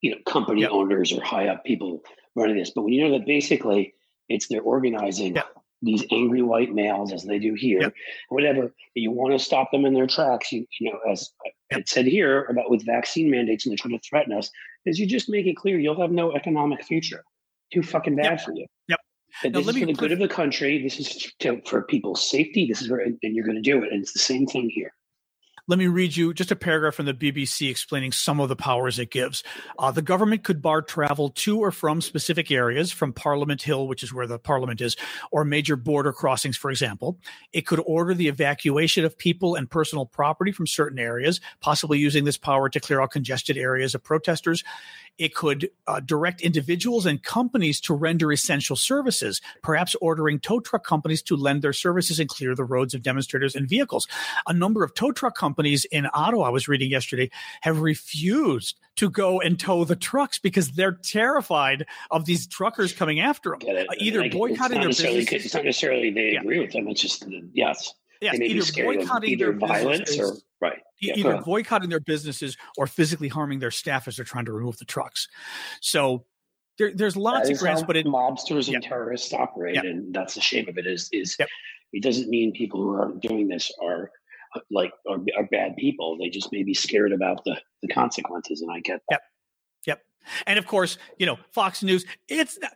you 0.00 0.10
know, 0.10 0.16
company 0.26 0.62
yep. 0.62 0.70
owners 0.70 1.12
or 1.12 1.22
high 1.22 1.48
up 1.48 1.64
people 1.64 2.02
running 2.34 2.56
this, 2.56 2.70
but 2.70 2.82
when 2.82 2.92
you 2.92 3.04
know 3.04 3.18
that 3.18 3.26
basically 3.26 3.94
it's 4.28 4.48
they're 4.48 4.60
organizing 4.60 5.36
yep. 5.36 5.46
these 5.82 6.04
angry 6.10 6.42
white 6.42 6.74
males 6.74 7.12
as 7.12 7.24
they 7.24 7.38
do 7.38 7.54
here, 7.54 7.82
yep. 7.82 7.94
whatever. 8.28 8.72
You 8.94 9.12
want 9.12 9.38
to 9.38 9.38
stop 9.38 9.70
them 9.70 9.84
in 9.84 9.94
their 9.94 10.08
tracks. 10.08 10.50
You 10.50 10.66
you 10.80 10.90
know, 10.90 10.98
as 11.10 11.30
I 11.72 11.84
said 11.86 12.06
here 12.06 12.44
about 12.44 12.70
with 12.70 12.84
vaccine 12.84 13.30
mandates 13.30 13.64
and 13.64 13.70
they're 13.70 13.78
trying 13.78 13.98
to 13.98 14.08
threaten 14.08 14.32
us, 14.32 14.50
is 14.84 14.98
you 14.98 15.06
just 15.06 15.28
make 15.28 15.46
it 15.46 15.56
clear 15.56 15.78
you'll 15.78 16.00
have 16.00 16.10
no 16.10 16.34
economic 16.34 16.84
future 16.84 17.22
too 17.72 17.82
fucking 17.82 18.16
bad 18.16 18.24
yep. 18.24 18.40
for 18.40 18.52
you. 18.54 18.66
Yep. 18.88 18.98
And 19.44 19.54
this 19.54 19.66
is 19.66 19.78
for 19.78 19.86
the 19.86 19.92
good 19.92 20.12
of 20.12 20.18
the 20.18 20.28
country. 20.28 20.82
This 20.82 20.98
is 20.98 21.32
to, 21.40 21.60
for 21.66 21.82
people's 21.82 22.28
safety. 22.28 22.66
This 22.66 22.82
is 22.82 22.90
where, 22.90 23.00
and 23.00 23.18
you're 23.22 23.44
going 23.44 23.62
to 23.62 23.62
do 23.62 23.82
it. 23.82 23.92
And 23.92 24.02
it's 24.02 24.12
the 24.12 24.18
same 24.18 24.46
thing 24.46 24.70
here. 24.70 24.92
Let 25.68 25.80
me 25.80 25.88
read 25.88 26.16
you 26.16 26.32
just 26.32 26.52
a 26.52 26.56
paragraph 26.56 26.94
from 26.94 27.06
the 27.06 27.12
BBC 27.12 27.68
explaining 27.68 28.12
some 28.12 28.38
of 28.38 28.48
the 28.48 28.54
powers 28.54 29.00
it 29.00 29.10
gives. 29.10 29.42
Uh, 29.76 29.90
the 29.90 30.00
government 30.00 30.44
could 30.44 30.62
bar 30.62 30.80
travel 30.80 31.30
to 31.30 31.58
or 31.58 31.72
from 31.72 32.00
specific 32.00 32.52
areas, 32.52 32.92
from 32.92 33.12
Parliament 33.12 33.62
Hill, 33.62 33.88
which 33.88 34.04
is 34.04 34.14
where 34.14 34.28
the 34.28 34.38
Parliament 34.38 34.80
is, 34.80 34.96
or 35.32 35.44
major 35.44 35.74
border 35.74 36.12
crossings, 36.12 36.56
for 36.56 36.70
example. 36.70 37.18
It 37.52 37.66
could 37.66 37.82
order 37.84 38.14
the 38.14 38.28
evacuation 38.28 39.04
of 39.04 39.18
people 39.18 39.56
and 39.56 39.68
personal 39.68 40.06
property 40.06 40.52
from 40.52 40.68
certain 40.68 41.00
areas, 41.00 41.40
possibly 41.58 41.98
using 41.98 42.22
this 42.22 42.38
power 42.38 42.68
to 42.68 42.78
clear 42.78 43.00
out 43.00 43.10
congested 43.10 43.56
areas 43.56 43.96
of 43.96 44.04
protesters. 44.04 44.62
It 45.18 45.34
could 45.34 45.70
uh, 45.86 46.00
direct 46.00 46.40
individuals 46.40 47.06
and 47.06 47.22
companies 47.22 47.80
to 47.82 47.94
render 47.94 48.32
essential 48.32 48.76
services, 48.76 49.40
perhaps 49.62 49.94
ordering 50.00 50.38
tow 50.38 50.60
truck 50.60 50.84
companies 50.84 51.22
to 51.22 51.36
lend 51.36 51.62
their 51.62 51.72
services 51.72 52.20
and 52.20 52.28
clear 52.28 52.54
the 52.54 52.64
roads 52.64 52.94
of 52.94 53.02
demonstrators 53.02 53.54
and 53.54 53.68
vehicles. 53.68 54.06
A 54.46 54.52
number 54.52 54.84
of 54.84 54.94
tow 54.94 55.12
truck 55.12 55.36
companies 55.36 55.84
in 55.86 56.06
Ottawa, 56.12 56.44
I 56.44 56.50
was 56.50 56.68
reading 56.68 56.90
yesterday, 56.90 57.30
have 57.62 57.80
refused 57.80 58.78
to 58.96 59.10
go 59.10 59.40
and 59.40 59.58
tow 59.58 59.84
the 59.84 59.96
trucks 59.96 60.38
because 60.38 60.72
they're 60.72 60.92
terrified 60.92 61.86
of 62.10 62.24
these 62.24 62.46
truckers 62.46 62.92
coming 62.92 63.20
after 63.20 63.56
them. 63.58 63.86
Uh, 63.88 63.94
either 63.98 64.20
like, 64.20 64.32
boycotting 64.32 64.80
their 64.80 64.88
businesses. 64.88 65.44
It's 65.44 65.54
not 65.54 65.64
necessarily 65.64 66.10
they 66.10 66.32
yeah. 66.32 66.40
agree 66.40 66.60
with 66.60 66.72
them. 66.72 66.88
It's 66.88 67.00
just 67.00 67.24
yes. 67.52 67.94
Yes, 68.20 68.40
either 68.40 68.82
boycotting 68.82 69.30
either 69.30 69.52
their 69.52 69.68
violence 69.68 70.18
or 70.18 70.32
right. 70.60 70.80
Yeah, 71.00 71.14
either 71.16 71.42
boycotting 71.42 71.90
their 71.90 72.00
businesses 72.00 72.56
or 72.78 72.86
physically 72.86 73.28
harming 73.28 73.58
their 73.58 73.70
staff 73.70 74.08
as 74.08 74.16
they're 74.16 74.24
trying 74.24 74.46
to 74.46 74.52
remove 74.52 74.78
the 74.78 74.84
trucks. 74.86 75.28
So 75.80 76.24
there, 76.78 76.92
there's 76.94 77.16
lots 77.16 77.50
of 77.50 77.58
grants, 77.58 77.82
but 77.82 77.96
it, 77.96 78.06
mobsters 78.06 78.72
and 78.72 78.82
terrorists 78.82 79.32
operate, 79.32 79.76
and 79.76 80.14
that's 80.14 80.34
the 80.34 80.40
shame 80.40 80.68
of 80.68 80.78
it. 80.78 80.86
Is 80.86 81.08
is 81.12 81.36
it 81.92 82.02
doesn't 82.02 82.28
mean 82.28 82.52
people 82.52 82.82
who 82.82 82.94
are 82.94 83.12
doing 83.20 83.48
this 83.48 83.70
are 83.82 84.10
uh, 84.54 84.60
like 84.70 84.92
are, 85.08 85.18
are 85.36 85.46
bad 85.50 85.76
people. 85.76 86.18
They 86.18 86.28
just 86.28 86.52
may 86.52 86.62
be 86.62 86.74
scared 86.74 87.12
about 87.12 87.44
the 87.44 87.60
the 87.82 87.88
consequences, 87.88 88.62
and 88.62 88.70
I 88.70 88.80
get 88.80 89.00
that. 89.10 89.20
Yep. 89.86 89.96
Yep. 89.98 90.00
And 90.46 90.58
of 90.58 90.66
course, 90.66 90.98
you 91.18 91.26
know, 91.26 91.38
Fox 91.52 91.82
News. 91.82 92.04
It's 92.28 92.58
not, 92.58 92.72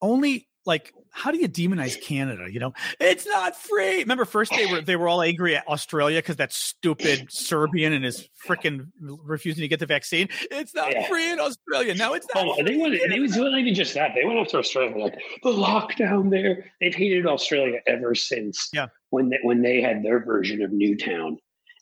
only 0.00 0.48
like 0.64 0.92
how 1.14 1.30
do 1.30 1.38
you 1.38 1.48
demonize 1.48 2.00
Canada? 2.00 2.46
You 2.50 2.58
know, 2.58 2.72
it's 2.98 3.26
not 3.26 3.54
free. 3.54 3.98
Remember, 3.98 4.24
first 4.24 4.50
they 4.52 4.66
were 4.66 4.80
they 4.80 4.96
were 4.96 5.08
all 5.08 5.20
angry 5.20 5.56
at 5.56 5.66
Australia 5.68 6.18
because 6.18 6.36
that 6.36 6.52
stupid 6.52 7.30
Serbian 7.30 7.92
and 7.92 8.04
his 8.04 8.28
freaking 8.46 8.86
refusing 9.00 9.60
to 9.60 9.68
get 9.68 9.78
the 9.78 9.86
vaccine. 9.86 10.28
It's 10.50 10.74
not 10.74 10.92
yeah. 10.92 11.06
free 11.06 11.30
in 11.30 11.38
Australia. 11.38 11.94
Now 11.94 12.14
it's 12.14 12.26
not. 12.34 12.46
Oh, 12.46 12.64
they 12.64 12.76
went. 12.76 12.96
They 13.08 13.20
was 13.20 13.32
doing 13.32 13.54
even 13.54 13.74
just 13.74 13.94
that. 13.94 14.12
They 14.14 14.24
went 14.24 14.38
after 14.38 14.58
Australia. 14.58 14.96
Like 14.96 15.18
the 15.42 15.50
lockdown 15.50 16.30
there. 16.30 16.72
They've 16.80 16.94
hated 16.94 17.26
Australia 17.26 17.80
ever 17.86 18.14
since. 18.14 18.70
Yeah. 18.72 18.86
When 19.10 19.28
they, 19.28 19.38
when 19.42 19.60
they 19.60 19.82
had 19.82 20.02
their 20.02 20.24
version 20.24 20.62
of 20.62 20.72
Newtown, 20.72 21.36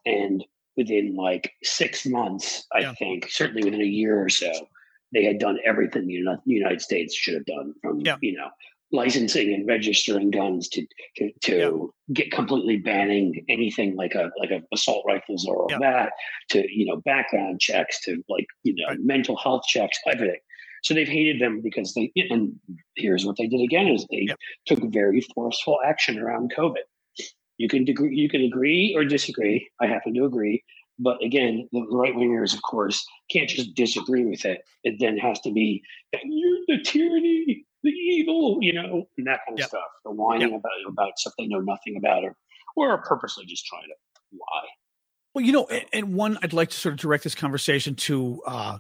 and 0.05 0.45
within 0.77 1.15
like 1.15 1.53
six 1.63 2.05
months, 2.07 2.67
I 2.75 2.81
yeah. 2.81 2.95
think, 2.95 3.29
certainly 3.31 3.63
within 3.63 3.81
a 3.81 3.85
year 3.85 4.21
or 4.21 4.29
so, 4.29 4.51
they 5.13 5.25
had 5.25 5.39
done 5.39 5.59
everything 5.65 6.07
the 6.07 6.39
United 6.45 6.81
States 6.81 7.15
should 7.15 7.35
have 7.35 7.47
done 7.47 7.75
from 7.83 8.01
yeah. 8.01 8.17
you 8.21 8.37
know 8.37 8.49
licensing 8.93 9.55
and 9.55 9.67
registering 9.67 10.31
guns 10.31 10.69
to 10.69 10.87
to, 11.17 11.31
to 11.43 11.95
get 12.13 12.33
completely 12.33 12.77
banning 12.77 13.45
anything 13.49 13.97
like 13.97 14.15
a 14.15 14.31
like 14.39 14.51
a 14.51 14.61
assault 14.73 15.05
rifles 15.07 15.47
or 15.47 15.67
that 15.81 16.13
to 16.49 16.65
you 16.71 16.87
know 16.87 16.97
background 17.05 17.61
checks 17.61 18.01
to 18.03 18.23
like 18.29 18.47
you 18.63 18.75
know 18.75 18.89
right. 18.89 18.99
mental 19.01 19.37
health 19.37 19.63
checks 19.67 19.99
everything. 20.11 20.41
So 20.83 20.95
they've 20.95 21.07
hated 21.07 21.41
them 21.41 21.61
because 21.63 21.93
they 21.95 22.11
and 22.17 22.55
here's 22.97 23.27
what 23.27 23.37
they 23.37 23.47
did 23.47 23.61
again 23.61 23.89
is 23.89 24.07
they 24.11 24.29
took 24.67 24.81
very 24.91 25.21
forceful 25.35 25.79
action 25.85 26.19
around 26.19 26.53
covid. 26.57 26.85
You 27.59 27.69
can 27.69 27.85
degree 27.85 28.17
you 28.17 28.29
can 28.29 28.41
agree 28.41 28.95
or 28.97 29.05
disagree 29.05 29.69
i 29.81 29.87
happen 29.87 30.15
to 30.15 30.25
agree 30.25 30.65
but 31.01 31.23
again, 31.25 31.69
the 31.73 31.87
right 31.91 32.15
wingers, 32.15 32.55
of 32.55 32.63
course, 32.63 33.07
can't 33.31 33.49
just 33.49 33.75
disagree 33.75 34.25
with 34.25 34.45
it. 34.45 34.63
It 34.85 34.97
then 35.01 35.17
has 35.19 35.41
to 35.41 35.51
be 35.51 35.83
you're 36.25 36.59
the 36.69 36.83
tyranny, 36.83 37.65
the 37.83 37.91
evil, 37.91 38.59
you 38.61 38.73
know, 38.73 39.09
and 39.17 39.27
that 39.27 39.41
kind 39.47 39.55
of 39.55 39.61
yep. 39.61 39.69
stuff. 39.69 39.83
The 40.05 40.13
whining 40.13 40.51
yep. 40.51 40.61
about 40.61 40.93
about 40.93 41.19
stuff 41.19 41.33
they 41.39 41.47
know 41.47 41.61
nothing 41.61 41.97
about, 41.97 42.25
or 42.25 42.37
or 42.77 42.91
are 42.91 43.03
purposely 43.03 43.47
just 43.47 43.67
trying 43.67 43.83
to 43.83 44.39
lie. 44.39 44.69
Well, 45.35 45.45
you 45.45 45.53
know, 45.53 45.69
and 45.93 46.15
one 46.15 46.39
I'd 46.43 46.53
like 46.53 46.71
to 46.71 46.77
sort 46.77 46.93
of 46.93 47.01
direct 47.01 47.25
this 47.25 47.35
conversation 47.35 47.95
to 47.95 48.43
uh, 48.47 48.79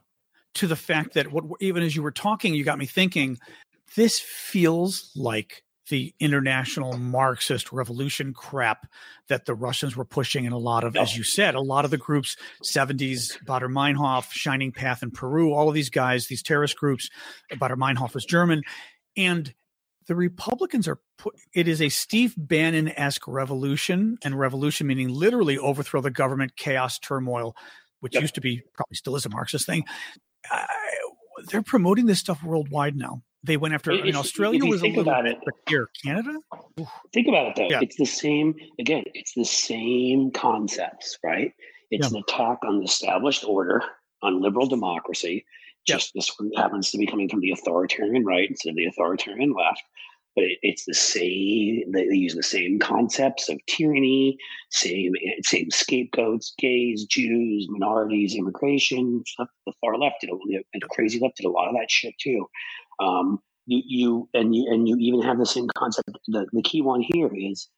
to 0.54 0.66
the 0.66 0.76
fact 0.76 1.14
that 1.14 1.33
what 1.33 1.44
even 1.61 1.83
as 1.83 1.96
you 1.96 2.02
were 2.02 2.11
talking, 2.11 2.54
you 2.54 2.64
got 2.64 2.78
me 2.78 2.87
thinking. 2.87 3.38
This 3.96 4.20
feels 4.20 5.11
like 5.16 5.64
the 5.88 6.14
international 6.21 6.97
Marxist 6.97 7.73
revolution 7.73 8.33
crap 8.33 8.87
that 9.29 9.47
the 9.47 9.55
Russians 9.55 9.97
were 9.97 10.05
pushing 10.05 10.45
in 10.45 10.53
a 10.53 10.59
lot 10.59 10.85
of, 10.85 10.97
as 10.97 11.16
you 11.16 11.23
said, 11.23 11.55
a 11.55 11.61
lot 11.61 11.85
of 11.85 11.90
the 11.90 11.99
groups, 11.99 12.37
70s, 12.64 13.43
Baader 13.45 13.71
Meinhof, 13.71 14.31
Shining 14.31 14.73
Path 14.73 15.03
in 15.03 15.11
Peru, 15.11 15.53
all 15.53 15.69
of 15.69 15.75
these 15.75 15.90
guys, 15.90 16.27
these 16.27 16.43
terrorist 16.43 16.77
groups. 16.77 17.09
Baader 17.53 17.77
Meinhof 17.77 18.14
was 18.14 18.25
German. 18.25 18.62
And 19.16 19.53
the 20.07 20.14
Republicans 20.14 20.88
are 20.88 20.99
put, 21.19 21.35
it 21.55 21.69
is 21.69 21.81
a 21.81 21.88
Steve 21.88 22.35
Bannon 22.37 22.88
esque 22.88 23.27
revolution, 23.27 24.19
and 24.25 24.38
revolution 24.38 24.87
meaning 24.87 25.09
literally 25.09 25.59
overthrow 25.59 26.01
the 26.01 26.11
government, 26.11 26.57
chaos, 26.57 26.99
turmoil, 26.99 27.55
which 28.01 28.14
yep. 28.14 28.23
used 28.23 28.35
to 28.35 28.40
be 28.40 28.62
probably 28.75 28.97
still 28.97 29.16
is 29.16 29.27
a 29.27 29.31
Marxist 29.31 29.66
thing. 29.66 29.85
Uh, 30.51 30.66
they're 31.51 31.62
promoting 31.62 32.07
this 32.07 32.19
stuff 32.19 32.43
worldwide 32.43 32.97
now. 32.97 33.23
They 33.42 33.57
went 33.57 33.74
after. 33.74 33.92
If, 33.92 34.03
I 34.03 34.05
mean, 34.05 34.16
Australia 34.16 34.64
was 34.64 34.83
a 34.83 34.87
little 34.87 35.00
about 35.03 35.26
it, 35.26 35.38
here. 35.68 35.88
Canada. 36.05 36.38
Think 37.12 37.29
about 37.29 37.48
it 37.48 37.57
though. 37.57 37.68
Yeah. 37.70 37.81
It's 37.83 37.96
the 37.96 38.07
same. 38.07 38.55
Again, 38.79 39.05
it's 39.14 39.33
the 39.35 39.44
same 39.44 40.31
concepts, 40.33 41.18
right? 41.24 41.53
It's 41.90 42.11
yeah. 42.11 42.18
an 42.18 42.24
attack 42.29 42.59
on 42.66 42.79
the 42.79 42.85
established 42.85 43.44
order, 43.44 43.83
on 44.22 44.42
liberal 44.42 44.66
democracy. 44.66 45.44
Just 45.87 46.12
yeah. 46.14 46.20
this 46.20 46.35
one 46.38 46.50
happens 46.57 46.90
to 46.90 46.98
be 46.98 47.07
coming 47.07 47.29
from 47.29 47.40
the 47.40 47.50
authoritarian 47.50 48.24
right 48.24 48.48
instead 48.48 48.70
of 48.70 48.76
the 48.76 48.85
authoritarian 48.87 49.55
left. 49.55 49.83
But 50.37 50.44
it, 50.44 50.59
it's 50.62 50.85
the 50.85 50.94
same. 50.94 51.90
They, 51.92 52.07
they 52.09 52.14
use 52.14 52.35
the 52.35 52.42
same 52.42 52.79
concepts 52.79 53.48
of 53.48 53.59
tyranny, 53.66 54.37
same 54.70 55.12
eh, 55.26 55.40
same 55.42 55.70
scapegoats, 55.70 56.53
gays, 56.59 57.07
Jews, 57.07 57.66
minorities, 57.70 58.37
immigration. 58.37 59.24
The 59.38 59.72
far 59.81 59.96
left 59.96 60.16
did 60.20 60.31
a, 60.31 60.35
the 60.74 60.88
crazy 60.90 61.18
left 61.18 61.38
did 61.38 61.46
a 61.46 61.50
lot 61.50 61.68
of 61.68 61.74
that 61.74 61.90
shit 61.90 62.14
too. 62.20 62.46
Um, 63.01 63.41
you, 63.67 63.83
you 63.87 64.29
and 64.35 64.55
you 64.55 64.67
and 64.71 64.89
you 64.89 64.97
even 64.99 65.23
have 65.23 65.39
the 65.39 65.47
same 65.47 65.69
concept. 65.77 66.11
The, 66.29 66.47
the 66.53 66.63
key 66.63 66.83
one 66.83 67.03
here 67.03 67.31
is 67.35 67.69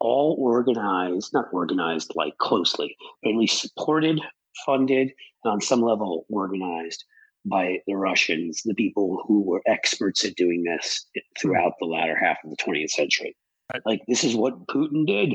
all 0.00 0.36
organized, 0.38 1.32
not 1.32 1.46
organized 1.52 2.12
like 2.14 2.36
closely, 2.38 2.96
but 3.22 3.30
at 3.30 3.36
least 3.36 3.60
supported, 3.60 4.20
funded, 4.64 5.12
and 5.44 5.52
on 5.52 5.60
some 5.60 5.82
level 5.82 6.24
organized 6.30 7.04
by 7.44 7.78
the 7.86 7.94
Russians, 7.94 8.62
the 8.64 8.74
people 8.74 9.22
who 9.26 9.42
were 9.42 9.62
experts 9.66 10.24
at 10.24 10.36
doing 10.36 10.64
this 10.64 11.06
throughout 11.40 11.72
the 11.80 11.86
latter 11.86 12.16
half 12.16 12.38
of 12.44 12.50
the 12.50 12.56
20th 12.56 12.90
century. 12.90 13.36
Like 13.84 14.02
this 14.08 14.24
is 14.24 14.34
what 14.34 14.66
Putin 14.66 15.06
did. 15.06 15.34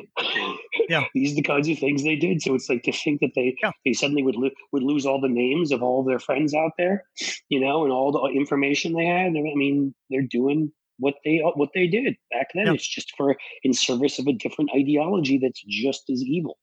Yeah, 0.90 1.04
these 1.14 1.34
are 1.34 1.36
the 1.36 1.44
kinds 1.44 1.70
of 1.70 1.78
things 1.78 2.04
they 2.04 2.16
did. 2.16 2.42
So 2.42 2.56
it's 2.56 2.68
like 2.68 2.84
to 2.84 2.92
think 2.92 3.22
that 3.22 3.32
they 3.36 3.56
yeah. 3.62 3.72
they 3.86 3.94
suddenly 3.94 4.24
would 4.24 4.36
lo- 4.36 4.50
would 4.72 4.84
lose 4.84 5.06
all 5.06 5.22
the 5.22 5.30
names 5.30 5.72
of 5.72 5.84
all 5.84 6.04
their 6.04 6.20
friends 6.20 6.54
out 6.54 6.72
there, 6.78 7.06
you 7.50 7.60
know, 7.60 7.84
and 7.84 7.94
all 7.94 8.12
the 8.12 8.24
information 8.36 8.94
they 8.94 9.06
had. 9.06 9.28
I 9.28 9.56
mean, 9.56 9.94
they're 10.10 10.24
doing 10.24 10.72
what 10.98 11.16
they 11.24 11.42
what 11.56 11.70
they 11.76 11.86
did 11.86 12.16
back 12.32 12.48
then. 12.56 12.68
Yeah. 12.68 12.74
It's 12.74 12.88
just 12.88 13.14
for 13.16 13.36
in 13.64 13.74
service 13.74 14.18
of 14.18 14.26
a 14.26 14.34
different 14.34 14.72
ideology 14.76 15.38
that's 15.38 15.62
just 15.68 16.10
as 16.10 16.24
evil. 16.24 16.58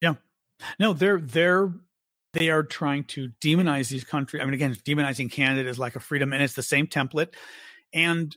Yeah, 0.00 0.14
no, 0.78 0.92
they're 0.92 1.20
they're 1.20 1.72
they 2.32 2.50
are 2.50 2.62
trying 2.62 3.04
to 3.04 3.30
demonize 3.42 3.88
these 3.88 4.04
countries. 4.04 4.40
I 4.40 4.44
mean, 4.44 4.54
again, 4.54 4.74
demonizing 4.74 5.32
Canada 5.32 5.68
is 5.68 5.78
like 5.78 5.96
a 5.96 6.00
freedom, 6.00 6.32
and 6.32 6.42
it's 6.42 6.54
the 6.54 6.62
same 6.62 6.86
template. 6.86 7.34
And 7.92 8.36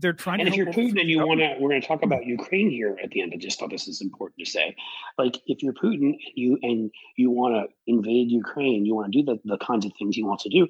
they're 0.00 0.12
trying 0.12 0.40
and 0.40 0.48
to. 0.48 0.52
if 0.52 0.56
you're 0.56 0.66
Putin 0.66 1.00
and 1.00 1.08
you 1.08 1.26
want 1.26 1.40
to, 1.40 1.56
we're 1.60 1.68
going 1.68 1.80
to 1.80 1.86
talk 1.86 2.02
about 2.02 2.24
Ukraine 2.26 2.70
here 2.70 2.96
at 3.02 3.10
the 3.10 3.20
end. 3.20 3.32
I 3.34 3.38
just 3.38 3.58
thought 3.58 3.70
this 3.70 3.86
is 3.86 4.00
important 4.00 4.38
to 4.38 4.50
say. 4.50 4.74
Like, 5.18 5.36
if 5.46 5.62
you're 5.62 5.72
Putin 5.72 6.14
and 6.14 6.20
you 6.34 6.58
and 6.62 6.90
you 7.16 7.30
want 7.30 7.54
to 7.54 7.74
invade 7.86 8.30
Ukraine, 8.30 8.86
you 8.86 8.94
want 8.94 9.12
to 9.12 9.22
do 9.22 9.24
the, 9.24 9.38
the 9.44 9.58
kinds 9.58 9.84
of 9.84 9.92
things 9.98 10.16
he 10.16 10.24
wants 10.24 10.44
to 10.44 10.48
do. 10.48 10.66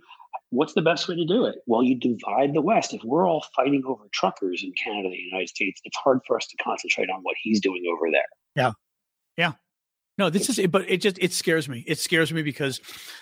What's 0.51 0.75
the 0.75 0.83
best 0.83 1.09
way 1.09 1.15
to 1.15 1.25
do 1.25 1.47
it? 1.47 1.57
Well, 1.67 1.83
you 1.83 1.95
divide 1.95 2.55
the 2.55 2.61
West. 2.61 2.93
If 2.93 3.05
we're 3.05 3.29
all 3.29 3.45
fighting 3.55 3.85
over 3.87 4.05
truckers 4.13 4.65
in 4.65 4.73
Canada 4.73 5.09
and 5.09 5.15
the 5.15 5.19
United 5.19 5.49
States, 5.49 5.81
it's 5.85 5.97
hard 5.97 6.21
for 6.27 6.37
us 6.37 6.47
to 6.49 6.57
concentrate 6.57 7.09
on 7.09 7.21
what 7.23 7.37
he's 7.41 7.61
doing 7.61 7.85
over 7.93 8.11
there. 8.11 8.23
Yeah, 8.57 8.73
yeah. 9.37 9.53
No, 10.19 10.29
this 10.29 10.51
is, 10.51 10.67
but 10.67 10.91
it 10.91 10.99
just 10.99 11.19
it 11.19 11.33
scares 11.33 11.69
me. 11.69 11.85
It 11.87 11.99
scares 11.99 12.33
me 12.33 12.43
because 12.43 12.81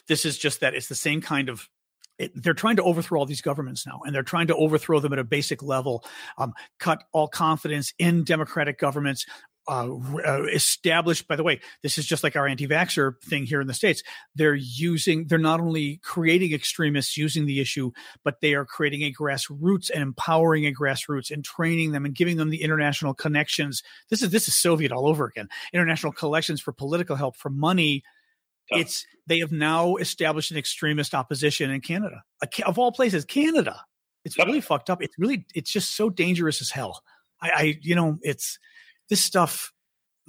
this 0.08 0.24
is 0.24 0.38
just 0.38 0.60
that 0.60 0.74
it's 0.74 0.88
the 0.88 0.94
same 0.94 1.20
kind 1.20 1.48
of 1.48 1.68
it, 2.18 2.32
they're 2.34 2.54
trying 2.54 2.76
to 2.76 2.82
overthrow 2.82 3.20
all 3.20 3.26
these 3.26 3.40
governments 3.40 3.86
now, 3.86 4.00
and 4.04 4.14
they're 4.14 4.22
trying 4.22 4.48
to 4.48 4.56
overthrow 4.56 5.00
them 5.00 5.12
at 5.12 5.18
a 5.18 5.24
basic 5.24 5.62
level, 5.62 6.04
um, 6.36 6.52
cut 6.78 7.04
all 7.12 7.28
confidence 7.28 7.92
in 7.98 8.24
democratic 8.24 8.78
governments. 8.78 9.24
Uh, 9.70 9.98
uh, 10.26 10.44
established, 10.44 11.28
by 11.28 11.36
the 11.36 11.42
way, 11.42 11.60
this 11.82 11.98
is 11.98 12.06
just 12.06 12.24
like 12.24 12.36
our 12.36 12.48
anti-vaxxer 12.48 13.12
thing 13.22 13.44
here 13.44 13.60
in 13.60 13.66
the 13.66 13.74
states. 13.74 14.02
They're 14.34 14.54
using, 14.54 15.26
they're 15.26 15.36
not 15.36 15.60
only 15.60 16.00
creating 16.02 16.54
extremists 16.54 17.18
using 17.18 17.44
the 17.44 17.60
issue, 17.60 17.90
but 18.24 18.40
they 18.40 18.54
are 18.54 18.64
creating 18.64 19.02
a 19.02 19.12
grassroots 19.12 19.90
and 19.92 20.02
empowering 20.02 20.64
a 20.64 20.72
grassroots 20.72 21.30
and 21.30 21.44
training 21.44 21.92
them 21.92 22.06
and 22.06 22.14
giving 22.14 22.38
them 22.38 22.48
the 22.48 22.62
international 22.62 23.12
connections. 23.12 23.82
This 24.08 24.22
is 24.22 24.30
this 24.30 24.48
is 24.48 24.54
Soviet 24.56 24.90
all 24.90 25.06
over 25.06 25.26
again. 25.26 25.50
International 25.74 26.12
collections 26.14 26.62
for 26.62 26.72
political 26.72 27.16
help, 27.16 27.36
for 27.36 27.50
money, 27.50 28.04
it's 28.70 29.06
they 29.26 29.38
have 29.40 29.52
now 29.52 29.96
established 29.96 30.50
an 30.50 30.56
extremist 30.56 31.14
opposition 31.14 31.70
in 31.70 31.80
Canada, 31.80 32.22
of 32.66 32.78
all 32.78 32.92
places, 32.92 33.24
Canada. 33.24 33.80
It's 34.24 34.38
really 34.38 34.60
fucked 34.60 34.90
up. 34.90 35.02
It's 35.02 35.14
really, 35.18 35.46
it's 35.54 35.70
just 35.70 35.96
so 35.96 36.10
dangerous 36.10 36.60
as 36.60 36.70
hell. 36.70 37.02
I, 37.40 37.50
I 37.50 37.78
you 37.80 37.94
know, 37.94 38.18
it's 38.22 38.58
this 39.08 39.22
stuff. 39.22 39.72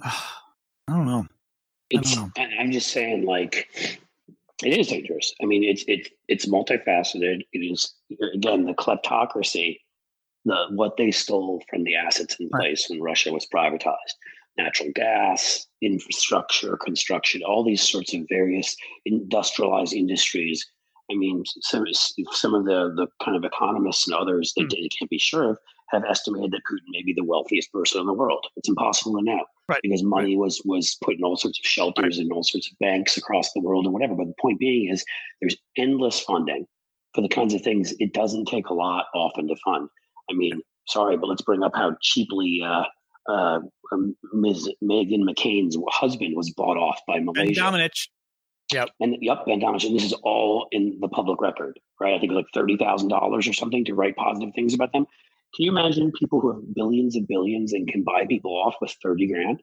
Uh, 0.02 0.10
I 0.88 0.96
don't 0.96 1.06
know. 1.06 1.26
It's, 1.90 2.12
I 2.12 2.14
don't 2.16 2.36
know. 2.36 2.56
I'm 2.58 2.72
just 2.72 2.90
saying, 2.90 3.24
like, 3.24 3.68
It 4.62 4.78
is 4.78 4.88
dangerous. 4.88 5.34
I 5.42 5.46
mean, 5.46 5.64
it's 5.64 5.84
it's 5.88 6.10
it's 6.28 6.46
multifaceted. 6.46 7.42
It 7.52 7.58
is 7.58 7.94
again 8.34 8.64
the 8.64 8.74
kleptocracy, 8.74 9.78
the 10.44 10.66
what 10.70 10.96
they 10.96 11.10
stole 11.10 11.62
from 11.70 11.84
the 11.84 11.96
assets 11.96 12.36
in 12.38 12.50
place 12.50 12.86
right. 12.88 12.96
when 12.96 13.02
Russia 13.02 13.32
was 13.32 13.46
privatized, 13.46 14.16
natural 14.56 14.90
gas, 14.94 15.66
infrastructure, 15.82 16.76
construction, 16.76 17.42
all 17.46 17.64
these 17.64 17.82
sorts 17.82 18.14
of 18.14 18.26
various 18.28 18.76
industrialized 19.06 19.92
industries. 19.92 20.66
I 21.10 21.16
mean, 21.16 21.42
some 21.60 21.84
some 22.32 22.54
of 22.54 22.64
the 22.64 22.92
the 22.94 23.08
kind 23.24 23.36
of 23.36 23.44
economists 23.44 24.06
and 24.06 24.16
others 24.16 24.52
that 24.56 24.68
mm. 24.68 24.88
can't 24.98 25.10
be 25.10 25.18
sure 25.18 25.50
of 25.50 25.58
have 25.90 26.04
estimated 26.08 26.52
that 26.52 26.62
Putin 26.70 26.86
may 26.90 27.02
be 27.02 27.12
the 27.12 27.24
wealthiest 27.24 27.72
person 27.72 28.00
in 28.00 28.06
the 28.06 28.12
world. 28.12 28.46
It's 28.56 28.68
impossible 28.68 29.18
to 29.18 29.24
know 29.24 29.44
right. 29.68 29.80
because 29.82 30.02
money 30.02 30.36
right. 30.36 30.40
was 30.40 30.62
was 30.64 30.96
put 31.02 31.16
in 31.16 31.24
all 31.24 31.36
sorts 31.36 31.58
of 31.58 31.66
shelters 31.66 32.16
right. 32.16 32.22
and 32.22 32.32
all 32.32 32.44
sorts 32.44 32.70
of 32.70 32.78
banks 32.78 33.16
across 33.16 33.52
the 33.52 33.60
world 33.60 33.86
and 33.86 33.92
whatever. 33.92 34.14
But 34.14 34.28
the 34.28 34.34
point 34.40 34.60
being 34.60 34.88
is 34.90 35.04
there's 35.40 35.56
endless 35.76 36.20
funding 36.20 36.66
for 37.14 37.22
the 37.22 37.28
kinds 37.28 37.54
of 37.54 37.62
things 37.62 37.92
it 37.98 38.12
doesn't 38.12 38.46
take 38.46 38.68
a 38.68 38.74
lot 38.74 39.06
often 39.14 39.48
to 39.48 39.56
fund. 39.64 39.88
I 40.30 40.34
mean, 40.34 40.60
sorry, 40.86 41.16
but 41.16 41.28
let's 41.28 41.42
bring 41.42 41.62
up 41.62 41.72
how 41.74 41.96
cheaply 42.02 42.62
uh, 42.64 42.84
uh, 43.28 43.60
um, 43.92 44.16
Ms. 44.32 44.68
Meghan 44.82 45.22
McCain's 45.22 45.76
husband 45.88 46.36
was 46.36 46.50
bought 46.50 46.76
off 46.76 47.00
by 47.06 47.20
Malaysia. 47.20 47.60
Ben 47.60 47.72
Domenech. 47.72 48.08
Yep. 48.72 48.90
And 49.00 49.16
yep, 49.20 49.44
Ben 49.46 49.60
Domenech. 49.60 49.84
And 49.84 49.96
this 49.96 50.04
is 50.04 50.12
all 50.22 50.68
in 50.70 50.98
the 51.00 51.08
public 51.08 51.40
record, 51.40 51.78
right? 52.00 52.14
I 52.14 52.18
think 52.18 52.32
it 52.32 52.34
was 52.34 52.44
like 52.44 52.54
thirty 52.54 52.76
thousand 52.76 53.08
dollars 53.08 53.48
or 53.48 53.52
something 53.52 53.84
to 53.86 53.94
write 53.94 54.16
positive 54.16 54.54
things 54.54 54.74
about 54.74 54.92
them. 54.92 55.06
Can 55.54 55.64
you 55.64 55.72
imagine 55.72 56.12
people 56.12 56.40
who 56.40 56.52
have 56.52 56.74
billions 56.74 57.16
and 57.16 57.26
billions 57.26 57.72
and 57.72 57.88
can 57.88 58.04
buy 58.04 58.24
people 58.28 58.52
off 58.52 58.76
with 58.80 58.94
30 59.02 59.32
grand? 59.32 59.62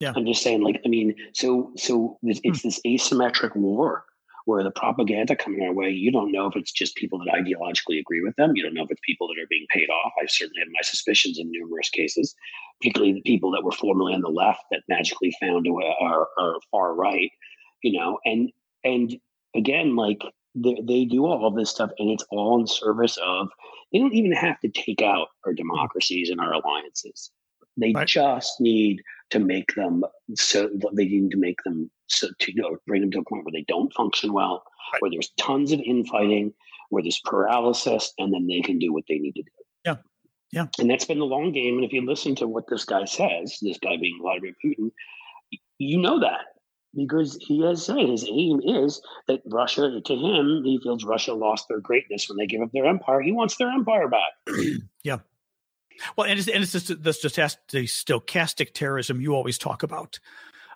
Yeah. 0.00 0.14
I'm 0.16 0.24
just 0.24 0.42
saying, 0.42 0.62
like, 0.62 0.80
I 0.84 0.88
mean, 0.88 1.14
so 1.34 1.72
so 1.76 2.18
it's 2.22 2.40
hmm. 2.40 2.68
this 2.68 2.80
asymmetric 2.86 3.54
war 3.54 4.04
where 4.44 4.62
the 4.62 4.70
propaganda 4.70 5.36
coming 5.36 5.62
our 5.62 5.72
way, 5.72 5.90
you 5.90 6.10
don't 6.10 6.32
know 6.32 6.46
if 6.46 6.56
it's 6.56 6.72
just 6.72 6.96
people 6.96 7.18
that 7.18 7.32
ideologically 7.32 8.00
agree 8.00 8.20
with 8.20 8.34
them. 8.36 8.52
You 8.54 8.62
don't 8.62 8.74
know 8.74 8.84
if 8.84 8.90
it's 8.90 9.00
people 9.04 9.28
that 9.28 9.40
are 9.40 9.46
being 9.48 9.66
paid 9.70 9.88
off. 9.88 10.12
I 10.20 10.26
certainly 10.26 10.60
have 10.60 10.68
my 10.72 10.82
suspicions 10.82 11.38
in 11.38 11.50
numerous 11.50 11.90
cases, 11.90 12.34
particularly 12.80 13.14
the 13.14 13.22
people 13.22 13.50
that 13.52 13.64
were 13.64 13.72
formerly 13.72 14.14
on 14.14 14.20
the 14.20 14.28
left 14.28 14.62
that 14.70 14.82
magically 14.88 15.34
found 15.40 15.66
are, 16.00 16.28
are 16.38 16.56
far 16.70 16.94
right, 16.94 17.30
you 17.82 17.98
know, 17.98 18.18
and 18.24 18.50
and 18.84 19.16
again, 19.54 19.94
like 19.94 20.22
they, 20.54 20.82
they 20.82 21.04
do 21.04 21.24
all 21.24 21.46
of 21.46 21.54
this 21.54 21.70
stuff 21.70 21.90
and 21.98 22.10
it's 22.10 22.24
all 22.30 22.60
in 22.60 22.66
service 22.66 23.18
of 23.24 23.48
they 23.92 23.98
don't 23.98 24.14
even 24.14 24.32
have 24.32 24.58
to 24.60 24.68
take 24.68 25.02
out 25.02 25.28
our 25.46 25.52
democracies 25.52 26.30
and 26.30 26.40
our 26.40 26.52
alliances 26.52 27.30
they 27.76 27.92
right. 27.94 28.06
just 28.06 28.60
need 28.60 29.02
to 29.32 29.38
make 29.38 29.74
them 29.74 30.04
so 30.34 30.68
that 30.74 30.90
they 30.94 31.06
need 31.06 31.30
to 31.30 31.38
make 31.38 31.56
them 31.64 31.90
so 32.06 32.28
to 32.38 32.52
you 32.52 32.60
know, 32.60 32.76
bring 32.86 33.00
them 33.00 33.10
to 33.10 33.20
a 33.20 33.24
point 33.24 33.44
where 33.46 33.52
they 33.52 33.64
don't 33.66 33.92
function 33.94 34.30
well 34.34 34.62
right. 34.92 35.00
where 35.00 35.10
there's 35.10 35.32
tons 35.38 35.72
of 35.72 35.80
infighting 35.80 36.52
where 36.90 37.02
there's 37.02 37.22
paralysis 37.24 38.12
and 38.18 38.34
then 38.34 38.46
they 38.46 38.60
can 38.60 38.78
do 38.78 38.92
what 38.92 39.04
they 39.08 39.18
need 39.18 39.32
to 39.32 39.42
do 39.42 39.50
yeah 39.86 39.96
yeah 40.52 40.66
and 40.78 40.90
that's 40.90 41.06
been 41.06 41.18
the 41.18 41.24
long 41.24 41.50
game 41.50 41.76
and 41.76 41.84
if 41.84 41.94
you 41.94 42.04
listen 42.04 42.34
to 42.34 42.46
what 42.46 42.64
this 42.68 42.84
guy 42.84 43.06
says 43.06 43.56
this 43.62 43.78
guy 43.78 43.96
being 43.98 44.18
vladimir 44.20 44.52
putin 44.62 44.90
you 45.78 45.96
know 45.96 46.20
that 46.20 46.44
because 46.94 47.38
he 47.40 47.62
has 47.62 47.86
said 47.86 47.96
his 47.96 48.28
aim 48.28 48.60
is 48.66 49.00
that 49.26 49.40
Russia, 49.46 49.98
to 50.04 50.14
him, 50.14 50.62
he 50.62 50.78
feels 50.82 51.04
Russia 51.04 51.32
lost 51.32 51.64
their 51.68 51.80
greatness 51.80 52.28
when 52.28 52.36
they 52.36 52.46
give 52.46 52.60
up 52.60 52.68
their 52.74 52.84
empire. 52.84 53.22
He 53.22 53.32
wants 53.32 53.56
their 53.56 53.70
empire 53.70 54.08
back. 54.08 54.32
Well, 56.16 56.26
and 56.28 56.38
it's, 56.38 56.48
and 56.48 56.62
it's 56.62 56.72
just 56.72 57.02
this 57.02 57.20
just 57.20 57.36
the 57.68 57.84
stochastic 57.84 58.74
terrorism 58.74 59.20
you 59.20 59.34
always 59.34 59.58
talk 59.58 59.82
about. 59.82 60.18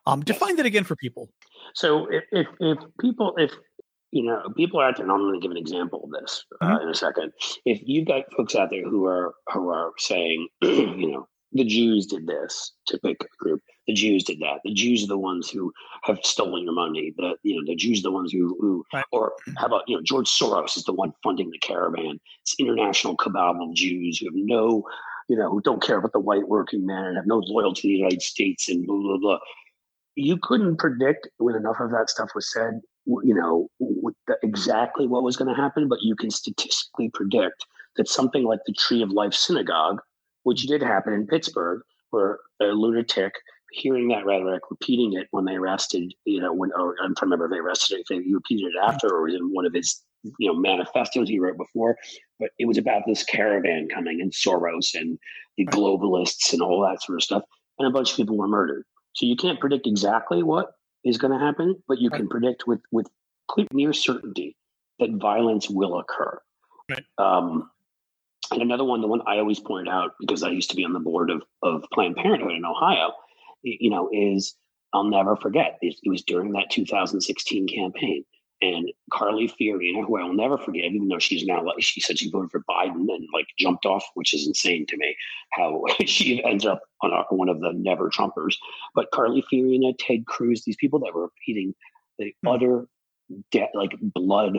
Um, 0.06 0.20
define 0.20 0.56
that 0.56 0.66
again 0.66 0.84
for 0.84 0.94
people. 0.94 1.28
So 1.74 2.06
if, 2.10 2.24
if, 2.30 2.46
if 2.60 2.78
people, 3.00 3.34
if 3.36 3.52
you 4.12 4.22
know, 4.22 4.42
people 4.56 4.80
out 4.80 4.96
there, 4.96 5.04
and 5.04 5.12
I'm 5.12 5.20
going 5.20 5.34
to 5.34 5.40
give 5.40 5.50
an 5.50 5.56
example 5.56 6.04
of 6.04 6.10
this 6.10 6.44
uh, 6.60 6.66
mm-hmm. 6.66 6.84
in 6.84 6.88
a 6.88 6.94
second. 6.94 7.32
If 7.64 7.80
you've 7.84 8.06
got 8.06 8.24
folks 8.36 8.54
out 8.54 8.70
there 8.70 8.88
who 8.88 9.04
are 9.06 9.34
who 9.52 9.68
are 9.70 9.92
saying, 9.98 10.48
you 10.62 11.10
know, 11.10 11.28
the 11.52 11.64
Jews 11.64 12.06
did 12.06 12.26
this 12.26 12.72
to 12.86 12.98
pick 12.98 13.22
a 13.22 13.44
group. 13.44 13.62
The 13.86 13.94
Jews 13.94 14.24
did 14.24 14.40
that. 14.40 14.60
The 14.64 14.74
Jews 14.74 15.04
are 15.04 15.08
the 15.08 15.18
ones 15.18 15.48
who 15.48 15.72
have 16.02 16.18
stolen 16.22 16.64
your 16.64 16.72
money. 16.72 17.14
The 17.16 17.36
you 17.42 17.56
know 17.56 17.62
the 17.66 17.76
Jews 17.76 18.00
are 18.00 18.08
the 18.08 18.10
ones 18.10 18.32
who, 18.32 18.56
who 18.60 18.84
right. 18.92 19.04
or 19.12 19.32
how 19.56 19.66
about 19.66 19.82
you 19.86 19.96
know 19.96 20.02
George 20.02 20.28
Soros 20.28 20.76
is 20.76 20.84
the 20.84 20.92
one 20.92 21.12
funding 21.22 21.50
the 21.50 21.58
caravan. 21.58 22.20
It's 22.42 22.56
international 22.58 23.16
cabal 23.16 23.62
of 23.62 23.74
Jews 23.74 24.18
who 24.18 24.26
have 24.26 24.34
no 24.34 24.84
you 25.28 25.36
know 25.36 25.50
who 25.50 25.60
don't 25.60 25.82
care 25.82 25.98
about 25.98 26.12
the 26.12 26.20
white 26.20 26.48
working 26.48 26.84
man 26.84 27.04
and 27.04 27.16
have 27.16 27.26
no 27.26 27.38
loyalty 27.38 27.82
to 27.82 27.88
the 27.88 27.94
United 27.94 28.22
States 28.22 28.68
and 28.68 28.86
blah 28.86 28.96
blah 28.96 29.18
blah. 29.18 29.38
You 30.16 30.38
couldn't 30.42 30.78
predict 30.78 31.28
when 31.38 31.54
enough 31.54 31.78
of 31.78 31.90
that 31.90 32.10
stuff 32.10 32.30
was 32.34 32.52
said. 32.52 32.80
You 33.06 33.34
know 33.34 33.70
the, 34.26 34.36
exactly 34.42 35.06
what 35.06 35.22
was 35.22 35.36
going 35.36 35.54
to 35.54 35.60
happen, 35.60 35.88
but 35.88 36.02
you 36.02 36.16
can 36.16 36.30
statistically 36.30 37.08
predict 37.10 37.64
that 37.96 38.08
something 38.08 38.42
like 38.42 38.60
the 38.66 38.72
Tree 38.72 39.00
of 39.00 39.10
Life 39.10 39.32
Synagogue 39.32 40.00
which 40.46 40.62
did 40.62 40.80
happen 40.80 41.12
in 41.12 41.26
Pittsburgh, 41.26 41.82
where 42.10 42.38
a 42.62 42.66
lunatic 42.66 43.32
hearing 43.72 44.06
that 44.06 44.24
rhetoric, 44.24 44.62
repeating 44.70 45.12
it 45.14 45.26
when 45.32 45.44
they 45.44 45.56
arrested, 45.56 46.14
you 46.24 46.40
know, 46.40 46.52
when 46.52 46.70
or 46.78 46.94
I'm 47.02 47.16
trying 47.16 47.30
to 47.30 47.36
remember 47.36 47.46
if 47.46 47.50
they 47.50 47.58
arrested 47.58 47.96
it, 47.96 48.00
if 48.02 48.06
they 48.06 48.32
repeated 48.32 48.66
it 48.66 48.80
after 48.80 49.08
or 49.08 49.28
in 49.28 49.52
one 49.52 49.66
of 49.66 49.74
his, 49.74 50.04
you 50.38 50.46
know, 50.46 50.56
manifestos 50.56 51.28
he 51.28 51.40
wrote 51.40 51.56
before. 51.56 51.96
But 52.38 52.50
it 52.60 52.68
was 52.68 52.78
about 52.78 53.02
this 53.08 53.24
caravan 53.24 53.88
coming 53.92 54.20
and 54.20 54.30
Soros 54.30 54.94
and 54.94 55.18
the 55.56 55.66
globalists 55.66 56.52
and 56.52 56.62
all 56.62 56.80
that 56.82 57.02
sort 57.02 57.18
of 57.18 57.24
stuff. 57.24 57.42
And 57.80 57.88
a 57.88 57.90
bunch 57.90 58.12
of 58.12 58.16
people 58.16 58.36
were 58.36 58.46
murdered. 58.46 58.84
So 59.16 59.26
you 59.26 59.34
can't 59.34 59.58
predict 59.58 59.88
exactly 59.88 60.44
what 60.44 60.74
is 61.04 61.18
going 61.18 61.36
to 61.36 61.44
happen, 61.44 61.74
but 61.88 61.98
you 61.98 62.08
can 62.08 62.28
predict 62.28 62.68
with 62.68 62.80
with 62.92 63.08
near 63.72 63.92
certainty 63.92 64.56
that 65.00 65.10
violence 65.20 65.68
will 65.68 65.98
occur. 65.98 66.38
Right. 66.88 67.02
Um, 67.18 67.68
and 68.52 68.62
another 68.62 68.84
one, 68.84 69.00
the 69.00 69.06
one 69.06 69.22
I 69.26 69.38
always 69.38 69.60
point 69.60 69.88
out 69.88 70.12
because 70.20 70.42
I 70.42 70.50
used 70.50 70.70
to 70.70 70.76
be 70.76 70.84
on 70.84 70.92
the 70.92 71.00
board 71.00 71.30
of, 71.30 71.42
of 71.62 71.84
Planned 71.92 72.16
Parenthood 72.16 72.52
in 72.52 72.64
Ohio, 72.64 73.12
you 73.62 73.90
know, 73.90 74.08
is 74.12 74.54
I'll 74.92 75.04
never 75.04 75.36
forget. 75.36 75.78
It, 75.82 75.96
it 76.02 76.08
was 76.08 76.22
during 76.22 76.52
that 76.52 76.70
2016 76.70 77.68
campaign. 77.68 78.24
And 78.62 78.90
Carly 79.12 79.48
Fiorina, 79.48 80.06
who 80.06 80.16
I 80.16 80.22
will 80.22 80.32
never 80.32 80.56
forgive, 80.56 80.84
even 80.84 81.08
though 81.08 81.18
she's 81.18 81.44
now 81.44 81.62
like 81.62 81.82
she 81.82 82.00
said 82.00 82.18
she 82.18 82.30
voted 82.30 82.50
for 82.50 82.64
Biden 82.68 83.06
and 83.08 83.28
like 83.34 83.46
jumped 83.58 83.84
off, 83.84 84.04
which 84.14 84.32
is 84.32 84.46
insane 84.46 84.86
to 84.86 84.96
me. 84.96 85.14
How 85.52 85.84
she 86.06 86.42
ends 86.42 86.64
up 86.64 86.80
on 87.02 87.10
one 87.30 87.50
of 87.50 87.60
the 87.60 87.72
never 87.74 88.08
Trumpers. 88.08 88.54
But 88.94 89.10
Carly 89.12 89.44
Fiorina, 89.52 89.94
Ted 89.98 90.24
Cruz, 90.26 90.64
these 90.64 90.76
people 90.76 91.00
that 91.00 91.14
were 91.14 91.24
repeating 91.24 91.74
the 92.18 92.26
mm-hmm. 92.26 92.48
utter 92.48 92.88
de- 93.50 93.68
like 93.74 93.92
blood, 94.00 94.58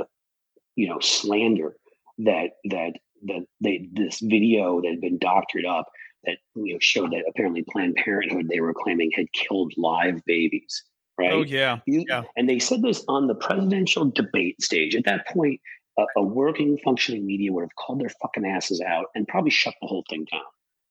you 0.75 0.87
know, 0.87 0.99
slander 0.99 1.75
that 2.19 2.51
that 2.65 2.93
that 3.25 3.45
they 3.61 3.87
this 3.91 4.19
video 4.19 4.81
that 4.81 4.89
had 4.89 5.01
been 5.01 5.17
doctored 5.17 5.65
up 5.65 5.87
that 6.25 6.37
you 6.55 6.73
know 6.73 6.79
showed 6.79 7.11
that 7.11 7.23
apparently 7.27 7.63
Planned 7.69 7.95
Parenthood 7.95 8.47
they 8.49 8.59
were 8.59 8.73
claiming 8.73 9.11
had 9.15 9.31
killed 9.33 9.73
live 9.77 10.23
babies. 10.25 10.83
Right. 11.17 11.31
Oh 11.31 11.43
yeah. 11.43 11.79
You, 11.87 12.05
yeah. 12.07 12.23
And 12.35 12.47
they 12.47 12.59
said 12.59 12.81
this 12.81 13.03
on 13.07 13.27
the 13.27 13.35
presidential 13.35 14.05
debate 14.05 14.61
stage. 14.61 14.95
At 14.95 15.05
that 15.05 15.27
point, 15.27 15.59
a, 15.97 16.03
a 16.17 16.21
working, 16.21 16.77
functioning 16.83 17.25
media 17.25 17.51
would 17.51 17.63
have 17.63 17.75
called 17.75 18.01
their 18.01 18.11
fucking 18.21 18.45
asses 18.45 18.81
out 18.81 19.07
and 19.15 19.27
probably 19.27 19.49
shut 19.49 19.73
the 19.81 19.87
whole 19.87 20.05
thing 20.09 20.27
down. 20.31 20.41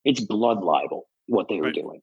It's 0.04 0.20
blood 0.20 0.64
libel 0.64 1.08
what 1.26 1.48
they 1.48 1.56
were 1.56 1.64
right. 1.64 1.74
doing. 1.74 2.02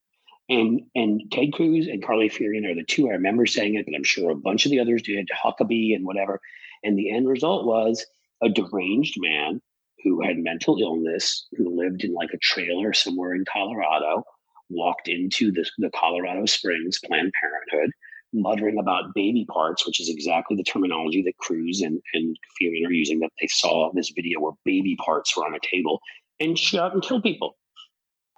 And 0.49 0.82
and 0.95 1.21
Ted 1.32 1.53
Cruz 1.53 1.88
and 1.88 2.03
Carly 2.03 2.30
Fiorina 2.30 2.71
are 2.71 2.76
the 2.76 2.84
two. 2.84 3.09
I 3.09 3.13
remember 3.13 3.45
saying 3.45 3.76
it, 3.76 3.86
but 3.86 3.95
I'm 3.95 4.03
sure 4.03 4.32
a 4.32 4.36
bunch 4.36 4.65
of 4.65 4.71
the 4.71 4.80
others 4.80 5.01
did, 5.01 5.30
Huckabee 5.30 5.95
and 5.95 6.05
whatever. 6.05 6.39
And 6.84 6.97
the 6.97 7.11
end 7.11 7.28
result 7.28 7.65
was 7.65 8.05
a 8.41 8.49
deranged 8.49 9.15
man 9.17 9.61
who 10.04 10.22
had 10.22 10.38
mental 10.38 10.78
illness, 10.80 11.47
who 11.58 11.76
lived 11.76 12.04
in 12.04 12.14
like 12.14 12.30
a 12.34 12.38
trailer 12.38 12.93
somewhere 12.93 13.34
in 13.34 13.45
Colorado, 13.51 14.24
walked 14.70 15.08
into 15.08 15.51
the, 15.51 15.66
the 15.78 15.89
Colorado 15.91 16.45
Springs 16.45 16.99
Planned 17.06 17.32
Parenthood, 17.39 17.91
muttering 18.34 18.78
about 18.80 19.14
baby 19.14 19.45
parts, 19.51 19.86
which 19.86 19.99
is 19.99 20.10
exactly 20.10 20.58
the 20.58 20.64
terminology 20.64 21.22
that 21.24 21.38
Cruz 21.38 21.82
and, 21.82 22.01
and 22.14 22.36
Fiorina 22.60 22.88
are 22.88 22.91
using, 22.91 23.20
that 23.20 23.32
they 23.39 23.47
saw 23.47 23.91
this 23.93 24.12
video 24.16 24.39
where 24.39 24.54
baby 24.66 24.95
parts 25.04 25.36
were 25.38 25.45
on 25.45 25.56
a 25.56 25.60
table 25.60 25.99
and 26.39 26.58
shot 26.58 26.93
and 26.93 27.04
killed 27.04 27.24
people. 27.24 27.56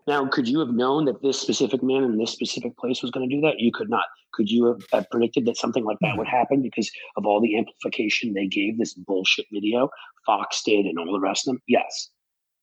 Now, 0.08 0.28
could 0.28 0.47
you 0.47 0.60
have 0.60 0.70
known 0.70 1.06
that 1.06 1.22
this 1.22 1.39
specific 1.39 1.82
man 1.82 2.03
in 2.03 2.18
this 2.18 2.32
specific 2.32 2.78
place 2.78 3.01
was 3.01 3.12
going 3.12 3.28
to 3.28 3.36
do 3.36 3.41
that? 3.41 3.60
You 3.60 3.72
could 3.72 3.89
not. 3.89 4.06
Could 4.34 4.51
you 4.51 4.66
have, 4.66 4.82
have, 4.91 5.10
predicted 5.10 5.45
that 5.45 5.58
something 5.58 5.84
like 5.84 5.97
that 6.01 6.18
would 6.18 6.28
mm-hmm. 6.28 6.36
happen 6.36 6.62
because 6.62 6.91
of 7.16 7.26
all 7.26 7.41
the 7.41 7.58
amplification 7.58 8.34
they 8.34 8.47
gave 8.47 8.78
this 8.78 8.93
bullshit 8.93 9.45
video? 9.51 9.89
Fox 10.26 10.62
did 10.64 10.86
and 10.86 10.99
all 10.99 11.12
the 11.12 11.20
rest 11.20 11.47
of 11.47 11.53
them? 11.53 11.62
Yes. 11.68 12.10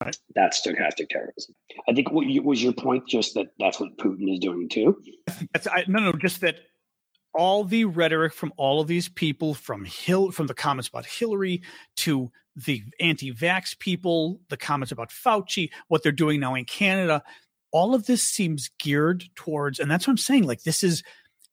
Right. 0.04 0.16
That's 0.34 0.60
stochastic 0.60 1.08
terrorism. 1.10 1.54
I 1.88 1.94
think 1.94 2.10
what 2.10 2.26
you, 2.26 2.42
was 2.42 2.62
your 2.62 2.72
point 2.72 3.08
just 3.08 3.34
that 3.34 3.48
that's 3.58 3.80
what 3.80 3.96
Putin 3.98 4.32
is 4.32 4.40
doing 4.40 4.68
too? 4.68 4.96
That's, 5.52 5.66
I, 5.66 5.84
no, 5.86 6.00
no, 6.00 6.12
just 6.12 6.40
that 6.40 6.56
all 7.34 7.64
the 7.64 7.84
rhetoric 7.84 8.32
from 8.32 8.52
all 8.56 8.80
of 8.80 8.88
these 8.88 9.08
people, 9.08 9.54
from 9.54 9.84
Hill, 9.84 10.30
from 10.30 10.46
the 10.46 10.54
comments 10.54 10.88
about 10.88 11.06
Hillary 11.06 11.62
to 11.96 12.30
the 12.56 12.82
anti-vax 13.00 13.78
people, 13.78 14.40
the 14.48 14.56
comments 14.56 14.92
about 14.92 15.10
Fauci, 15.10 15.70
what 15.88 16.02
they're 16.02 16.12
doing 16.12 16.40
now 16.40 16.54
in 16.54 16.64
Canada, 16.64 17.22
all 17.70 17.94
of 17.94 18.06
this 18.06 18.22
seems 18.22 18.70
geared 18.78 19.24
towards, 19.34 19.80
and 19.80 19.90
that's 19.90 20.06
what 20.06 20.12
I'm 20.12 20.18
saying. 20.18 20.44
Like 20.44 20.62
this 20.62 20.82
is, 20.82 21.02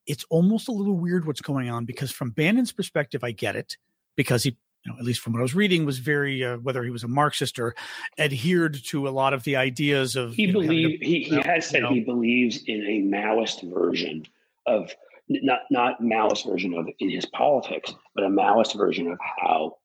it's 0.06 0.26
almost 0.30 0.68
a 0.68 0.74
little 0.74 0.98
weird 0.98 1.26
what's 1.26 1.42
going 1.42 1.70
on 1.70 1.86
because 1.86 2.12
from 2.12 2.32
Bannon's 2.32 2.74
perspective, 2.74 3.24
I 3.24 3.32
get 3.32 3.56
it 3.56 3.78
because 4.18 4.44
he, 4.44 4.58
you 4.86 4.92
know, 4.92 4.98
at 4.98 5.06
least 5.06 5.22
from 5.22 5.34
what 5.34 5.40
I 5.40 5.44
was 5.44 5.56
reading, 5.56 5.86
was 5.86 6.00
very 6.00 6.44
uh, 6.44 6.58
whether 6.58 6.84
he 6.84 6.90
was 6.90 7.04
a 7.04 7.08
Marxist 7.08 7.60
or 7.60 7.76
adhered 8.18 8.78
to 8.88 9.08
a 9.08 9.12
lot 9.12 9.34
of 9.34 9.44
the 9.44 9.56
ideas 9.56 10.16
of. 10.16 10.34
He 10.34 10.52
believe 10.52 11.00
he, 11.02 11.24
he 11.24 11.42
has 11.42 11.68
said 11.68 11.84
know. 11.84 11.94
he 11.94 12.02
believes 12.02 12.64
in 12.66 12.82
a 12.82 13.02
Maoist 13.02 13.70
version 13.74 14.26
of 14.66 14.94
not 15.30 15.62
not 15.70 16.02
Maoist 16.02 16.46
version 16.46 16.74
of 16.74 16.88
in 17.00 17.10
his 17.10 17.26
politics, 17.26 17.94
but 18.16 18.24
a 18.24 18.30
Maoist 18.30 18.76
version 18.76 19.12
of 19.12 19.18
how 19.42 19.78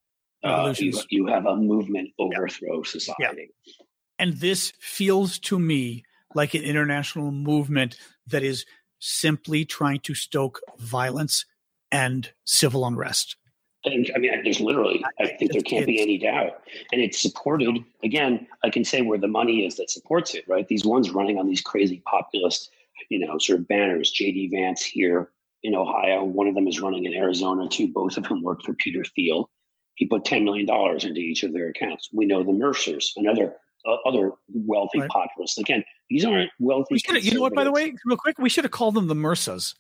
uh, 0.42 0.74
you, 0.76 0.92
you, 1.08 1.26
have 1.26 1.46
a 1.46 1.56
movement 1.56 2.10
overthrow 2.18 2.78
yeah. 2.78 2.82
society. 2.84 3.50
Yeah. 3.66 3.84
And 4.18 4.34
this 4.34 4.72
feels 4.78 5.38
to 5.40 5.58
me 5.58 6.04
like 6.34 6.54
an 6.54 6.62
international 6.62 7.30
movement 7.30 7.96
that 8.26 8.42
is 8.42 8.66
simply 8.98 9.64
trying 9.64 10.00
to 10.00 10.14
stoke 10.14 10.60
violence 10.78 11.44
and 11.90 12.30
civil 12.44 12.86
unrest. 12.86 13.36
And 13.84 14.10
I 14.14 14.18
mean, 14.18 14.32
there's 14.42 14.60
literally, 14.60 15.04
I 15.20 15.26
think 15.26 15.52
there 15.52 15.60
can't 15.60 15.86
be 15.86 16.00
any 16.00 16.16
doubt. 16.16 16.62
And 16.90 17.02
it's 17.02 17.20
supported, 17.20 17.84
again, 18.02 18.46
I 18.62 18.70
can 18.70 18.84
say 18.84 19.02
where 19.02 19.18
the 19.18 19.28
money 19.28 19.66
is 19.66 19.76
that 19.76 19.90
supports 19.90 20.34
it, 20.34 20.44
right? 20.48 20.66
These 20.66 20.86
ones 20.86 21.10
running 21.10 21.38
on 21.38 21.46
these 21.46 21.60
crazy 21.60 22.02
populist, 22.06 22.70
you 23.08 23.18
know, 23.18 23.38
sort 23.38 23.60
of 23.60 23.68
banners, 23.68 24.12
JD 24.12 24.50
Vance 24.50 24.82
here 24.82 25.30
in 25.62 25.74
Ohio. 25.74 26.24
One 26.24 26.46
of 26.46 26.54
them 26.54 26.68
is 26.68 26.80
running 26.80 27.04
in 27.04 27.14
Arizona 27.14 27.68
too. 27.68 27.88
Both 27.88 28.16
of 28.16 28.26
whom 28.26 28.42
worked 28.42 28.64
for 28.64 28.74
Peter 28.74 29.04
Thiel. 29.04 29.50
He 29.96 30.06
put 30.06 30.24
$10 30.24 30.42
million 30.42 30.68
into 30.68 31.20
each 31.20 31.44
of 31.44 31.52
their 31.52 31.68
accounts. 31.68 32.08
We 32.12 32.26
know 32.26 32.42
the 32.42 32.52
Mercers, 32.52 33.12
another 33.16 33.54
uh, 33.86 33.96
other 34.06 34.32
wealthy 34.48 35.00
right. 35.00 35.10
populists. 35.10 35.58
Again, 35.58 35.84
these 36.08 36.24
aren't 36.24 36.50
wealthy. 36.58 36.96
you 37.20 37.34
know 37.34 37.40
what? 37.40 37.54
By 37.54 37.64
the 37.64 37.72
way, 37.72 37.94
real 38.04 38.16
quick, 38.16 38.38
we 38.38 38.48
should 38.48 38.64
have 38.64 38.70
called 38.70 38.94
them 38.94 39.08
the 39.08 39.14
MRSAs. 39.14 39.74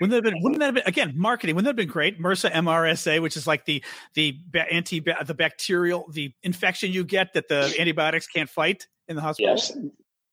Wouldn't 0.00 0.10
that 0.10 0.24
have 0.24 0.34
been? 0.34 0.42
Wouldn't 0.42 0.60
that 0.60 0.66
have 0.66 0.74
been 0.74 0.84
again 0.86 1.14
marketing? 1.16 1.56
Wouldn't 1.56 1.64
that 1.64 1.70
have 1.70 1.88
been 1.88 1.92
great? 1.92 2.20
MRSA, 2.20 2.52
MRSA, 2.52 3.22
which 3.22 3.36
is 3.36 3.46
like 3.46 3.64
the 3.64 3.82
the 4.14 4.38
anti 4.70 5.00
the 5.00 5.34
bacterial 5.34 6.06
the 6.12 6.32
infection 6.42 6.92
you 6.92 7.02
get 7.02 7.32
that 7.32 7.48
the 7.48 7.74
antibiotics 7.80 8.26
can't 8.26 8.48
fight 8.48 8.86
in 9.08 9.16
the 9.16 9.22
hospital. 9.22 9.50
Yes, 9.50 9.76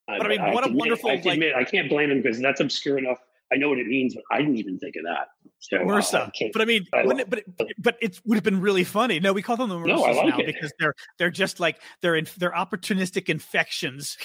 but 0.07 0.25
I, 0.25 0.29
mean, 0.29 0.39
I, 0.39 0.53
what 0.53 0.63
I 0.63 0.69
a 0.69 0.73
wonderful! 0.73 1.09
I, 1.09 1.13
admit, 1.13 1.55
I 1.55 1.63
can't 1.63 1.89
blame 1.89 2.11
him 2.11 2.21
because 2.21 2.39
that's 2.39 2.59
obscure 2.59 2.97
enough. 2.97 3.19
I 3.51 3.57
know 3.57 3.69
what 3.69 3.77
it 3.77 3.87
means, 3.87 4.15
but 4.15 4.23
I 4.31 4.39
didn't 4.39 4.57
even 4.57 4.79
think 4.79 4.95
of 4.95 5.03
that. 5.03 5.27
So, 5.59 5.77
MRSA, 5.77 6.27
uh, 6.27 6.49
but 6.51 6.61
I 6.61 6.65
mean, 6.65 6.85
I 6.93 7.01
it, 7.01 7.29
but 7.29 7.39
it, 7.39 7.73
but 7.77 7.97
it 8.01 8.19
would 8.25 8.35
have 8.35 8.43
been 8.43 8.59
really 8.59 8.83
funny. 8.83 9.19
No, 9.19 9.33
we 9.33 9.41
call 9.41 9.57
them 9.57 9.69
the 9.69 9.75
MRSAs 9.75 9.87
no, 9.87 10.01
like 10.01 10.27
now 10.27 10.39
it. 10.39 10.45
because 10.47 10.73
they're 10.79 10.93
they're 11.17 11.29
just 11.29 11.59
like 11.59 11.79
they're 12.01 12.15
in, 12.15 12.27
they're 12.37 12.51
opportunistic 12.51 13.29
infections, 13.29 14.17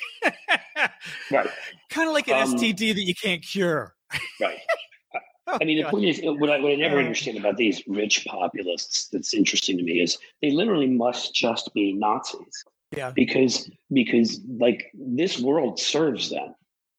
right? 1.30 1.48
Kind 1.90 2.08
of 2.08 2.14
like 2.14 2.28
an 2.28 2.42
um, 2.42 2.54
STD 2.54 2.94
that 2.94 3.06
you 3.06 3.14
can't 3.14 3.42
cure, 3.42 3.94
right? 4.40 4.58
oh, 5.46 5.58
I 5.60 5.64
mean, 5.64 5.78
the 5.78 5.84
God. 5.84 5.92
point 5.92 6.04
is, 6.06 6.20
what 6.22 6.50
I, 6.50 6.60
what 6.60 6.72
I 6.72 6.76
never 6.76 6.98
understand 6.98 7.38
about 7.38 7.56
these 7.56 7.82
rich 7.86 8.26
populists 8.26 9.08
that's 9.08 9.34
interesting 9.34 9.76
to 9.78 9.82
me 9.82 10.00
is 10.00 10.18
they 10.42 10.50
literally 10.50 10.88
must 10.88 11.34
just 11.34 11.72
be 11.74 11.92
Nazis. 11.92 12.64
Yeah. 12.96 13.12
Because 13.14 13.70
because 13.92 14.40
like 14.58 14.90
this 14.94 15.38
world 15.38 15.78
serves 15.78 16.30
them. 16.30 16.54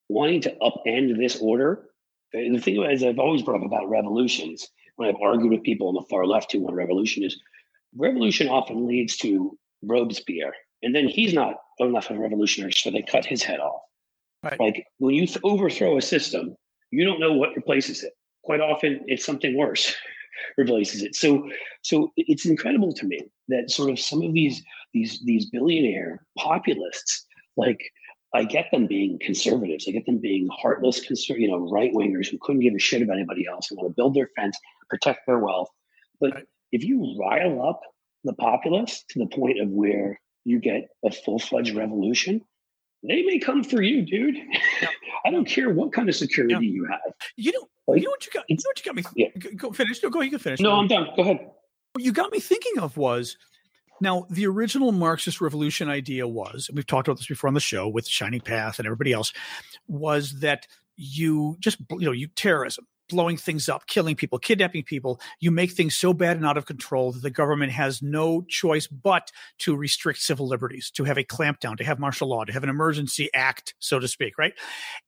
Wanting 0.09 0.41
to 0.41 0.55
upend 0.61 1.17
this 1.17 1.37
order 1.41 1.85
the 2.33 2.59
thing 2.59 2.81
is, 2.83 3.03
I've 3.03 3.19
always 3.19 3.41
brought 3.41 3.59
up 3.59 3.65
about 3.65 3.89
revolutions 3.89 4.67
when 4.95 5.09
I've 5.09 5.21
argued 5.21 5.51
with 5.51 5.63
people 5.63 5.87
on 5.89 5.95
the 5.95 6.05
far 6.09 6.25
left 6.25 6.51
who 6.51 6.61
want 6.61 6.75
revolution 6.75 7.23
is 7.23 7.39
revolution 7.95 8.47
often 8.47 8.87
leads 8.87 9.17
to 9.17 9.57
Robespierre, 9.83 10.53
and 10.81 10.95
then 10.95 11.07
he's 11.07 11.33
not 11.33 11.55
enough 11.79 12.09
of 12.09 12.17
a 12.17 12.19
revolutionary, 12.19 12.71
so 12.71 12.91
they 12.91 13.01
cut 13.01 13.25
his 13.25 13.43
head 13.43 13.59
off. 13.59 13.81
Right. 14.43 14.59
Like 14.59 14.85
when 14.99 15.15
you 15.15 15.27
overthrow 15.43 15.97
a 15.97 16.01
system, 16.01 16.55
you 16.91 17.05
don't 17.05 17.19
know 17.19 17.33
what 17.33 17.55
replaces 17.55 18.03
it. 18.03 18.13
Quite 18.43 18.61
often, 18.61 19.01
it's 19.07 19.25
something 19.25 19.57
worse 19.57 19.95
replaces 20.57 21.03
it. 21.03 21.15
So, 21.15 21.49
so 21.83 22.11
it's 22.15 22.45
incredible 22.45 22.93
to 22.93 23.05
me 23.05 23.19
that 23.49 23.69
sort 23.69 23.89
of 23.89 23.99
some 23.99 24.21
of 24.21 24.33
these 24.33 24.63
these 24.93 25.21
these 25.25 25.49
billionaire 25.49 26.25
populists 26.37 27.25
like 27.57 27.81
I 28.33 28.45
get 28.45 28.67
them 28.71 28.87
being 28.87 29.19
conservatives. 29.19 29.85
I 29.87 29.91
get 29.91 30.05
them 30.05 30.19
being 30.19 30.47
heartless, 30.51 31.05
conser- 31.05 31.39
you 31.39 31.49
know, 31.49 31.69
right 31.69 31.91
wingers 31.93 32.29
who 32.29 32.37
couldn't 32.41 32.61
give 32.61 32.73
a 32.73 32.79
shit 32.79 33.01
about 33.01 33.17
anybody 33.17 33.45
else 33.45 33.69
and 33.69 33.77
want 33.77 33.89
to 33.89 33.95
build 33.95 34.13
their 34.13 34.29
fence, 34.35 34.57
protect 34.89 35.21
their 35.27 35.39
wealth. 35.39 35.69
But 36.19 36.33
right. 36.35 36.45
if 36.71 36.83
you 36.83 37.17
rile 37.19 37.61
up 37.61 37.81
the 38.23 38.33
populace 38.33 39.03
to 39.09 39.19
the 39.19 39.25
point 39.25 39.59
of 39.59 39.69
where 39.69 40.19
you 40.45 40.59
get 40.59 40.89
a 41.03 41.11
full 41.11 41.39
fledged 41.39 41.75
revolution, 41.75 42.41
they 43.03 43.23
may 43.23 43.39
come 43.39 43.63
for 43.63 43.81
you, 43.81 44.03
dude. 44.03 44.37
Yeah. 44.81 44.87
I 45.25 45.31
don't 45.31 45.45
care 45.45 45.69
what 45.69 45.91
kind 45.91 46.07
of 46.07 46.15
security 46.15 46.53
yeah. 46.53 46.59
you 46.61 46.87
have. 46.89 47.13
You 47.35 47.51
know, 47.51 47.67
like, 47.87 47.99
you 47.99 48.05
know 48.05 48.11
what 48.11 48.25
you 48.25 48.31
got. 48.31 48.45
You 48.47 48.55
know 48.55 48.61
what 48.65 48.79
you 48.79 48.85
got 48.85 48.95
me. 48.95 49.03
Yeah. 49.15 49.51
Go 49.55 49.71
finish. 49.71 50.01
No, 50.01 50.09
go. 50.09 50.21
You 50.21 50.31
can 50.31 50.39
finish. 50.39 50.59
No, 50.59 50.73
I'm 50.73 50.87
done. 50.87 51.07
Go 51.15 51.23
ahead. 51.23 51.51
What 51.93 52.03
you 52.03 52.13
got 52.13 52.31
me 52.31 52.39
thinking 52.39 52.79
of 52.79 52.95
was 52.95 53.37
now, 54.02 54.26
the 54.30 54.47
original 54.47 54.91
Marxist 54.91 55.39
revolution 55.39 55.89
idea 55.89 56.28
was, 56.28 56.68
and 56.68 56.76
we've 56.76 56.88
talked 56.88 57.08
about 57.08 57.18
this 57.18 57.28
before 57.28 57.47
on 57.47 57.54
the 57.54 57.60
show 57.60 57.88
with 57.88 58.08
Shining 58.08 58.41
Path 58.41 58.80
and 58.80 58.86
everybody 58.86 59.14
else, 59.14 59.32
was 59.88 60.39
that 60.39 60.68
you 60.97 61.56
just, 61.60 61.78
you 61.91 62.06
know, 62.06 62.12
you 62.12 62.28
terrorism, 62.28 62.88
blowing 63.10 63.38
things 63.38 63.70
up, 63.70 63.86
killing 63.88 64.16
people, 64.16 64.39
kidnapping 64.39 64.84
people, 64.84 65.20
you 65.39 65.52
make 65.52 65.72
things 65.72 65.95
so 65.95 66.14
bad 66.14 66.38
and 66.38 66.45
out 66.45 66.58
of 66.58 66.66
control 66.66 67.12
that 67.12 67.22
the 67.22 67.30
government 67.30 67.72
has 67.72 68.02
no 68.02 68.41
choice 68.47 68.88
but 68.88 69.32
to 69.60 69.76
restrict 69.76 70.20
civil 70.20 70.47
liberties, 70.47 70.89
to 70.91 71.04
have 71.04 71.18
a 71.18 71.24
clampdown, 71.24 71.78
to 71.78 71.84
have 71.84 71.99
martial 71.99 72.30
law, 72.30 72.43
to 72.43 72.54
have 72.54 72.64
an 72.64 72.70
emergency 72.70 73.30
act, 73.34 73.76
so 73.80 73.99
to 73.99 74.08
speak, 74.08 74.38
right? 74.38 74.54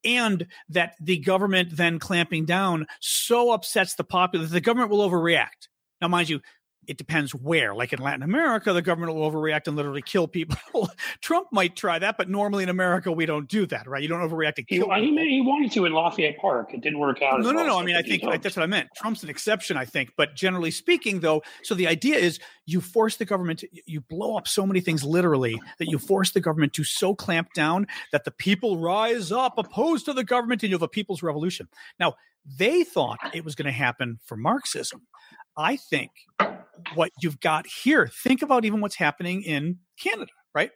And 0.04 0.48
that 0.70 0.96
the 1.00 1.18
government 1.18 1.78
then 1.78 1.98
clamping 1.98 2.46
down 2.46 2.88
so 3.00 3.52
upsets 3.52 3.96
the 3.96 4.04
populace, 4.04 4.52
the 4.52 4.62
government 4.62 4.91
will 4.91 5.10
overreact. 5.10 5.70
Now, 6.02 6.10
mind 6.10 6.30
you, 6.30 6.41
it 6.88 6.97
depends 6.97 7.34
where. 7.34 7.73
Like 7.73 7.93
in 7.93 7.99
Latin 7.99 8.23
America, 8.23 8.73
the 8.73 8.81
government 8.81 9.15
will 9.15 9.29
overreact 9.29 9.67
and 9.67 9.75
literally 9.75 10.01
kill 10.01 10.27
people. 10.27 10.57
Trump 11.21 11.47
might 11.51 11.75
try 11.75 11.99
that, 11.99 12.17
but 12.17 12.29
normally 12.29 12.63
in 12.63 12.69
America, 12.69 13.11
we 13.11 13.25
don't 13.25 13.47
do 13.47 13.65
that, 13.67 13.88
right? 13.88 14.01
You 14.01 14.07
don't 14.07 14.27
overreact 14.27 14.55
to 14.55 14.63
kill. 14.63 14.91
He, 14.93 15.15
he, 15.15 15.29
he 15.29 15.41
wanted 15.41 15.71
to 15.73 15.86
in 15.86 15.93
Lafayette 15.93 16.38
Park. 16.38 16.73
It 16.73 16.81
didn't 16.81 16.99
work 16.99 17.21
out. 17.21 17.41
No, 17.41 17.51
no, 17.51 17.65
no. 17.65 17.79
I 17.79 17.84
mean, 17.84 17.95
I 17.95 18.01
think 18.01 18.23
that's 18.41 18.55
what 18.55 18.63
I 18.63 18.67
meant. 18.67 18.89
Trump's 18.95 19.23
an 19.23 19.29
exception, 19.29 19.77
I 19.77 19.86
think. 19.86 20.13
But 20.17 20.36
generally 20.36 20.71
speaking, 20.71 21.19
though, 21.19 21.43
so 21.63 21.75
the 21.75 21.88
idea 21.88 22.17
is 22.17 22.39
you 22.65 22.81
force 22.81 23.17
the 23.17 23.25
government, 23.25 23.59
to, 23.59 23.69
you 23.86 24.01
blow 24.01 24.38
up 24.38 24.47
so 24.47 24.65
many 24.65 24.79
things 24.79 25.03
literally 25.03 25.61
that 25.79 25.88
you 25.88 25.97
force 25.97 26.31
the 26.31 26.41
government 26.41 26.73
to 26.73 26.84
so 26.84 27.15
clamp 27.15 27.53
down 27.53 27.88
that 28.11 28.23
the 28.23 28.31
people 28.31 28.77
rise 28.77 29.31
up 29.31 29.57
opposed 29.57 30.05
to 30.05 30.13
the 30.13 30.23
government 30.23 30.63
and 30.63 30.69
you 30.69 30.75
have 30.75 30.81
a 30.81 30.88
people's 30.88 31.23
revolution. 31.23 31.67
Now, 31.99 32.15
they 32.46 32.84
thought 32.84 33.20
it 33.34 33.46
was 33.46 33.56
going 33.56 33.66
to 33.66 33.72
happen 33.72 34.20
for 34.26 34.36
Marxism. 34.36 35.08
I 35.58 35.76
think 35.76 36.12
what 36.96 37.12
you've 37.22 37.39
got 37.39 37.66
here, 37.68 38.08
think 38.08 38.41
about 38.41 38.66
even 38.66 38.82
what's 38.82 38.96
happening 38.96 39.44
in 39.44 39.78
Canada, 40.02 40.32
right? 40.54 40.72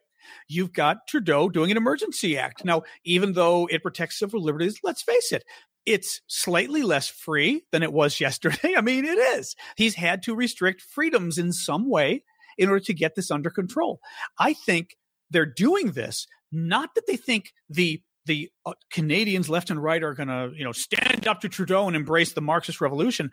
You've 0.47 0.73
got 0.73 1.07
Trudeau 1.07 1.49
doing 1.49 1.71
an 1.71 1.77
emergency 1.77 2.37
act. 2.37 2.65
Now, 2.65 2.83
even 3.03 3.33
though 3.33 3.67
it 3.67 3.83
protects 3.83 4.19
civil 4.19 4.41
liberties, 4.41 4.79
let's 4.83 5.01
face 5.01 5.31
it, 5.31 5.43
it's 5.85 6.21
slightly 6.27 6.83
less 6.83 7.07
free 7.07 7.63
than 7.71 7.81
it 7.81 7.93
was 7.93 8.19
yesterday. 8.19 8.75
I 8.75 8.81
mean, 8.81 9.05
it 9.05 9.17
is. 9.17 9.55
He's 9.75 9.95
had 9.95 10.21
to 10.23 10.35
restrict 10.35 10.81
freedoms 10.81 11.37
in 11.37 11.53
some 11.53 11.89
way 11.89 12.23
in 12.57 12.69
order 12.69 12.83
to 12.85 12.93
get 12.93 13.15
this 13.15 13.31
under 13.31 13.49
control. 13.49 13.99
I 14.39 14.53
think 14.53 14.97
they're 15.29 15.45
doing 15.45 15.91
this 15.91 16.27
not 16.51 16.95
that 16.95 17.07
they 17.07 17.17
think 17.17 17.53
the 17.69 18.01
the 18.27 18.51
uh, 18.65 18.73
Canadians 18.91 19.49
left 19.49 19.69
and 19.71 19.81
right 19.81 20.03
are 20.03 20.13
going 20.13 20.29
to, 20.29 20.51
you 20.55 20.63
know, 20.63 20.71
stand 20.71 21.27
up 21.27 21.41
to 21.41 21.49
Trudeau 21.49 21.87
and 21.87 21.95
embrace 21.95 22.33
the 22.33 22.41
Marxist 22.41 22.79
revolution 22.81 23.31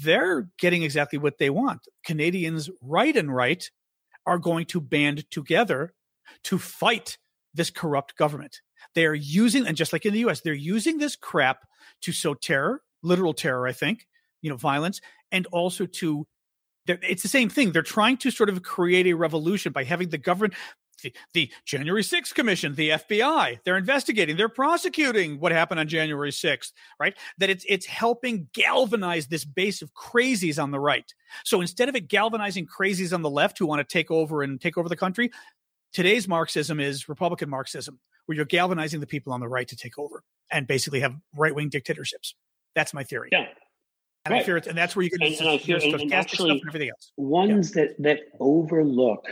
they're 0.00 0.48
getting 0.58 0.82
exactly 0.82 1.18
what 1.18 1.38
they 1.38 1.50
want. 1.50 1.86
Canadians, 2.04 2.70
right 2.80 3.16
and 3.16 3.34
right, 3.34 3.70
are 4.26 4.38
going 4.38 4.66
to 4.66 4.80
band 4.80 5.30
together 5.30 5.92
to 6.44 6.58
fight 6.58 7.18
this 7.54 7.70
corrupt 7.70 8.16
government. 8.16 8.60
They 8.94 9.04
are 9.06 9.14
using, 9.14 9.66
and 9.66 9.76
just 9.76 9.92
like 9.92 10.06
in 10.06 10.12
the 10.12 10.20
US, 10.20 10.40
they're 10.40 10.54
using 10.54 10.98
this 10.98 11.16
crap 11.16 11.66
to 12.02 12.12
sow 12.12 12.34
terror, 12.34 12.82
literal 13.02 13.34
terror, 13.34 13.66
I 13.66 13.72
think, 13.72 14.06
you 14.40 14.50
know, 14.50 14.56
violence, 14.56 15.00
and 15.30 15.46
also 15.46 15.86
to 15.86 16.26
it's 16.88 17.22
the 17.22 17.28
same 17.28 17.48
thing. 17.48 17.70
They're 17.70 17.82
trying 17.82 18.16
to 18.18 18.32
sort 18.32 18.48
of 18.48 18.64
create 18.64 19.06
a 19.06 19.12
revolution 19.12 19.72
by 19.72 19.84
having 19.84 20.08
the 20.08 20.18
government 20.18 20.54
the, 21.02 21.12
the 21.34 21.50
January 21.64 22.02
6th 22.02 22.34
Commission, 22.34 22.74
the 22.74 22.90
FBI, 22.90 23.58
they're 23.64 23.76
investigating, 23.76 24.36
they're 24.36 24.48
prosecuting 24.48 25.38
what 25.40 25.52
happened 25.52 25.80
on 25.80 25.88
January 25.88 26.30
6th, 26.30 26.72
right? 26.98 27.14
That 27.38 27.50
it's 27.50 27.64
it's 27.68 27.86
helping 27.86 28.48
galvanize 28.52 29.26
this 29.26 29.44
base 29.44 29.82
of 29.82 29.92
crazies 29.94 30.62
on 30.62 30.70
the 30.70 30.80
right. 30.80 31.12
So 31.44 31.60
instead 31.60 31.88
of 31.88 31.96
it 31.96 32.08
galvanizing 32.08 32.66
crazies 32.66 33.12
on 33.12 33.22
the 33.22 33.30
left 33.30 33.58
who 33.58 33.66
want 33.66 33.86
to 33.86 33.92
take 33.92 34.10
over 34.10 34.42
and 34.42 34.60
take 34.60 34.78
over 34.78 34.88
the 34.88 34.96
country, 34.96 35.30
today's 35.92 36.28
Marxism 36.28 36.80
is 36.80 37.08
Republican 37.08 37.50
Marxism, 37.50 37.98
where 38.26 38.36
you're 38.36 38.44
galvanizing 38.44 39.00
the 39.00 39.06
people 39.06 39.32
on 39.32 39.40
the 39.40 39.48
right 39.48 39.68
to 39.68 39.76
take 39.76 39.98
over 39.98 40.22
and 40.50 40.66
basically 40.66 41.00
have 41.00 41.14
right 41.36 41.54
wing 41.54 41.68
dictatorships. 41.68 42.34
That's 42.74 42.94
my 42.94 43.04
theory. 43.04 43.28
Yeah. 43.32 43.46
And 44.24 44.32
right. 44.32 44.42
I 44.42 44.44
fear 44.44 44.56
it, 44.56 44.68
and 44.68 44.78
that's 44.78 44.94
where 44.94 45.02
you 45.02 45.10
can 45.10 45.22
and, 45.22 45.34
and 45.34 45.48
I 45.48 45.58
fear, 45.58 45.76
and, 45.82 45.94
and 45.94 46.14
actually, 46.14 46.62
everything 46.68 46.90
else. 46.90 47.12
Ones 47.16 47.74
yeah. 47.74 47.82
that 47.82 48.02
that 48.02 48.20
overlook 48.38 49.26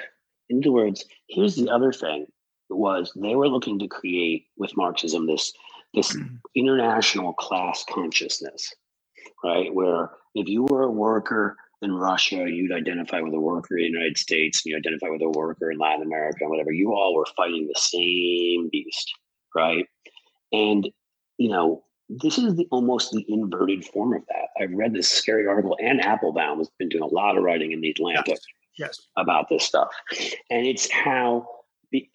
in 0.50 0.58
other 0.58 0.72
words, 0.72 1.04
here's 1.28 1.56
the 1.56 1.70
other 1.70 1.92
thing 1.92 2.26
was 2.68 3.12
they 3.16 3.34
were 3.34 3.48
looking 3.48 3.78
to 3.78 3.88
create 3.88 4.46
with 4.56 4.76
Marxism 4.76 5.26
this 5.26 5.52
this 5.94 6.14
mm. 6.14 6.38
international 6.54 7.32
class 7.32 7.84
consciousness, 7.88 8.72
right? 9.42 9.74
Where 9.74 10.10
if 10.34 10.48
you 10.48 10.64
were 10.64 10.82
a 10.82 10.90
worker 10.90 11.56
in 11.82 11.92
Russia, 11.92 12.48
you'd 12.48 12.72
identify 12.72 13.20
with 13.20 13.34
a 13.34 13.40
worker 13.40 13.76
in 13.76 13.84
the 13.84 13.98
United 13.98 14.18
States, 14.18 14.62
and 14.64 14.70
you 14.70 14.76
identify 14.76 15.08
with 15.08 15.22
a 15.22 15.30
worker 15.30 15.70
in 15.70 15.78
Latin 15.78 16.02
America, 16.02 16.48
whatever. 16.48 16.72
You 16.72 16.92
all 16.92 17.16
were 17.16 17.26
fighting 17.36 17.66
the 17.66 17.80
same 17.80 18.68
beast, 18.70 19.12
right? 19.54 19.86
And 20.52 20.88
you 21.38 21.48
know, 21.48 21.82
this 22.08 22.38
is 22.38 22.54
the 22.56 22.66
almost 22.70 23.12
the 23.12 23.24
inverted 23.28 23.84
form 23.84 24.14
of 24.14 24.22
that. 24.28 24.62
I've 24.62 24.72
read 24.72 24.94
this 24.94 25.08
scary 25.08 25.46
article, 25.46 25.76
and 25.80 26.04
Applebaum 26.04 26.58
has 26.58 26.70
been 26.78 26.88
doing 26.88 27.02
a 27.02 27.06
lot 27.06 27.36
of 27.36 27.42
writing 27.42 27.72
in 27.72 27.80
the 27.80 27.90
Atlantic 27.90 28.28
yes. 28.28 28.40
Yes. 28.78 29.00
about 29.16 29.48
this 29.48 29.64
stuff, 29.64 29.88
and 30.50 30.66
it's 30.66 30.90
how 30.90 31.46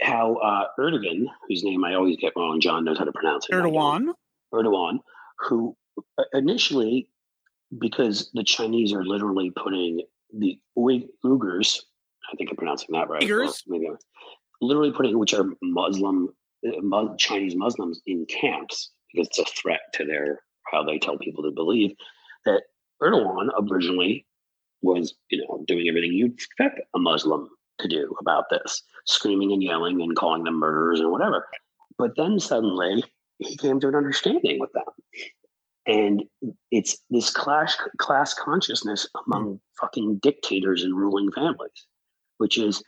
how 0.02 0.36
uh, 0.36 0.68
Erdogan, 0.80 1.26
whose 1.48 1.64
name 1.64 1.84
I 1.84 1.96
always 1.96 2.18
get 2.18 2.34
wrong, 2.36 2.60
John 2.62 2.86
knows 2.86 2.98
how 2.98 3.06
to 3.06 3.12
pronounce 3.12 3.48
it. 3.50 3.54
Erdogan. 3.54 4.14
Erdogan, 4.54 5.00
who 5.40 5.76
uh, 6.18 6.24
initially, 6.34 7.10
because 7.78 8.32
the 8.34 8.44
Chinese 8.44 8.94
are 8.94 9.04
literally 9.04 9.52
putting 9.52 10.02
the 10.38 10.60
Uyghurs, 10.78 11.82
I 12.32 12.36
think 12.38 12.50
I'm 12.50 12.58
pronouncing 12.58 12.94
that 12.94 13.10
right. 13.10 13.22
Uyghurs? 13.22 13.64
Maybe, 13.68 13.88
literally 14.62 14.92
putting, 14.92 15.18
which 15.18 15.34
are 15.34 15.46
Muslim, 15.62 16.30
uh, 16.66 17.16
Chinese 17.18 17.56
Muslims 17.56 18.02
in 18.06 18.26
camps 18.26 18.92
because 19.14 19.28
it's 19.28 19.40
a 19.40 19.46
threat 19.46 19.82
to 19.94 20.06
their, 20.06 20.40
how 20.72 20.84
they 20.84 21.00
tell 21.00 21.18
people 21.18 21.44
to 21.44 21.52
believe 21.52 21.92
that 22.46 22.64
Erdogan 23.02 23.50
originally 23.70 24.26
was, 24.86 25.14
you 25.30 25.40
know, 25.40 25.64
doing 25.68 25.88
everything 25.90 26.14
you'd 26.14 26.34
expect 26.34 26.80
a 26.96 27.00
Muslim 27.00 27.50
to 27.80 27.88
do 27.88 28.16
about 28.22 28.46
this, 28.50 28.82
screaming 29.06 29.52
and 29.52 29.62
yelling 29.62 30.02
and 30.02 30.16
calling 30.16 30.44
them 30.44 30.60
murderers 30.60 31.00
and 31.00 31.12
whatever. 31.12 31.48
But 31.98 32.16
then 32.16 32.40
suddenly 32.40 33.04
he 33.40 33.58
came 33.58 33.80
to 33.80 33.88
an 33.88 33.96
understanding 33.96 34.60
with 34.60 34.72
them. 34.74 34.84
And 35.88 36.24
it's 36.72 36.98
this 37.10 37.30
class 37.30 37.78
class 38.00 38.34
consciousness 38.34 39.08
among 39.28 39.60
fucking 39.80 40.20
dictators 40.22 40.84
and 40.84 40.96
ruling 40.98 41.32
families, 41.32 41.86
which 42.38 42.58
is 42.58 42.84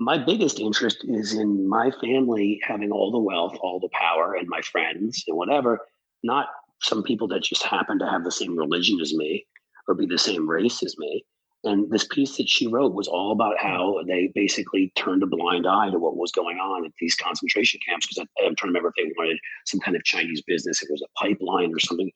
my 0.00 0.18
biggest 0.18 0.58
interest 0.58 1.04
is 1.04 1.34
in 1.34 1.68
my 1.68 1.92
family 2.00 2.60
having 2.66 2.90
all 2.90 3.12
the 3.12 3.18
wealth, 3.18 3.56
all 3.62 3.78
the 3.78 3.90
power, 3.92 4.34
and 4.34 4.48
my 4.48 4.60
friends 4.60 5.22
and 5.28 5.36
whatever, 5.36 5.80
not 6.24 6.48
some 6.80 7.04
people 7.04 7.28
that 7.28 7.44
just 7.44 7.62
happen 7.62 7.98
to 8.00 8.08
have 8.08 8.24
the 8.24 8.32
same 8.32 8.58
religion 8.58 9.00
as 9.00 9.14
me 9.14 9.46
or 9.86 9.94
be 9.94 10.06
the 10.06 10.18
same 10.18 10.48
race 10.48 10.82
as 10.82 10.96
me. 10.98 11.24
And 11.64 11.90
this 11.90 12.06
piece 12.06 12.36
that 12.38 12.48
she 12.48 12.66
wrote 12.66 12.94
was 12.94 13.06
all 13.06 13.30
about 13.30 13.58
how 13.58 14.00
they 14.06 14.32
basically 14.34 14.92
turned 14.96 15.22
a 15.22 15.26
blind 15.26 15.66
eye 15.66 15.90
to 15.90 15.98
what 15.98 16.16
was 16.16 16.32
going 16.32 16.58
on 16.58 16.84
at 16.84 16.92
these 16.98 17.14
concentration 17.14 17.78
camps. 17.88 18.06
Because 18.06 18.26
I'm 18.44 18.56
trying 18.56 18.56
to 18.56 18.66
remember 18.66 18.88
if 18.88 18.94
they 18.96 19.12
wanted 19.16 19.38
some 19.66 19.80
kind 19.80 19.96
of 19.96 20.02
Chinese 20.04 20.42
business, 20.42 20.82
it 20.82 20.88
was 20.90 21.02
a 21.02 21.24
pipeline 21.24 21.72
or 21.72 21.78
something. 21.78 22.10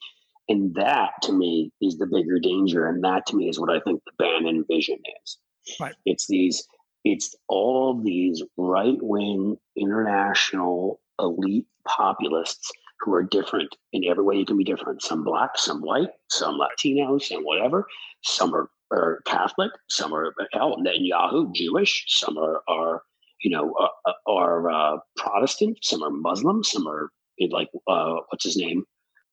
And 0.49 0.75
that 0.75 1.11
to 1.23 1.33
me 1.33 1.73
is 1.81 1.99
the 1.99 2.07
bigger 2.07 2.41
danger. 2.41 2.87
And 2.87 3.05
that 3.05 3.27
to 3.27 3.37
me 3.37 3.49
is 3.49 3.61
what 3.61 3.71
I 3.71 3.81
think 3.81 4.03
the 4.05 4.13
Bannon 4.19 4.65
vision 4.69 4.99
is. 5.23 5.39
Right. 5.79 5.95
It's 6.05 6.27
these, 6.27 6.67
it's 7.05 7.35
all 7.49 8.01
these 8.03 8.43
right 8.57 8.99
wing 9.01 9.57
international 9.77 11.01
elite 11.21 11.67
populists 11.87 12.71
who 13.01 13.15
are 13.15 13.23
different 13.23 13.77
in 13.93 14.05
every 14.05 14.25
way 14.25 14.37
you 14.37 14.47
can 14.47 14.57
be 14.57 14.65
different. 14.65 15.03
Some 15.03 15.23
black, 15.23 15.51
some 15.57 15.83
white, 15.83 16.11
some 16.31 16.57
Latino, 16.57 17.19
some 17.19 17.43
whatever. 17.43 17.87
Some 18.23 18.55
are 18.55 18.71
are 18.91 19.23
Catholic, 19.27 19.71
some 19.89 20.15
are 20.15 20.35
hell 20.53 20.77
Netanyahu 20.79 21.53
Jewish, 21.55 22.05
some 22.09 22.39
are 22.39 22.63
are 22.69 23.03
you 23.43 23.51
know 23.51 23.75
uh, 23.75 23.89
uh, 24.09 24.33
are 24.33 24.71
uh, 24.71 24.99
Protestant, 25.17 25.79
some 25.83 26.03
are 26.03 26.11
Muslim, 26.11 26.63
some 26.65 26.87
are 26.87 27.11
like 27.51 27.69
uh, 27.89 28.17
what's 28.29 28.45
his 28.45 28.57
name, 28.57 28.85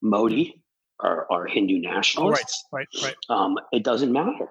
Modi, 0.02 0.62
are 1.00 1.28
are 1.32 1.46
Hindu 1.46 1.80
nationalists. 1.80 2.64
Oh, 2.66 2.78
right, 2.78 2.88
right, 3.02 3.16
right. 3.30 3.38
Um, 3.38 3.58
it 3.72 3.84
doesn't 3.84 4.12
matter. 4.12 4.50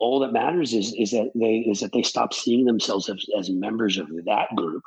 All 0.00 0.20
that 0.20 0.32
matters 0.32 0.74
is 0.74 0.94
is 0.94 1.10
that 1.10 1.32
they 1.34 1.58
is 1.68 1.80
that 1.80 1.92
they 1.92 2.02
stop 2.02 2.32
seeing 2.32 2.64
themselves 2.64 3.08
as, 3.08 3.24
as 3.36 3.50
members 3.50 3.98
of 3.98 4.08
that 4.26 4.54
group, 4.56 4.82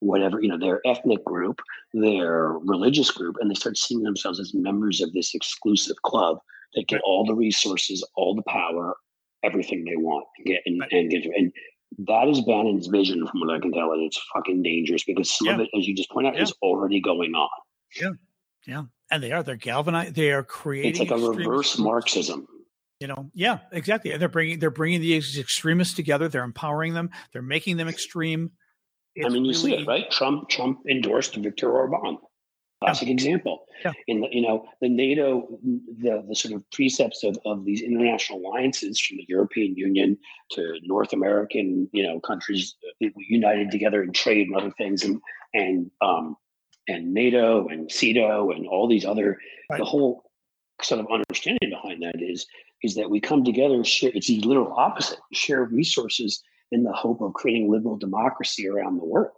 whatever 0.00 0.40
you 0.40 0.48
know, 0.48 0.58
their 0.58 0.80
ethnic 0.86 1.22
group, 1.24 1.60
their 1.92 2.52
religious 2.64 3.10
group, 3.10 3.36
and 3.40 3.50
they 3.50 3.54
start 3.54 3.76
seeing 3.76 4.02
themselves 4.02 4.40
as 4.40 4.54
members 4.54 5.02
of 5.02 5.12
this 5.12 5.34
exclusive 5.34 6.00
club 6.02 6.38
they 6.74 6.84
get 6.84 7.00
all 7.04 7.24
the 7.24 7.34
resources, 7.34 8.06
all 8.16 8.34
the 8.34 8.42
power, 8.42 8.94
everything 9.42 9.84
they 9.84 9.96
want, 9.96 10.26
and 10.38 10.46
get 10.46 10.62
and, 10.66 10.82
and 10.90 11.10
get 11.10 11.24
and 11.24 11.52
that 12.06 12.28
is 12.28 12.40
Bannon's 12.42 12.86
vision, 12.86 13.26
from 13.26 13.40
what 13.40 13.54
I 13.54 13.58
can 13.58 13.72
tell, 13.72 13.92
and 13.92 14.02
it's 14.02 14.20
fucking 14.34 14.62
dangerous 14.62 15.04
because 15.04 15.30
some 15.30 15.48
yeah. 15.48 15.54
of 15.54 15.60
it, 15.60 15.68
as 15.76 15.86
you 15.86 15.94
just 15.94 16.10
pointed 16.10 16.30
out, 16.30 16.36
yeah. 16.36 16.42
is 16.42 16.54
already 16.62 17.00
going 17.00 17.34
on. 17.34 17.48
Yeah, 18.00 18.10
yeah, 18.66 18.84
and 19.10 19.22
they 19.22 19.32
are. 19.32 19.42
They're 19.42 19.56
galvanized. 19.56 20.14
They 20.14 20.30
are 20.30 20.44
creating. 20.44 20.90
It's 20.90 21.00
like 21.00 21.10
a 21.10 21.16
reverse 21.16 21.78
Marxism. 21.78 22.46
You 23.00 23.08
know, 23.08 23.30
yeah, 23.34 23.60
exactly. 23.72 24.12
And 24.12 24.20
They're 24.20 24.28
bringing 24.28 24.58
they're 24.58 24.70
bringing 24.70 25.00
the 25.00 25.16
extremists 25.16 25.94
together. 25.94 26.28
They're 26.28 26.44
empowering 26.44 26.94
them. 26.94 27.10
They're 27.32 27.42
making 27.42 27.78
them 27.78 27.88
extreme. 27.88 28.50
It's 29.14 29.26
I 29.26 29.30
mean, 29.30 29.44
you 29.44 29.52
really, 29.52 29.62
see 29.62 29.74
it, 29.74 29.86
right? 29.88 30.08
Trump 30.10 30.48
Trump 30.48 30.80
endorsed 30.88 31.34
Viktor 31.34 31.72
Orban 31.72 32.18
classic 32.80 33.08
yeah. 33.08 33.14
example. 33.14 33.66
Yeah. 33.84 33.92
In 34.06 34.20
the, 34.20 34.28
you 34.30 34.42
know 34.42 34.66
the 34.80 34.88
NATO, 34.88 35.58
the 35.62 36.24
the 36.26 36.34
sort 36.34 36.54
of 36.54 36.68
precepts 36.70 37.22
of, 37.24 37.38
of 37.44 37.64
these 37.64 37.82
international 37.82 38.40
alliances 38.40 39.00
from 39.00 39.18
the 39.18 39.26
European 39.28 39.76
Union 39.76 40.18
to 40.52 40.78
North 40.82 41.12
American 41.12 41.88
you 41.92 42.02
know 42.02 42.20
countries 42.20 42.74
uh, 43.02 43.08
united 43.16 43.70
together 43.70 44.02
in 44.02 44.12
trade 44.12 44.48
and 44.48 44.56
other 44.56 44.72
things, 44.72 45.04
and 45.04 45.20
and 45.54 45.90
um, 46.00 46.36
and 46.88 47.12
NATO 47.14 47.68
and 47.68 47.90
SEATO 47.90 48.50
and 48.50 48.66
all 48.66 48.88
these 48.88 49.04
other 49.04 49.38
right. 49.70 49.78
the 49.78 49.84
whole 49.84 50.24
sort 50.82 51.00
of 51.00 51.06
understanding 51.12 51.70
behind 51.70 52.02
that 52.02 52.20
is 52.20 52.46
is 52.82 52.94
that 52.94 53.10
we 53.10 53.20
come 53.20 53.44
together 53.44 53.82
share 53.84 54.10
it's 54.14 54.28
the 54.28 54.40
literal 54.40 54.72
opposite 54.76 55.18
share 55.32 55.64
resources 55.64 56.42
in 56.72 56.84
the 56.84 56.92
hope 56.92 57.20
of 57.20 57.34
creating 57.34 57.70
liberal 57.70 57.96
democracy 57.96 58.66
around 58.66 58.96
the 58.96 59.04
world 59.04 59.32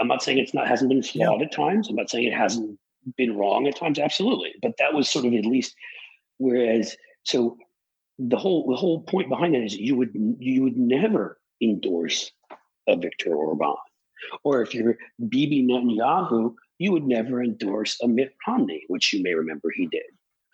I'm 0.00 0.08
not 0.08 0.22
saying 0.22 0.38
it's 0.38 0.54
not 0.54 0.68
hasn't 0.68 0.90
been 0.90 1.02
flawed 1.02 1.40
yeah. 1.40 1.46
at 1.46 1.52
times. 1.52 1.88
I'm 1.88 1.96
not 1.96 2.10
saying 2.10 2.24
it 2.24 2.34
hasn't 2.34 2.78
been 3.16 3.36
wrong 3.36 3.66
at 3.66 3.76
times. 3.76 3.98
Absolutely, 3.98 4.54
but 4.60 4.76
that 4.78 4.94
was 4.94 5.08
sort 5.08 5.26
of 5.26 5.32
at 5.34 5.46
least. 5.46 5.74
Whereas, 6.38 6.96
so 7.22 7.56
the 8.18 8.36
whole 8.36 8.68
the 8.68 8.76
whole 8.76 9.02
point 9.02 9.28
behind 9.28 9.54
that 9.54 9.62
is 9.62 9.76
you 9.76 9.96
would 9.96 10.10
you 10.38 10.62
would 10.62 10.76
never 10.76 11.38
endorse 11.62 12.30
a 12.88 12.96
Viktor 12.96 13.34
Orban, 13.34 13.74
or 14.44 14.62
if 14.62 14.74
you're 14.74 14.98
Bibi 15.28 15.64
Netanyahu, 15.64 16.54
you 16.78 16.92
would 16.92 17.06
never 17.06 17.42
endorse 17.42 17.98
a 18.02 18.08
Mitt 18.08 18.34
Romney, 18.46 18.84
which 18.88 19.12
you 19.12 19.22
may 19.22 19.34
remember 19.34 19.70
he 19.74 19.86
did. 19.86 20.02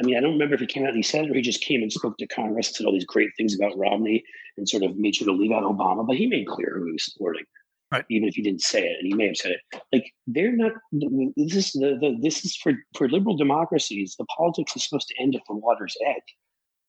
I 0.00 0.04
mean, 0.04 0.16
I 0.16 0.20
don't 0.20 0.32
remember 0.32 0.54
if 0.54 0.60
he 0.60 0.66
came 0.66 0.82
out 0.82 0.88
and 0.88 0.96
he 0.96 1.02
said 1.02 1.26
it 1.26 1.30
or 1.30 1.34
he 1.34 1.42
just 1.42 1.62
came 1.62 1.80
and 1.80 1.92
spoke 1.92 2.18
to 2.18 2.26
Congress 2.26 2.68
and 2.68 2.76
said 2.76 2.86
all 2.86 2.92
these 2.92 3.04
great 3.04 3.30
things 3.36 3.54
about 3.54 3.78
Romney 3.78 4.24
and 4.56 4.68
sort 4.68 4.82
of 4.82 4.96
made 4.96 5.14
sure 5.14 5.26
to 5.26 5.32
leave 5.32 5.52
out 5.52 5.62
Obama, 5.62 6.04
but 6.04 6.16
he 6.16 6.26
made 6.26 6.48
clear 6.48 6.74
who 6.74 6.86
he 6.86 6.92
was 6.92 7.04
supporting 7.04 7.44
right. 7.92 8.04
even 8.10 8.28
if 8.28 8.34
he 8.34 8.42
didn't 8.42 8.62
say 8.62 8.82
it, 8.82 8.96
and 8.98 9.06
he 9.06 9.14
may 9.14 9.26
have 9.26 9.36
said 9.36 9.52
it. 9.52 9.82
Like 9.92 10.12
they're 10.26 10.56
not. 10.56 10.72
This 11.36 11.54
is 11.54 11.72
the, 11.72 11.98
the 12.00 12.16
this 12.20 12.44
is 12.44 12.56
for 12.56 12.72
for 12.96 13.08
liberal 13.08 13.36
democracies. 13.36 14.16
The 14.18 14.26
politics 14.26 14.74
is 14.74 14.84
supposed 14.84 15.08
to 15.08 15.22
end 15.22 15.36
at 15.36 15.42
the 15.48 15.54
water's 15.54 15.96
edge. 16.06 16.36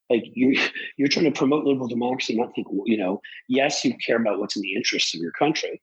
Like 0.10 0.24
you're 0.34 0.56
you're 0.98 1.10
trying 1.10 1.26
to 1.26 1.32
promote 1.32 1.66
liberal 1.66 1.88
democracy, 1.88 2.36
not 2.36 2.56
think 2.56 2.68
you 2.86 2.98
know. 2.98 3.22
Yes, 3.50 3.84
you 3.84 3.96
care 4.06 4.18
about 4.18 4.40
what's 4.40 4.56
in 4.56 4.62
the 4.62 4.76
interests 4.76 5.14
of 5.14 5.22
your 5.22 5.32
country, 5.32 5.82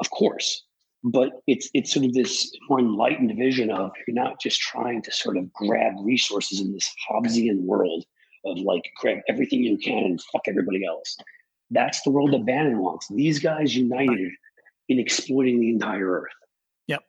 of 0.00 0.10
course, 0.10 0.64
but 1.04 1.40
it's 1.46 1.70
it's 1.74 1.92
sort 1.92 2.04
of 2.04 2.12
this 2.12 2.50
more 2.68 2.80
enlightened 2.80 3.36
vision 3.36 3.70
of 3.70 3.92
you're 4.06 4.14
not 4.14 4.40
just 4.40 4.60
trying 4.60 5.02
to 5.02 5.12
sort 5.12 5.36
of 5.36 5.52
grab 5.52 5.94
resources 6.02 6.60
in 6.60 6.72
this 6.72 6.92
Hobbesian 7.08 7.62
world 7.62 8.04
of 8.44 8.58
like 8.58 8.82
grab 8.96 9.18
everything 9.28 9.62
you 9.62 9.78
can 9.78 10.04
and 10.04 10.22
fuck 10.32 10.42
everybody 10.46 10.84
else. 10.84 11.16
That's 11.70 12.00
the 12.02 12.10
world 12.10 12.32
that 12.32 12.46
Bannon 12.46 12.78
wants. 12.78 13.08
These 13.08 13.40
guys 13.40 13.74
united 13.74 14.30
in 14.88 14.98
exploiting 14.98 15.60
the 15.60 15.70
entire 15.70 16.20
earth. 16.20 16.32
Yep. 16.86 17.02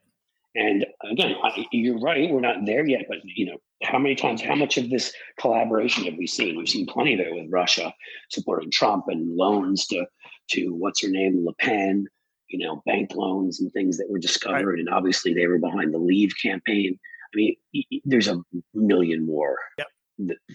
And 0.55 0.86
again, 1.09 1.36
I, 1.43 1.65
you're 1.71 1.99
right. 1.99 2.30
We're 2.30 2.41
not 2.41 2.65
there 2.65 2.86
yet, 2.86 3.05
but 3.07 3.17
you 3.23 3.45
know, 3.47 3.57
how 3.84 3.99
many 3.99 4.15
times, 4.15 4.41
how 4.41 4.55
much 4.55 4.78
of 4.78 4.89
this 4.89 5.13
collaboration 5.39 6.05
have 6.05 6.15
we 6.17 6.28
seen? 6.28 6.57
We've 6.57 6.69
seen 6.69 6.88
plenty 6.88 7.13
of 7.13 7.19
it 7.19 7.34
with 7.34 7.51
Russia 7.51 7.93
supporting 8.30 8.71
Trump 8.71 9.05
and 9.07 9.36
loans 9.36 9.86
to 9.88 10.05
to 10.51 10.69
what's 10.69 11.03
her 11.03 11.09
name, 11.09 11.45
Le 11.45 11.53
Pen. 11.55 12.07
You 12.49 12.65
know, 12.65 12.82
bank 12.86 13.13
loans 13.13 13.59
and 13.59 13.71
things 13.73 13.97
that 13.97 14.09
were 14.09 14.19
discovered, 14.19 14.65
right. 14.65 14.80
and 14.80 14.88
obviously 14.88 15.34
they 15.34 15.47
were 15.47 15.57
behind 15.57 15.93
the 15.93 15.97
Leave 15.97 16.32
campaign. 16.41 16.97
I 17.34 17.36
mean, 17.36 17.55
there's 18.05 18.30
a 18.30 18.41
million 18.73 19.25
more 19.25 19.57
yep. 19.78 19.88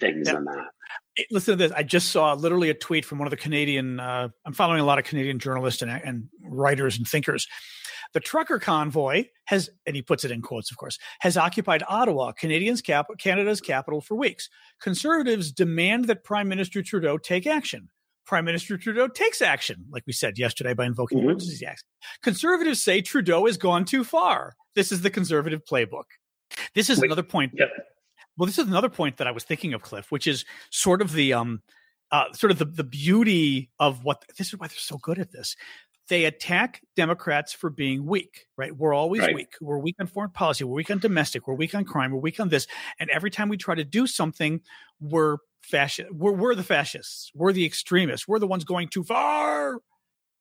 things 0.01 0.27
yep. 0.27 0.37
than 0.37 0.47
that 0.47 0.68
listen 1.31 1.53
to 1.53 1.57
this. 1.57 1.73
I 1.73 1.83
just 1.83 2.11
saw 2.11 2.35
literally 2.35 2.71
a 2.71 2.75
tweet 2.75 3.05
from 3.05 3.19
one 3.19 3.27
of 3.27 3.31
the 3.31 3.37
Canadian. 3.37 4.01
Uh, 4.01 4.29
I'm 4.45 4.53
following 4.53 4.81
a 4.81 4.85
lot 4.85 4.99
of 4.99 5.05
Canadian 5.05 5.39
journalists 5.39 5.83
and, 5.83 5.91
and 5.91 6.29
writers 6.43 6.97
and 6.97 7.07
thinkers. 7.07 7.47
The 8.15 8.21
trucker 8.21 8.59
convoy 8.59 9.27
has, 9.47 9.71
and 9.87 9.97
he 9.97 10.03
puts 10.03 10.25
it 10.25 10.31
in 10.31 10.43
quotes, 10.43 10.71
of 10.71 10.77
course, 10.77 10.99
has 11.21 11.37
occupied 11.37 11.83
Ottawa, 11.89 12.33
Canadians 12.33 12.83
cap- 12.83 13.07
Canada's 13.19 13.61
capital, 13.61 14.01
for 14.01 14.17
weeks. 14.17 14.49
Conservatives 14.81 15.51
demand 15.51 16.07
that 16.07 16.25
Prime 16.25 16.49
Minister 16.49 16.83
Trudeau 16.83 17.17
take 17.17 17.47
action. 17.47 17.89
Prime 18.27 18.45
Minister 18.45 18.77
Trudeau 18.77 19.09
takes 19.09 19.43
action, 19.43 19.87
like 19.91 20.05
we 20.07 20.13
said 20.13 20.39
yesterday 20.39 20.75
by 20.75 20.85
invoking 20.85 21.19
mm-hmm. 21.19 21.31
emergency 21.31 21.65
acts. 21.67 21.85
Conservatives 22.23 22.83
say 22.83 23.01
Trudeau 23.01 23.47
has 23.47 23.57
gone 23.57 23.85
too 23.85 24.05
far. 24.05 24.55
This 24.75 24.93
is 24.93 25.01
the 25.01 25.11
conservative 25.11 25.63
playbook. 25.65 26.05
This 26.75 26.91
is 26.91 26.99
Wait, 26.99 27.07
another 27.07 27.23
point. 27.23 27.53
Yep. 27.55 27.69
Well, 28.37 28.47
this 28.47 28.59
is 28.59 28.66
another 28.66 28.89
point 28.89 29.18
that 29.18 29.26
I 29.26 29.30
was 29.30 29.45
thinking 29.45 29.74
of, 29.74 29.83
Cliff, 29.83 30.11
which 30.11 30.26
is 30.26 30.45
sort 30.70 31.03
of 31.03 31.12
the 31.12 31.33
um, 31.33 31.62
uh, 32.11 32.33
sort 32.33 32.51
of 32.51 32.59
the 32.59 32.64
the 32.64 32.85
beauty 32.85 33.70
of 33.78 34.05
what 34.05 34.24
this 34.39 34.49
is 34.49 34.59
why 34.59 34.68
they're 34.68 34.76
so 34.76 34.99
good 34.99 35.18
at 35.18 35.33
this. 35.33 35.57
They 36.09 36.24
attack 36.24 36.83
Democrats 36.97 37.53
for 37.53 37.70
being 37.70 38.05
weak, 38.05 38.47
right? 38.57 38.76
We're 38.76 38.93
always 38.93 39.22
right. 39.22 39.35
weak. 39.35 39.55
We're 39.61 39.78
weak 39.78 39.97
on 40.01 40.09
foreign 40.09 40.30
policy. 40.30 40.64
We're 40.64 40.74
weak 40.74 40.91
on 40.91 40.99
domestic. 40.99 41.47
We're 41.47 41.55
weak 41.55 41.74
on 41.74 41.85
crime. 41.85 42.11
We're 42.11 42.18
weak 42.18 42.41
on 42.41 42.49
this. 42.49 42.66
And 42.99 43.09
every 43.09 43.30
time 43.30 43.49
we 43.49 43.57
try 43.57 43.76
to 43.76 43.85
do 43.85 44.07
something, 44.07 44.61
we're 45.01 45.39
fascist. 45.62 46.11
We're, 46.12 46.33
we're 46.33 46.55
the 46.57 46.64
fascists. 46.64 47.30
We're 47.35 47.53
the 47.53 47.64
extremists. 47.64 48.26
We're 48.26 48.41
the 48.41 48.49
ones 48.49 48.64
going 48.64 48.89
too 48.89 49.05
far. 49.05 49.78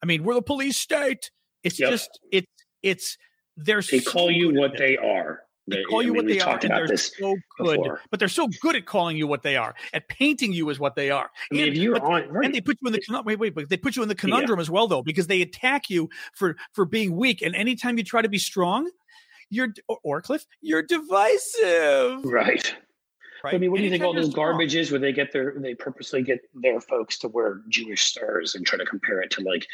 I 0.01 0.05
mean, 0.05 0.23
we're 0.23 0.33
the 0.33 0.41
police 0.41 0.77
state. 0.77 1.29
It's 1.63 1.79
yep. 1.79 1.91
just 1.91 2.19
it's 2.31 2.47
it's 2.81 3.17
they're 3.55 3.81
they 3.81 3.99
so 3.99 4.11
call 4.11 4.31
you 4.31 4.53
what 4.53 4.77
they 4.77 4.97
are. 4.97 5.41
They 5.71 5.83
call 5.83 6.01
you 6.01 6.09
I 6.09 6.13
mean, 6.13 6.25
what 6.25 6.27
they 6.27 6.39
are, 6.39 6.59
and 6.61 6.89
they're 6.89 6.97
so 6.97 7.35
good. 7.57 7.77
Before. 7.77 8.01
But 8.09 8.19
they're 8.19 8.27
so 8.27 8.47
good 8.61 8.75
at 8.75 8.85
calling 8.85 9.17
you 9.17 9.27
what 9.27 9.43
they 9.43 9.55
are, 9.55 9.75
at 9.93 10.07
painting 10.07 10.53
you 10.53 10.69
as 10.69 10.79
what 10.79 10.95
they 10.95 11.09
are. 11.09 11.29
I 11.51 11.55
mean, 11.55 11.67
and, 11.69 11.77
you're 11.77 11.93
but, 11.93 12.03
on, 12.03 12.29
right. 12.29 12.45
and 12.45 12.55
they 12.55 12.61
put 12.61 12.77
you 12.81 12.87
in 12.87 12.93
the 12.93 13.23
wait, 13.25 13.39
wait, 13.39 13.55
but 13.55 13.69
they 13.69 13.77
put 13.77 13.95
you 13.95 14.03
in 14.03 14.09
the 14.09 14.15
conundrum 14.15 14.59
yeah. 14.59 14.61
as 14.61 14.69
well, 14.69 14.87
though, 14.87 15.01
because 15.01 15.27
they 15.27 15.41
attack 15.41 15.89
you 15.89 16.09
for 16.33 16.55
for 16.73 16.85
being 16.85 17.15
weak. 17.15 17.41
And 17.41 17.55
anytime 17.55 17.97
you 17.97 18.03
try 18.03 18.21
to 18.21 18.29
be 18.29 18.37
strong, 18.37 18.89
you're 19.49 19.73
or, 19.87 19.99
or 20.03 20.21
Cliff, 20.21 20.45
you're 20.61 20.81
divisive. 20.81 22.23
Right. 22.23 22.75
Right. 23.43 23.55
I 23.55 23.57
mean, 23.57 23.71
what 23.71 23.77
do 23.77 23.83
you 23.83 23.89
think 23.89 24.03
all 24.03 24.13
this 24.13 24.29
garbage 24.29 24.75
is 24.75 24.91
where 24.91 24.99
they 24.99 25.11
get 25.11 25.31
their 25.31 25.55
they 25.57 25.73
purposely 25.73 26.21
get 26.21 26.41
their 26.53 26.79
folks 26.79 27.17
to 27.19 27.27
wear 27.27 27.61
Jewish 27.69 28.03
stars 28.03 28.53
and 28.53 28.65
try 28.65 28.77
to 28.77 28.85
compare 28.85 29.19
it 29.21 29.31
to 29.31 29.41
like 29.41 29.65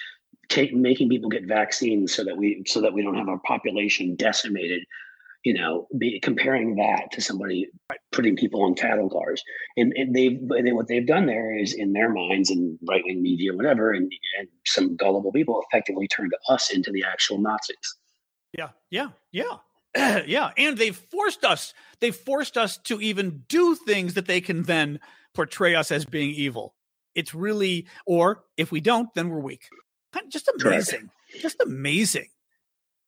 take 0.50 0.74
making 0.74 1.10
people 1.10 1.30
get 1.30 1.46
vaccines 1.46 2.14
so 2.14 2.24
that 2.24 2.38
we 2.38 2.64
so 2.66 2.80
that 2.82 2.94
we 2.94 3.02
don't 3.02 3.16
have 3.16 3.28
our 3.28 3.40
population 3.40 4.16
decimated 4.16 4.86
you 5.48 5.54
know, 5.54 5.88
be 5.98 6.20
comparing 6.20 6.76
that 6.76 7.10
to 7.14 7.22
somebody 7.22 7.70
putting 8.12 8.36
people 8.36 8.64
on 8.64 8.76
cattle 8.76 9.10
cars. 9.10 9.42
And, 9.78 9.94
and 9.96 10.14
they've 10.14 10.38
they, 10.62 10.74
what 10.74 10.90
they've 10.90 11.08
done 11.08 11.26
there 11.26 11.58
is 11.58 11.74
in 11.74 11.94
their 11.94 12.12
minds 12.12 12.52
and 12.52 12.78
right 12.86 13.02
wing 13.06 13.24
media, 13.24 13.54
whatever, 13.56 13.94
and, 13.94 14.12
and 14.38 14.50
some 14.66 14.98
gullible 14.98 15.32
people 15.32 15.64
effectively 15.66 16.10
turned 16.10 16.34
us 16.50 16.70
into 16.70 16.92
the 16.92 17.06
actual 17.06 17.38
Nazis. 17.38 17.78
Yeah, 18.58 18.72
yeah, 18.90 19.12
yeah. 19.32 19.56
yeah, 20.28 20.52
and 20.58 20.78
they've 20.78 20.94
forced 20.94 21.46
us. 21.46 21.74
They've 22.02 22.14
forced 22.14 22.58
us 22.58 22.78
to 22.80 23.00
even 23.00 23.46
do 23.48 23.76
things 23.76 24.16
that 24.16 24.26
they 24.26 24.42
can 24.42 24.64
then 24.64 25.00
portray 25.34 25.76
us 25.76 25.94
as 25.94 26.04
being 26.04 26.32
evil. 26.32 26.76
It's 27.16 27.34
really, 27.34 27.88
or 28.06 28.44
if 28.58 28.70
we 28.70 28.82
don't, 28.82 29.08
then 29.14 29.30
we're 29.30 29.40
weak. 29.40 29.70
Just 30.28 30.52
amazing. 30.60 31.00
Correct. 31.00 31.42
Just 31.42 31.62
amazing. 31.62 32.28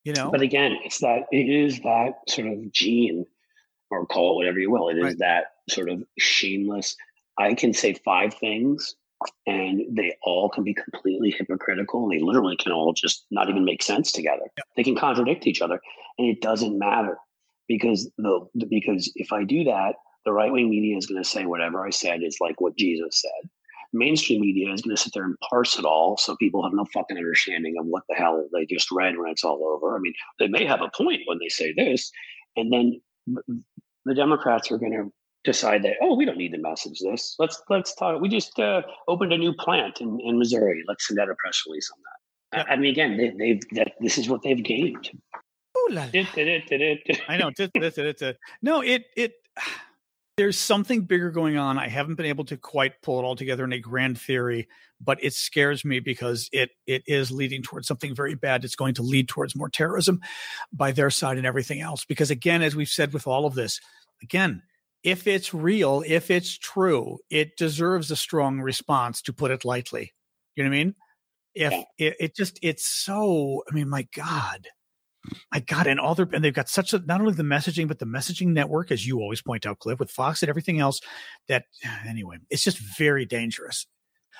You 0.04 0.14
know, 0.14 0.32
but 0.32 0.41
again, 0.41 0.78
it's 0.84 1.00
that 1.00 1.26
it 1.32 1.50
is 1.50 1.80
that 1.82 2.20
sort 2.28 2.47
of 2.47 2.72
gene, 2.72 3.26
or 3.91 4.06
call 4.06 4.34
it 4.34 4.36
whatever 4.36 4.60
you 4.60 4.72
will. 4.72 4.89
It 4.89 4.97
is 4.97 5.04
right. 5.04 5.18
that 5.20 5.45
sort 5.70 5.89
of 5.89 6.04
shameless. 6.18 6.95
I 7.38 7.54
can 7.54 7.74
say 7.74 7.93
five 7.93 8.34
things, 8.34 8.95
and 9.45 9.82
they 9.89 10.16
all 10.24 10.50
can 10.50 10.64
be 10.64 10.74
completely 10.74 11.32
hypocritical. 11.32 12.04
And 12.04 12.12
they 12.12 12.24
literally 12.24 12.56
can 12.56 12.72
all 12.72 12.93
just 12.93 13.26
not 13.30 13.50
even 13.50 13.66
make 13.66 13.84
sense 13.84 14.12
together. 14.12 14.45
Yeah. 14.58 14.64
They 14.78 14.84
can 14.84 14.95
contradict 14.95 15.47
each 15.47 15.62
other, 15.62 15.82
and 16.18 16.28
it 16.28 16.41
doesn't 16.41 16.80
matter 16.80 17.18
because 17.68 18.10
the 18.18 18.47
because 18.70 19.12
if 19.16 19.34
I 19.34 19.43
do 19.43 19.66
that, 19.66 19.95
the 20.26 20.32
right 20.32 20.52
wing 20.52 20.70
media 20.70 20.97
is 20.97 21.08
going 21.08 21.22
to 21.22 21.30
say 21.30 21.45
whatever 21.45 21.86
I 21.86 21.89
said 21.89 22.24
is 22.24 22.38
like 22.39 22.62
what 22.62 22.78
Jesus 22.78 23.22
said 23.22 23.50
mainstream 23.94 24.42
media 24.42 24.72
is 24.72 24.82
going 24.82 24.96
to 24.96 25.02
sit 25.02 25.14
there 25.14 25.24
and 25.24 25.36
parse 25.50 25.78
it 25.78 25.86
all 25.86 26.18
so 26.18 26.36
people 26.38 26.64
have 26.64 26.74
no 26.74 26.86
fucking 26.94 27.18
understanding 27.18 27.76
of 27.80 27.86
what 27.86 28.04
the 28.08 28.16
hell 28.16 28.48
they 28.54 28.66
just 28.66 28.92
read 28.92 29.18
when 29.18 29.30
it's 29.30 29.44
all 29.44 29.66
over. 29.66 29.96
I 29.96 30.00
mean, 30.00 30.14
they 30.40 30.48
may 30.48 30.66
have 30.66 30.82
a 30.82 30.92
point 30.96 31.22
when 31.26 31.40
they 31.40 31.50
say 31.50 31.74
this, 31.74 32.12
and 32.56 32.72
then 32.72 33.02
the 34.06 34.14
Democrats 34.14 34.72
are 34.72 34.78
going 34.78 34.94
to 34.94 35.12
decide 35.46 35.84
that 35.84 35.94
oh 36.02 36.16
we 36.16 36.26
don't 36.26 36.38
need 36.38 36.52
to 36.52 36.58
message 36.58 37.00
this 37.00 37.36
let's 37.40 37.62
let's 37.70 37.96
talk 37.96 38.20
we 38.20 38.28
just 38.28 38.60
uh, 38.60 38.82
opened 39.08 39.32
a 39.32 39.38
new 39.38 39.54
plant 39.54 40.02
in, 40.02 40.20
in 40.20 40.38
missouri 40.38 40.84
let's 40.86 41.08
send 41.08 41.18
out 41.18 41.30
a 41.30 41.36
press 41.36 41.64
release 41.66 41.90
on 41.94 42.00
that. 42.04 42.68
I, 42.70 42.74
I 42.74 42.76
mean 42.76 42.92
again 42.92 43.16
they, 43.16 43.30
they've 43.30 43.62
that 43.72 43.94
this 44.02 44.18
is 44.18 44.28
what 44.28 44.42
they've 44.44 44.62
gained 44.62 45.10
I 47.28 47.38
know. 47.38 47.52
No, 48.62 48.82
it 48.82 49.06
it 49.16 49.34
there's 50.40 50.58
something 50.58 51.02
bigger 51.02 51.32
going 51.32 51.58
on. 51.58 51.78
I 51.78 51.90
haven't 51.90 52.16
been 52.16 52.26
able 52.26 52.46
to 52.46 52.56
quite 52.56 53.02
pull 53.02 53.20
it 53.20 53.24
all 53.24 53.36
together 53.36 53.66
in 53.66 53.74
a 53.74 53.80
grand 53.80 54.18
theory, 54.18 54.70
but 55.02 55.22
it 55.22 55.34
scares 55.34 55.84
me 55.84 56.00
because 56.00 56.48
it 56.54 56.70
it 56.88 57.04
is 57.08 57.30
leading 57.30 57.62
towards 57.62 57.90
something 57.90 58.16
very 58.16 58.36
bad. 58.36 58.64
It's 58.64 58.78
going 58.78 58.94
to 58.94 59.02
lead 59.02 59.28
towards 59.28 59.54
more 59.54 59.68
terrorism 59.68 60.22
by 60.72 60.94
their 60.94 61.10
side 61.10 61.36
and 61.36 61.46
everything 61.46 61.82
else. 61.82 62.06
Because 62.06 62.32
again, 62.32 62.62
as 62.62 62.74
we've 62.74 62.88
said 62.88 63.12
with 63.12 63.28
all 63.28 63.46
of 63.46 63.54
this, 63.54 63.82
again, 64.24 64.64
if 65.04 65.28
it's 65.28 65.54
real, 65.54 66.06
if 66.08 66.32
it's 66.32 66.58
true, 66.58 67.18
it 67.30 67.58
deserves 67.58 68.10
a 68.10 68.16
strong 68.16 68.62
response. 68.62 69.22
To 69.24 69.34
put 69.34 69.52
it 69.52 69.66
lightly, 69.66 70.14
you 70.56 70.64
know 70.64 70.70
what 70.70 70.76
I 70.78 70.84
mean? 70.86 70.96
If 71.54 71.74
it, 71.98 72.16
it 72.18 72.36
just 72.38 72.60
it's 72.62 72.88
so, 72.88 73.64
I 73.70 73.76
mean, 73.76 73.90
my 73.90 74.08
God 74.16 74.70
I 75.51 75.59
got 75.59 75.88
and 75.88 75.99
all 75.99 76.15
their 76.15 76.28
and 76.32 76.43
they've 76.43 76.53
got 76.53 76.70
such 76.70 76.93
a 76.93 76.99
not 76.99 77.22
only 77.22 77.34
the 77.34 77.43
messaging 77.43 77.88
but 77.88 77.99
the 77.99 78.05
messaging 78.05 78.47
network, 78.47 78.91
as 78.91 79.05
you 79.05 79.20
always 79.20 79.41
point 79.41 79.65
out, 79.65 79.80
Cliff, 79.80 79.99
with 79.99 80.11
Fox 80.11 80.41
and 80.41 80.49
everything 80.49 80.80
else. 80.80 81.01
That 81.47 81.65
anyway, 82.07 82.38
it's 82.49 82.63
just 82.63 82.78
very 82.78 83.26
dangerous 83.26 83.86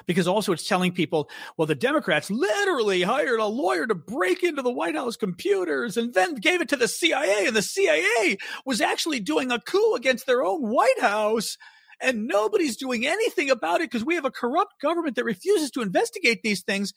because 0.06 0.28
also 0.28 0.54
it's 0.54 0.68
telling 0.68 0.92
people, 0.92 1.30
well, 1.58 1.66
the 1.66 1.76
Democrats 1.76 2.30
literally 2.30 3.02
hired 3.02 3.40
a 3.40 3.46
lawyer 3.46 3.88
to 3.88 3.96
break 3.96 4.44
into 4.44 4.62
the 4.62 4.72
White 4.72 4.96
House 4.96 5.16
computers 5.16 5.98
and 5.98 6.14
then 6.14 6.36
gave 6.36 6.62
it 6.62 6.70
to 6.70 6.78
the 6.78 6.88
CIA, 6.88 7.48
and 7.48 7.56
the 7.56 7.62
CIA 7.62 8.38
was 8.66 8.82
actually 8.82 9.20
doing 9.20 9.52
a 9.52 9.60
coup 9.60 9.96
against 9.96 10.26
their 10.26 10.44
own 10.44 10.62
White 10.70 11.00
House. 11.02 11.58
And 12.02 12.28
nobody's 12.28 12.78
doing 12.78 13.06
anything 13.06 13.50
about 13.50 13.82
it 13.82 13.92
because 13.92 14.06
we 14.06 14.16
have 14.16 14.24
a 14.24 14.32
corrupt 14.32 14.80
government 14.82 15.18
that 15.18 15.26
refuses 15.26 15.70
to 15.72 15.82
investigate 15.82 16.44
these 16.44 16.62
things. 16.62 16.94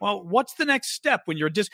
Well, 0.00 0.24
what's 0.24 0.54
the 0.54 0.64
next 0.64 0.92
step 0.92 1.22
when 1.24 1.36
you're 1.36 1.50
dis? 1.50 1.68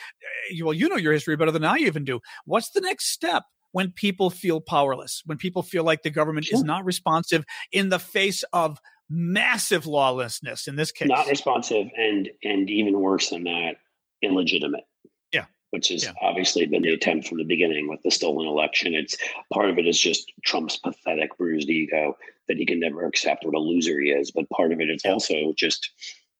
Eh, 0.51 0.61
well, 0.63 0.73
you 0.73 0.89
know 0.89 0.95
your 0.95 1.13
history 1.13 1.35
better 1.35 1.51
than 1.51 1.65
I 1.65 1.77
even 1.77 2.03
do. 2.03 2.19
What's 2.45 2.71
the 2.71 2.81
next 2.81 3.07
step 3.11 3.43
when 3.71 3.91
people 3.91 4.29
feel 4.29 4.61
powerless? 4.61 5.21
When 5.25 5.37
people 5.37 5.63
feel 5.63 5.83
like 5.83 6.03
the 6.03 6.09
government 6.09 6.45
sure. 6.47 6.57
is 6.57 6.63
not 6.63 6.85
responsive 6.85 7.45
in 7.71 7.89
the 7.89 7.99
face 7.99 8.43
of 8.53 8.79
massive 9.09 9.85
lawlessness? 9.85 10.67
In 10.67 10.75
this 10.75 10.91
case, 10.91 11.07
not 11.07 11.27
responsive, 11.27 11.87
and 11.95 12.29
and 12.43 12.69
even 12.69 12.99
worse 12.99 13.29
than 13.29 13.43
that, 13.45 13.75
illegitimate. 14.21 14.85
Yeah, 15.33 15.45
which 15.71 15.89
has 15.89 16.03
yeah. 16.03 16.13
obviously 16.21 16.65
been 16.65 16.83
the 16.83 16.93
attempt 16.93 17.27
from 17.27 17.39
the 17.39 17.45
beginning 17.45 17.89
with 17.89 18.01
the 18.03 18.11
stolen 18.11 18.47
election. 18.47 18.93
It's 18.93 19.17
part 19.51 19.69
of 19.69 19.77
it 19.77 19.87
is 19.87 19.99
just 19.99 20.31
Trump's 20.43 20.77
pathetic, 20.77 21.37
bruised 21.37 21.69
ego 21.69 22.17
that 22.47 22.57
he 22.57 22.65
can 22.65 22.79
never 22.79 23.05
accept 23.05 23.45
what 23.45 23.55
a 23.55 23.59
loser 23.59 23.99
he 23.99 24.09
is, 24.09 24.31
but 24.31 24.49
part 24.49 24.71
of 24.71 24.81
it 24.81 24.89
is 24.89 25.03
also 25.05 25.53
just 25.55 25.89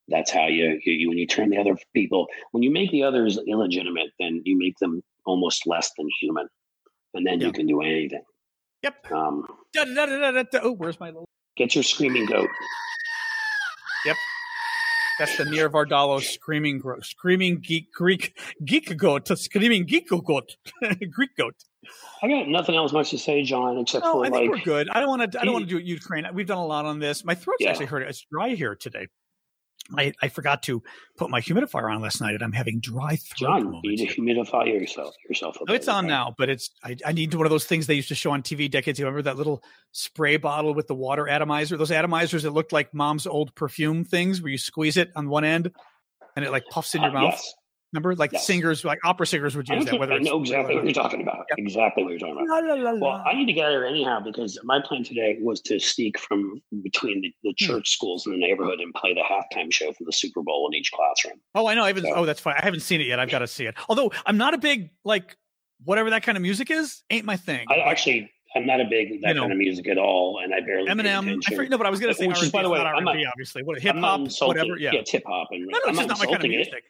that's 0.08 0.32
how 0.32 0.48
you, 0.48 0.80
you 0.84 1.10
when 1.10 1.18
you 1.18 1.28
turn 1.28 1.50
the 1.50 1.58
other 1.58 1.78
people 1.94 2.28
when 2.52 2.64
you 2.64 2.72
make 2.72 2.92
the 2.92 3.04
others 3.04 3.40
illegitimate 3.48 4.10
then 4.20 4.42
you 4.46 4.58
make 4.58 4.78
them 4.80 5.02
almost 5.26 5.66
less 5.66 5.92
than 5.98 6.08
human 6.22 6.48
and 7.14 7.26
then 7.26 7.40
you 7.40 7.52
can 7.52 7.68
do 7.68 7.82
anything 7.82 8.22
yep 8.82 8.96
um 9.12 9.46
da, 9.74 9.86
da, 9.86 10.06
da, 10.06 10.44
oh 10.62 10.74
where's 10.74 11.00
my 11.00 11.08
little 11.08 11.28
get 11.58 11.76
your 11.76 11.84
screaming 11.84 12.26
goat 12.26 12.50
yep 14.06 14.18
that's 15.20 15.38
the 15.38 15.46
Nia 15.46 15.70
Vardalos 15.70 16.24
screaming 16.24 16.82
screaming 17.02 17.60
geek 17.60 17.94
Greek 17.94 18.38
geek 18.66 18.98
goat, 18.98 19.28
screaming 19.38 19.86
geek 19.86 20.10
goat, 20.10 20.56
Greek 21.12 21.36
goat. 21.38 21.56
I 22.22 22.28
got 22.28 22.48
nothing 22.48 22.76
else 22.76 22.94
much 22.94 23.12
to 23.12 23.18
say, 23.18 23.44
John, 23.44 23.78
except 23.78 24.06
no, 24.06 24.14
for 24.14 24.26
I 24.26 24.30
like 24.30 24.50
we're 24.50 24.58
good. 24.60 24.90
I 24.90 25.00
don't 25.00 25.10
want 25.10 25.32
to. 25.32 25.40
I 25.40 25.46
don't 25.46 25.54
want 25.54 25.68
to 25.68 25.80
do 25.80 25.84
Ukraine. 25.84 26.26
We've 26.34 26.48
done 26.48 26.58
a 26.58 26.66
lot 26.66 26.86
on 26.86 27.00
this. 27.00 27.24
My 27.24 27.36
throat's 27.36 27.58
yeah. 27.60 27.70
actually 27.70 27.88
hurting. 27.88 28.10
It's 28.10 28.26
dry 28.32 28.50
here 28.50 28.76
today. 28.76 29.08
I, 29.96 30.14
I 30.22 30.30
forgot 30.30 30.64
to 30.64 30.82
put 31.18 31.30
my 31.30 31.42
humidifier 31.42 31.94
on 31.94 32.02
last 32.02 32.22
night, 32.22 32.34
and 32.34 32.44
I'm 32.44 32.54
having 32.54 32.80
dry 32.80 33.18
throat. 33.18 33.62
John, 33.62 33.82
you 33.84 33.92
need 33.92 34.08
to 34.08 34.22
humidify 34.22 34.68
yourself. 34.68 35.16
Yourself. 35.28 35.58
No, 35.68 35.74
it's 35.74 35.88
on 35.88 36.08
now, 36.08 36.34
but 36.38 36.50
it's 36.50 36.72
I, 36.84 36.96
I, 37.06 37.12
need 37.12 37.34
one 37.34 37.46
of 37.46 37.50
those 37.50 37.66
things 37.66 37.86
they 37.86 37.94
used 37.96 38.08
to 38.08 38.16
show 38.16 38.32
on 38.32 38.44
TV 38.44 38.72
decades 38.72 39.00
ago. 39.00 39.08
Remember 39.08 39.24
that 39.24 39.38
little 39.38 39.62
spray 39.92 40.38
bottle 40.38 40.74
with 40.74 40.88
the 40.88 40.96
water 40.96 41.28
atomizer? 41.28 41.76
Those 41.76 41.92
atomizers 41.92 42.44
that 42.44 42.52
looked 42.52 42.72
like 42.72 42.94
mom's 42.94 43.28
old 43.28 43.54
perfume 43.56 44.06
things, 44.06 44.42
where 44.42 44.52
you 44.52 44.58
squeeze 44.58 44.96
it 44.96 45.12
on 45.16 45.28
one 45.28 45.44
end, 45.44 45.72
and 46.36 46.46
it 46.46 46.52
like 46.52 46.64
puffs 46.72 46.96
in 46.96 47.02
your 47.02 47.12
uh, 47.12 47.22
mouth. 47.22 47.34
Yes. 47.34 47.54
Remember, 47.94 48.16
like 48.16 48.32
yes. 48.32 48.46
singers, 48.46 48.84
like 48.84 49.00
opera 49.04 49.28
singers 49.28 49.56
would 49.56 49.70
use 49.70 49.86
that. 49.86 50.00
Whether 50.00 50.14
I 50.14 50.18
know 50.18 50.42
exactly 50.42 50.76
what 50.76 50.84
you're 50.84 50.94
talking 50.94 51.22
about. 51.22 51.46
Yep. 51.50 51.60
Exactly 51.60 52.04
what 52.04 52.10
you're 52.10 52.20
talking 52.20 52.44
about. 52.44 52.64
La, 52.64 52.74
la, 52.74 52.92
la, 52.92 53.00
well, 53.00 53.24
I 53.26 53.34
need 53.34 53.46
to 53.46 53.54
get 53.54 53.66
out 53.66 53.72
here 53.72 53.86
anyhow 53.86 54.20
because 54.20 54.60
my 54.64 54.82
plan 54.84 55.04
today 55.04 55.38
was 55.40 55.62
to 55.62 55.80
sneak 55.80 56.18
from 56.18 56.60
between 56.82 57.22
the, 57.22 57.34
the 57.44 57.50
hmm. 57.50 57.66
church 57.66 57.92
schools 57.92 58.26
in 58.26 58.32
the 58.32 58.40
neighborhood 58.40 58.80
and 58.80 58.92
play 58.96 59.14
the 59.14 59.22
halftime 59.22 59.72
show 59.72 59.94
for 59.94 60.06
the 60.06 60.12
Super 60.12 60.42
Bowl 60.42 60.68
in 60.72 60.78
each 60.78 60.92
classroom. 60.92 61.40
Oh, 61.54 61.68
I 61.68 61.76
know. 61.76 61.84
I 61.84 61.88
haven't. 61.88 62.06
So, 62.06 62.14
oh, 62.16 62.26
that's 62.26 62.40
fine. 62.40 62.56
I 62.58 62.66
haven't 62.66 62.82
seen 62.82 63.00
it 63.00 63.06
yet. 63.06 63.20
I've 63.20 63.30
got 63.30 63.40
to 63.40 63.48
see 63.48 63.68
it. 63.68 63.76
Although 63.88 64.12
I'm 64.26 64.38
not 64.38 64.56
a 64.56 64.58
big 64.58 64.90
like 65.06 65.38
whatever 65.84 66.10
that 66.12 66.24
kind 66.24 66.38
of 66.38 66.42
music 66.42 66.72
is. 66.72 67.04
Ain't 67.10 67.26
my 67.26 67.38
thing. 67.38 67.66
I 67.70 67.76
actually. 67.78 68.32
I'm 68.56 68.68
not 68.68 68.80
a 68.80 68.86
big 68.86 69.20
that 69.22 69.30
you 69.30 69.34
know, 69.34 69.42
kind 69.42 69.52
of 69.52 69.58
music 69.58 69.88
at 69.88 69.98
all, 69.98 70.40
and 70.44 70.54
I 70.54 70.60
barely 70.60 70.88
Eminem. 70.88 71.42
I 71.48 71.56
forget, 71.56 71.72
no, 71.72 71.78
but 71.80 71.88
I 71.88 71.90
was 71.90 72.00
going 72.00 72.14
to 72.14 72.20
say, 72.20 72.28
which 72.28 72.44
is 72.44 72.52
by 72.52 72.62
the 72.62 72.70
way, 72.70 72.78
not 72.78 72.86
R&B, 72.86 73.04
not, 73.04 73.16
obviously. 73.32 73.64
What 73.64 73.80
a 73.80 73.82
hip 73.82 73.96
hop, 73.96 74.28
whatever. 74.42 74.78
Yeah, 74.78 74.92
yeah, 74.94 75.02
hip 75.08 75.24
hop, 75.26 75.48
and 75.50 75.66
no, 75.66 75.80
no, 75.80 75.90
it's 75.90 75.98
just 75.98 76.08
not 76.08 76.20
my 76.20 76.26
kind 76.26 76.44
of 76.44 76.50
music. 76.50 76.74
It. 76.76 76.84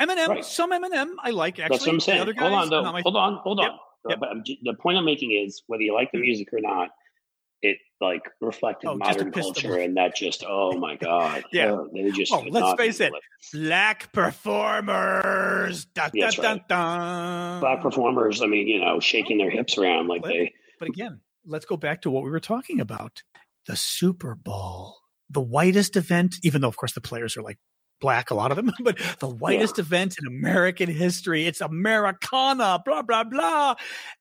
Eminem, 0.00 0.28
right. 0.28 0.44
some 0.44 0.70
Eminem 0.70 1.14
I 1.22 1.30
like 1.30 1.58
actually. 1.58 1.76
That's 1.76 1.86
what 1.86 1.92
I'm 1.94 2.00
saying. 2.00 2.34
hold 2.38 2.52
on, 2.52 2.70
though. 2.70 2.92
My... 2.92 3.02
Hold 3.02 3.16
on, 3.16 3.34
hold 3.42 3.60
on. 3.60 3.66
Yep. 3.66 3.72
Yep. 4.08 4.18
But 4.20 4.28
the 4.62 4.74
point 4.74 4.96
I'm 4.96 5.04
making 5.04 5.32
is 5.32 5.62
whether 5.66 5.82
you 5.82 5.94
like 5.94 6.12
the 6.12 6.18
music 6.18 6.48
or 6.52 6.60
not, 6.60 6.90
it 7.62 7.78
like 8.00 8.22
reflected 8.40 8.88
oh, 8.88 8.96
modern 8.96 9.32
culture, 9.32 9.76
and 9.76 9.96
that 9.96 10.14
just 10.14 10.44
oh 10.46 10.78
my 10.78 10.96
god, 11.00 11.44
yeah, 11.52 11.72
oh, 11.72 11.88
they 11.92 12.10
just. 12.10 12.32
Oh, 12.32 12.44
let's 12.48 12.80
face 12.80 13.00
it, 13.00 13.12
black 13.52 14.12
performers. 14.12 15.86
Dun, 15.86 16.10
yeah, 16.14 16.30
dun, 16.30 16.44
right. 16.44 16.68
dun, 16.68 17.60
black 17.60 17.82
performers. 17.82 18.42
I 18.42 18.46
mean, 18.46 18.68
you 18.68 18.80
know, 18.80 19.00
shaking 19.00 19.38
their 19.38 19.50
hips 19.50 19.76
around 19.78 20.06
like 20.06 20.22
but, 20.22 20.28
they. 20.28 20.54
But 20.78 20.88
again, 20.88 21.20
let's 21.44 21.66
go 21.66 21.76
back 21.76 22.02
to 22.02 22.10
what 22.10 22.22
we 22.22 22.30
were 22.30 22.40
talking 22.40 22.80
about: 22.80 23.22
the 23.66 23.76
Super 23.76 24.36
Bowl, 24.36 24.96
the 25.28 25.40
whitest 25.40 25.96
event. 25.96 26.36
Even 26.44 26.60
though, 26.60 26.68
of 26.68 26.76
course, 26.76 26.92
the 26.92 27.00
players 27.00 27.36
are 27.36 27.42
like 27.42 27.58
black, 28.00 28.30
a 28.30 28.34
lot 28.34 28.50
of 28.50 28.56
them, 28.56 28.72
but 28.80 28.98
the 29.18 29.28
whitest 29.28 29.78
yeah. 29.78 29.82
event 29.82 30.16
in 30.20 30.26
American 30.26 30.90
history. 30.90 31.46
It's 31.46 31.60
Americana, 31.60 32.82
blah 32.84 33.02
blah 33.02 33.24
blah, 33.24 33.74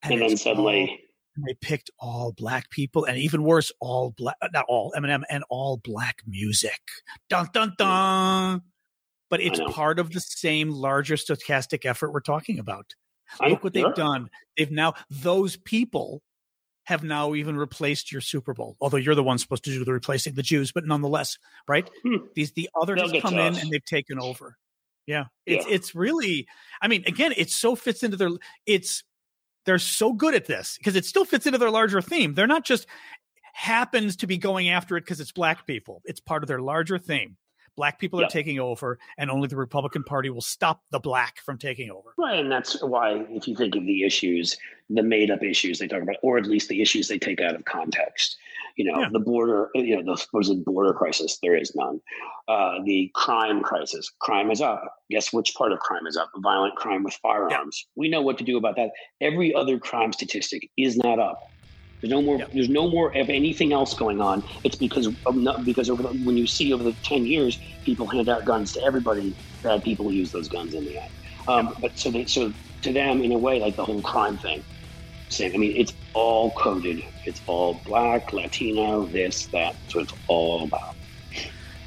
and, 0.03 0.13
and 0.13 0.21
then 0.21 0.37
suddenly. 0.37 0.89
All, 0.89 0.97
they 1.45 1.53
picked 1.53 1.91
all 1.99 2.31
black 2.31 2.69
people, 2.71 3.05
and 3.05 3.17
even 3.17 3.43
worse, 3.43 3.71
all 3.79 4.11
black, 4.17 4.35
uh, 4.41 4.47
not 4.53 4.65
all 4.67 4.91
Eminem, 4.97 5.21
and 5.29 5.43
all 5.49 5.77
black 5.77 6.21
music. 6.25 6.81
Dun 7.29 7.49
dun 7.53 7.73
dun. 7.77 8.61
But 9.29 9.41
it's 9.41 9.59
part 9.71 9.99
of 9.99 10.13
the 10.13 10.21
same 10.21 10.71
larger 10.71 11.15
stochastic 11.15 11.85
effort 11.85 12.13
we're 12.13 12.21
talking 12.21 12.59
about. 12.59 12.95
Look 13.45 13.61
what 13.61 13.73
they've 13.73 13.93
done. 13.93 14.29
They've 14.57 14.71
now 14.71 14.93
those 15.09 15.57
people 15.57 16.21
have 16.87 17.03
now 17.03 17.33
even 17.33 17.57
replaced 17.57 18.13
your 18.13 18.21
Super 18.21 18.53
Bowl. 18.53 18.77
Although 18.79 18.95
you're 18.95 19.13
the 19.13 19.21
one 19.21 19.37
supposed 19.37 19.65
to 19.65 19.71
do 19.71 19.83
the 19.83 19.91
replacing 19.91 20.35
the 20.35 20.41
Jews, 20.41 20.71
but 20.71 20.85
nonetheless, 20.85 21.37
right? 21.67 21.89
Hmm. 22.01 22.27
These 22.33 22.53
the 22.53 22.69
others 22.81 23.01
have 23.11 23.21
come 23.21 23.37
in 23.37 23.55
and 23.57 23.69
they've 23.69 23.83
taken 23.83 24.17
over. 24.21 24.57
Yeah. 25.05 25.25
It's 25.45 25.67
yeah. 25.67 25.73
it's 25.75 25.93
really 25.93 26.47
I 26.81 26.87
mean, 26.87 27.03
again, 27.05 27.33
it 27.35 27.49
so 27.49 27.75
fits 27.75 28.03
into 28.03 28.15
their 28.15 28.29
it's 28.65 29.03
they're 29.65 29.79
so 29.79 30.13
good 30.13 30.33
at 30.33 30.45
this 30.45 30.77
because 30.77 30.95
it 30.95 31.03
still 31.03 31.25
fits 31.25 31.45
into 31.45 31.57
their 31.57 31.71
larger 31.71 32.01
theme. 32.01 32.35
They're 32.35 32.47
not 32.47 32.63
just 32.63 32.87
happens 33.51 34.15
to 34.17 34.27
be 34.27 34.37
going 34.37 34.69
after 34.69 34.95
it 34.95 35.01
because 35.01 35.19
it's 35.19 35.33
black 35.33 35.67
people. 35.67 36.01
It's 36.05 36.21
part 36.21 36.41
of 36.41 36.47
their 36.47 36.61
larger 36.61 36.97
theme. 36.97 37.35
Black 37.77 37.99
people 37.99 38.19
yep. 38.19 38.27
are 38.27 38.31
taking 38.31 38.59
over, 38.59 38.99
and 39.17 39.31
only 39.31 39.47
the 39.47 39.55
Republican 39.55 40.03
Party 40.03 40.29
will 40.29 40.41
stop 40.41 40.81
the 40.91 40.99
black 40.99 41.37
from 41.45 41.57
taking 41.57 41.89
over. 41.91 42.13
Right, 42.17 42.39
and 42.39 42.51
that's 42.51 42.83
why, 42.83 43.25
if 43.29 43.47
you 43.47 43.55
think 43.55 43.75
of 43.75 43.85
the 43.85 44.03
issues, 44.03 44.57
the 44.89 45.03
made-up 45.03 45.43
issues 45.43 45.79
they 45.79 45.87
talk 45.87 46.01
about, 46.01 46.15
or 46.23 46.37
at 46.37 46.47
least 46.47 46.69
the 46.69 46.81
issues 46.81 47.07
they 47.07 47.19
take 47.19 47.39
out 47.39 47.55
of 47.55 47.63
context, 47.65 48.35
you 48.77 48.85
know, 48.85 48.99
yeah. 48.99 49.09
the 49.11 49.19
border, 49.19 49.69
you 49.75 49.95
know, 49.95 50.13
the 50.13 50.17
supposed 50.17 50.65
border 50.65 50.93
crisis, 50.93 51.37
there 51.41 51.55
is 51.55 51.75
none. 51.75 52.01
Uh, 52.47 52.83
the 52.83 53.11
crime 53.13 53.61
crisis, 53.61 54.11
crime 54.19 54.49
is 54.51 54.61
up. 54.61 54.81
Guess 55.09 55.31
which 55.31 55.53
part 55.55 55.71
of 55.71 55.79
crime 55.79 56.07
is 56.07 56.17
up? 56.17 56.31
Violent 56.37 56.75
crime 56.75 57.03
with 57.03 57.13
firearms. 57.15 57.85
Yeah. 57.85 57.91
We 57.95 58.09
know 58.09 58.21
what 58.21 58.37
to 58.39 58.43
do 58.43 58.57
about 58.57 58.75
that. 58.75 58.91
Every 59.21 59.53
other 59.53 59.79
crime 59.79 60.13
statistic 60.13 60.69
is 60.77 60.97
not 60.97 61.19
up. 61.19 61.51
There's 62.01 62.11
no 62.11 62.21
more. 62.21 62.37
Yeah. 62.37 62.45
There's 62.53 62.69
no 62.69 62.89
more 62.89 63.15
of 63.15 63.29
anything 63.29 63.73
else 63.73 63.93
going 63.93 64.21
on. 64.21 64.43
It's 64.63 64.75
because 64.75 65.07
because 65.63 65.89
over 65.89 66.03
the, 66.03 66.09
when 66.09 66.37
you 66.37 66.45
see 66.45 66.73
over 66.73 66.83
the 66.83 66.93
ten 67.03 67.25
years, 67.25 67.59
people 67.83 68.05
hand 68.07 68.29
out 68.29 68.45
guns 68.45 68.73
to 68.73 68.83
everybody. 68.83 69.35
Bad 69.63 69.83
people 69.83 70.11
use 70.11 70.31
those 70.31 70.47
guns 70.47 70.73
in 70.73 70.85
the 70.85 71.01
end. 71.01 71.11
Um, 71.47 71.75
but 71.81 71.97
so 71.97 72.11
they, 72.11 72.25
so 72.25 72.53
to 72.83 72.93
them, 72.93 73.21
in 73.21 73.31
a 73.31 73.37
way, 73.37 73.59
like 73.59 73.75
the 73.75 73.85
whole 73.85 74.01
crime 74.01 74.37
thing, 74.37 74.63
same. 75.29 75.53
I 75.53 75.57
mean, 75.57 75.75
it's 75.75 75.93
all 76.13 76.51
coded. 76.51 77.03
It's 77.25 77.41
all 77.47 77.81
black, 77.85 78.31
Latino, 78.31 79.05
this, 79.05 79.47
that. 79.47 79.75
So 79.87 80.01
it's 80.01 80.13
all 80.27 80.65
about. 80.65 80.95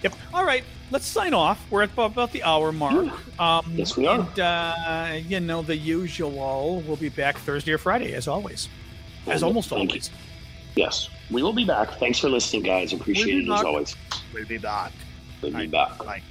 Yep. 0.03 0.15
All 0.35 0.45
right. 0.45 0.65
Let's 0.91 1.07
sign 1.07 1.35
off. 1.35 1.65
We're 1.71 1.83
at 1.83 1.93
about 1.97 2.33
the 2.33 2.43
hour 2.43 2.73
mark. 2.73 3.13
Um, 3.39 3.73
yes, 3.77 3.97
we 3.97 4.09
are. 4.09 4.21
And, 4.21 4.41
uh, 4.41 5.19
you 5.29 5.39
know, 5.39 5.63
the 5.63 5.77
usual. 5.77 6.83
We'll 6.85 6.97
be 6.97 7.11
back 7.11 7.39
Thursday 7.39 7.73
or 7.73 7.79
Friday, 7.79 8.13
as 8.15 8.27
always. 8.27 8.69
As 9.31 9.43
almost 9.43 9.73
always. 9.73 10.11
Yes. 10.77 11.09
We 11.31 11.43
will 11.43 11.53
be 11.53 11.65
back. 11.65 11.91
Thanks 11.99 12.19
for 12.19 12.29
listening, 12.29 12.63
guys. 12.63 12.93
Appreciate 12.93 13.35
we'll 13.35 13.45
it 13.45 13.49
back. 13.49 13.59
as 13.59 13.65
always. 13.65 13.97
We'll 14.33 14.47
be 14.47 14.59
back. 14.59 14.93
We'll 15.43 15.53
be 15.53 15.67
back. 15.67 15.99
Bye. 15.99 16.23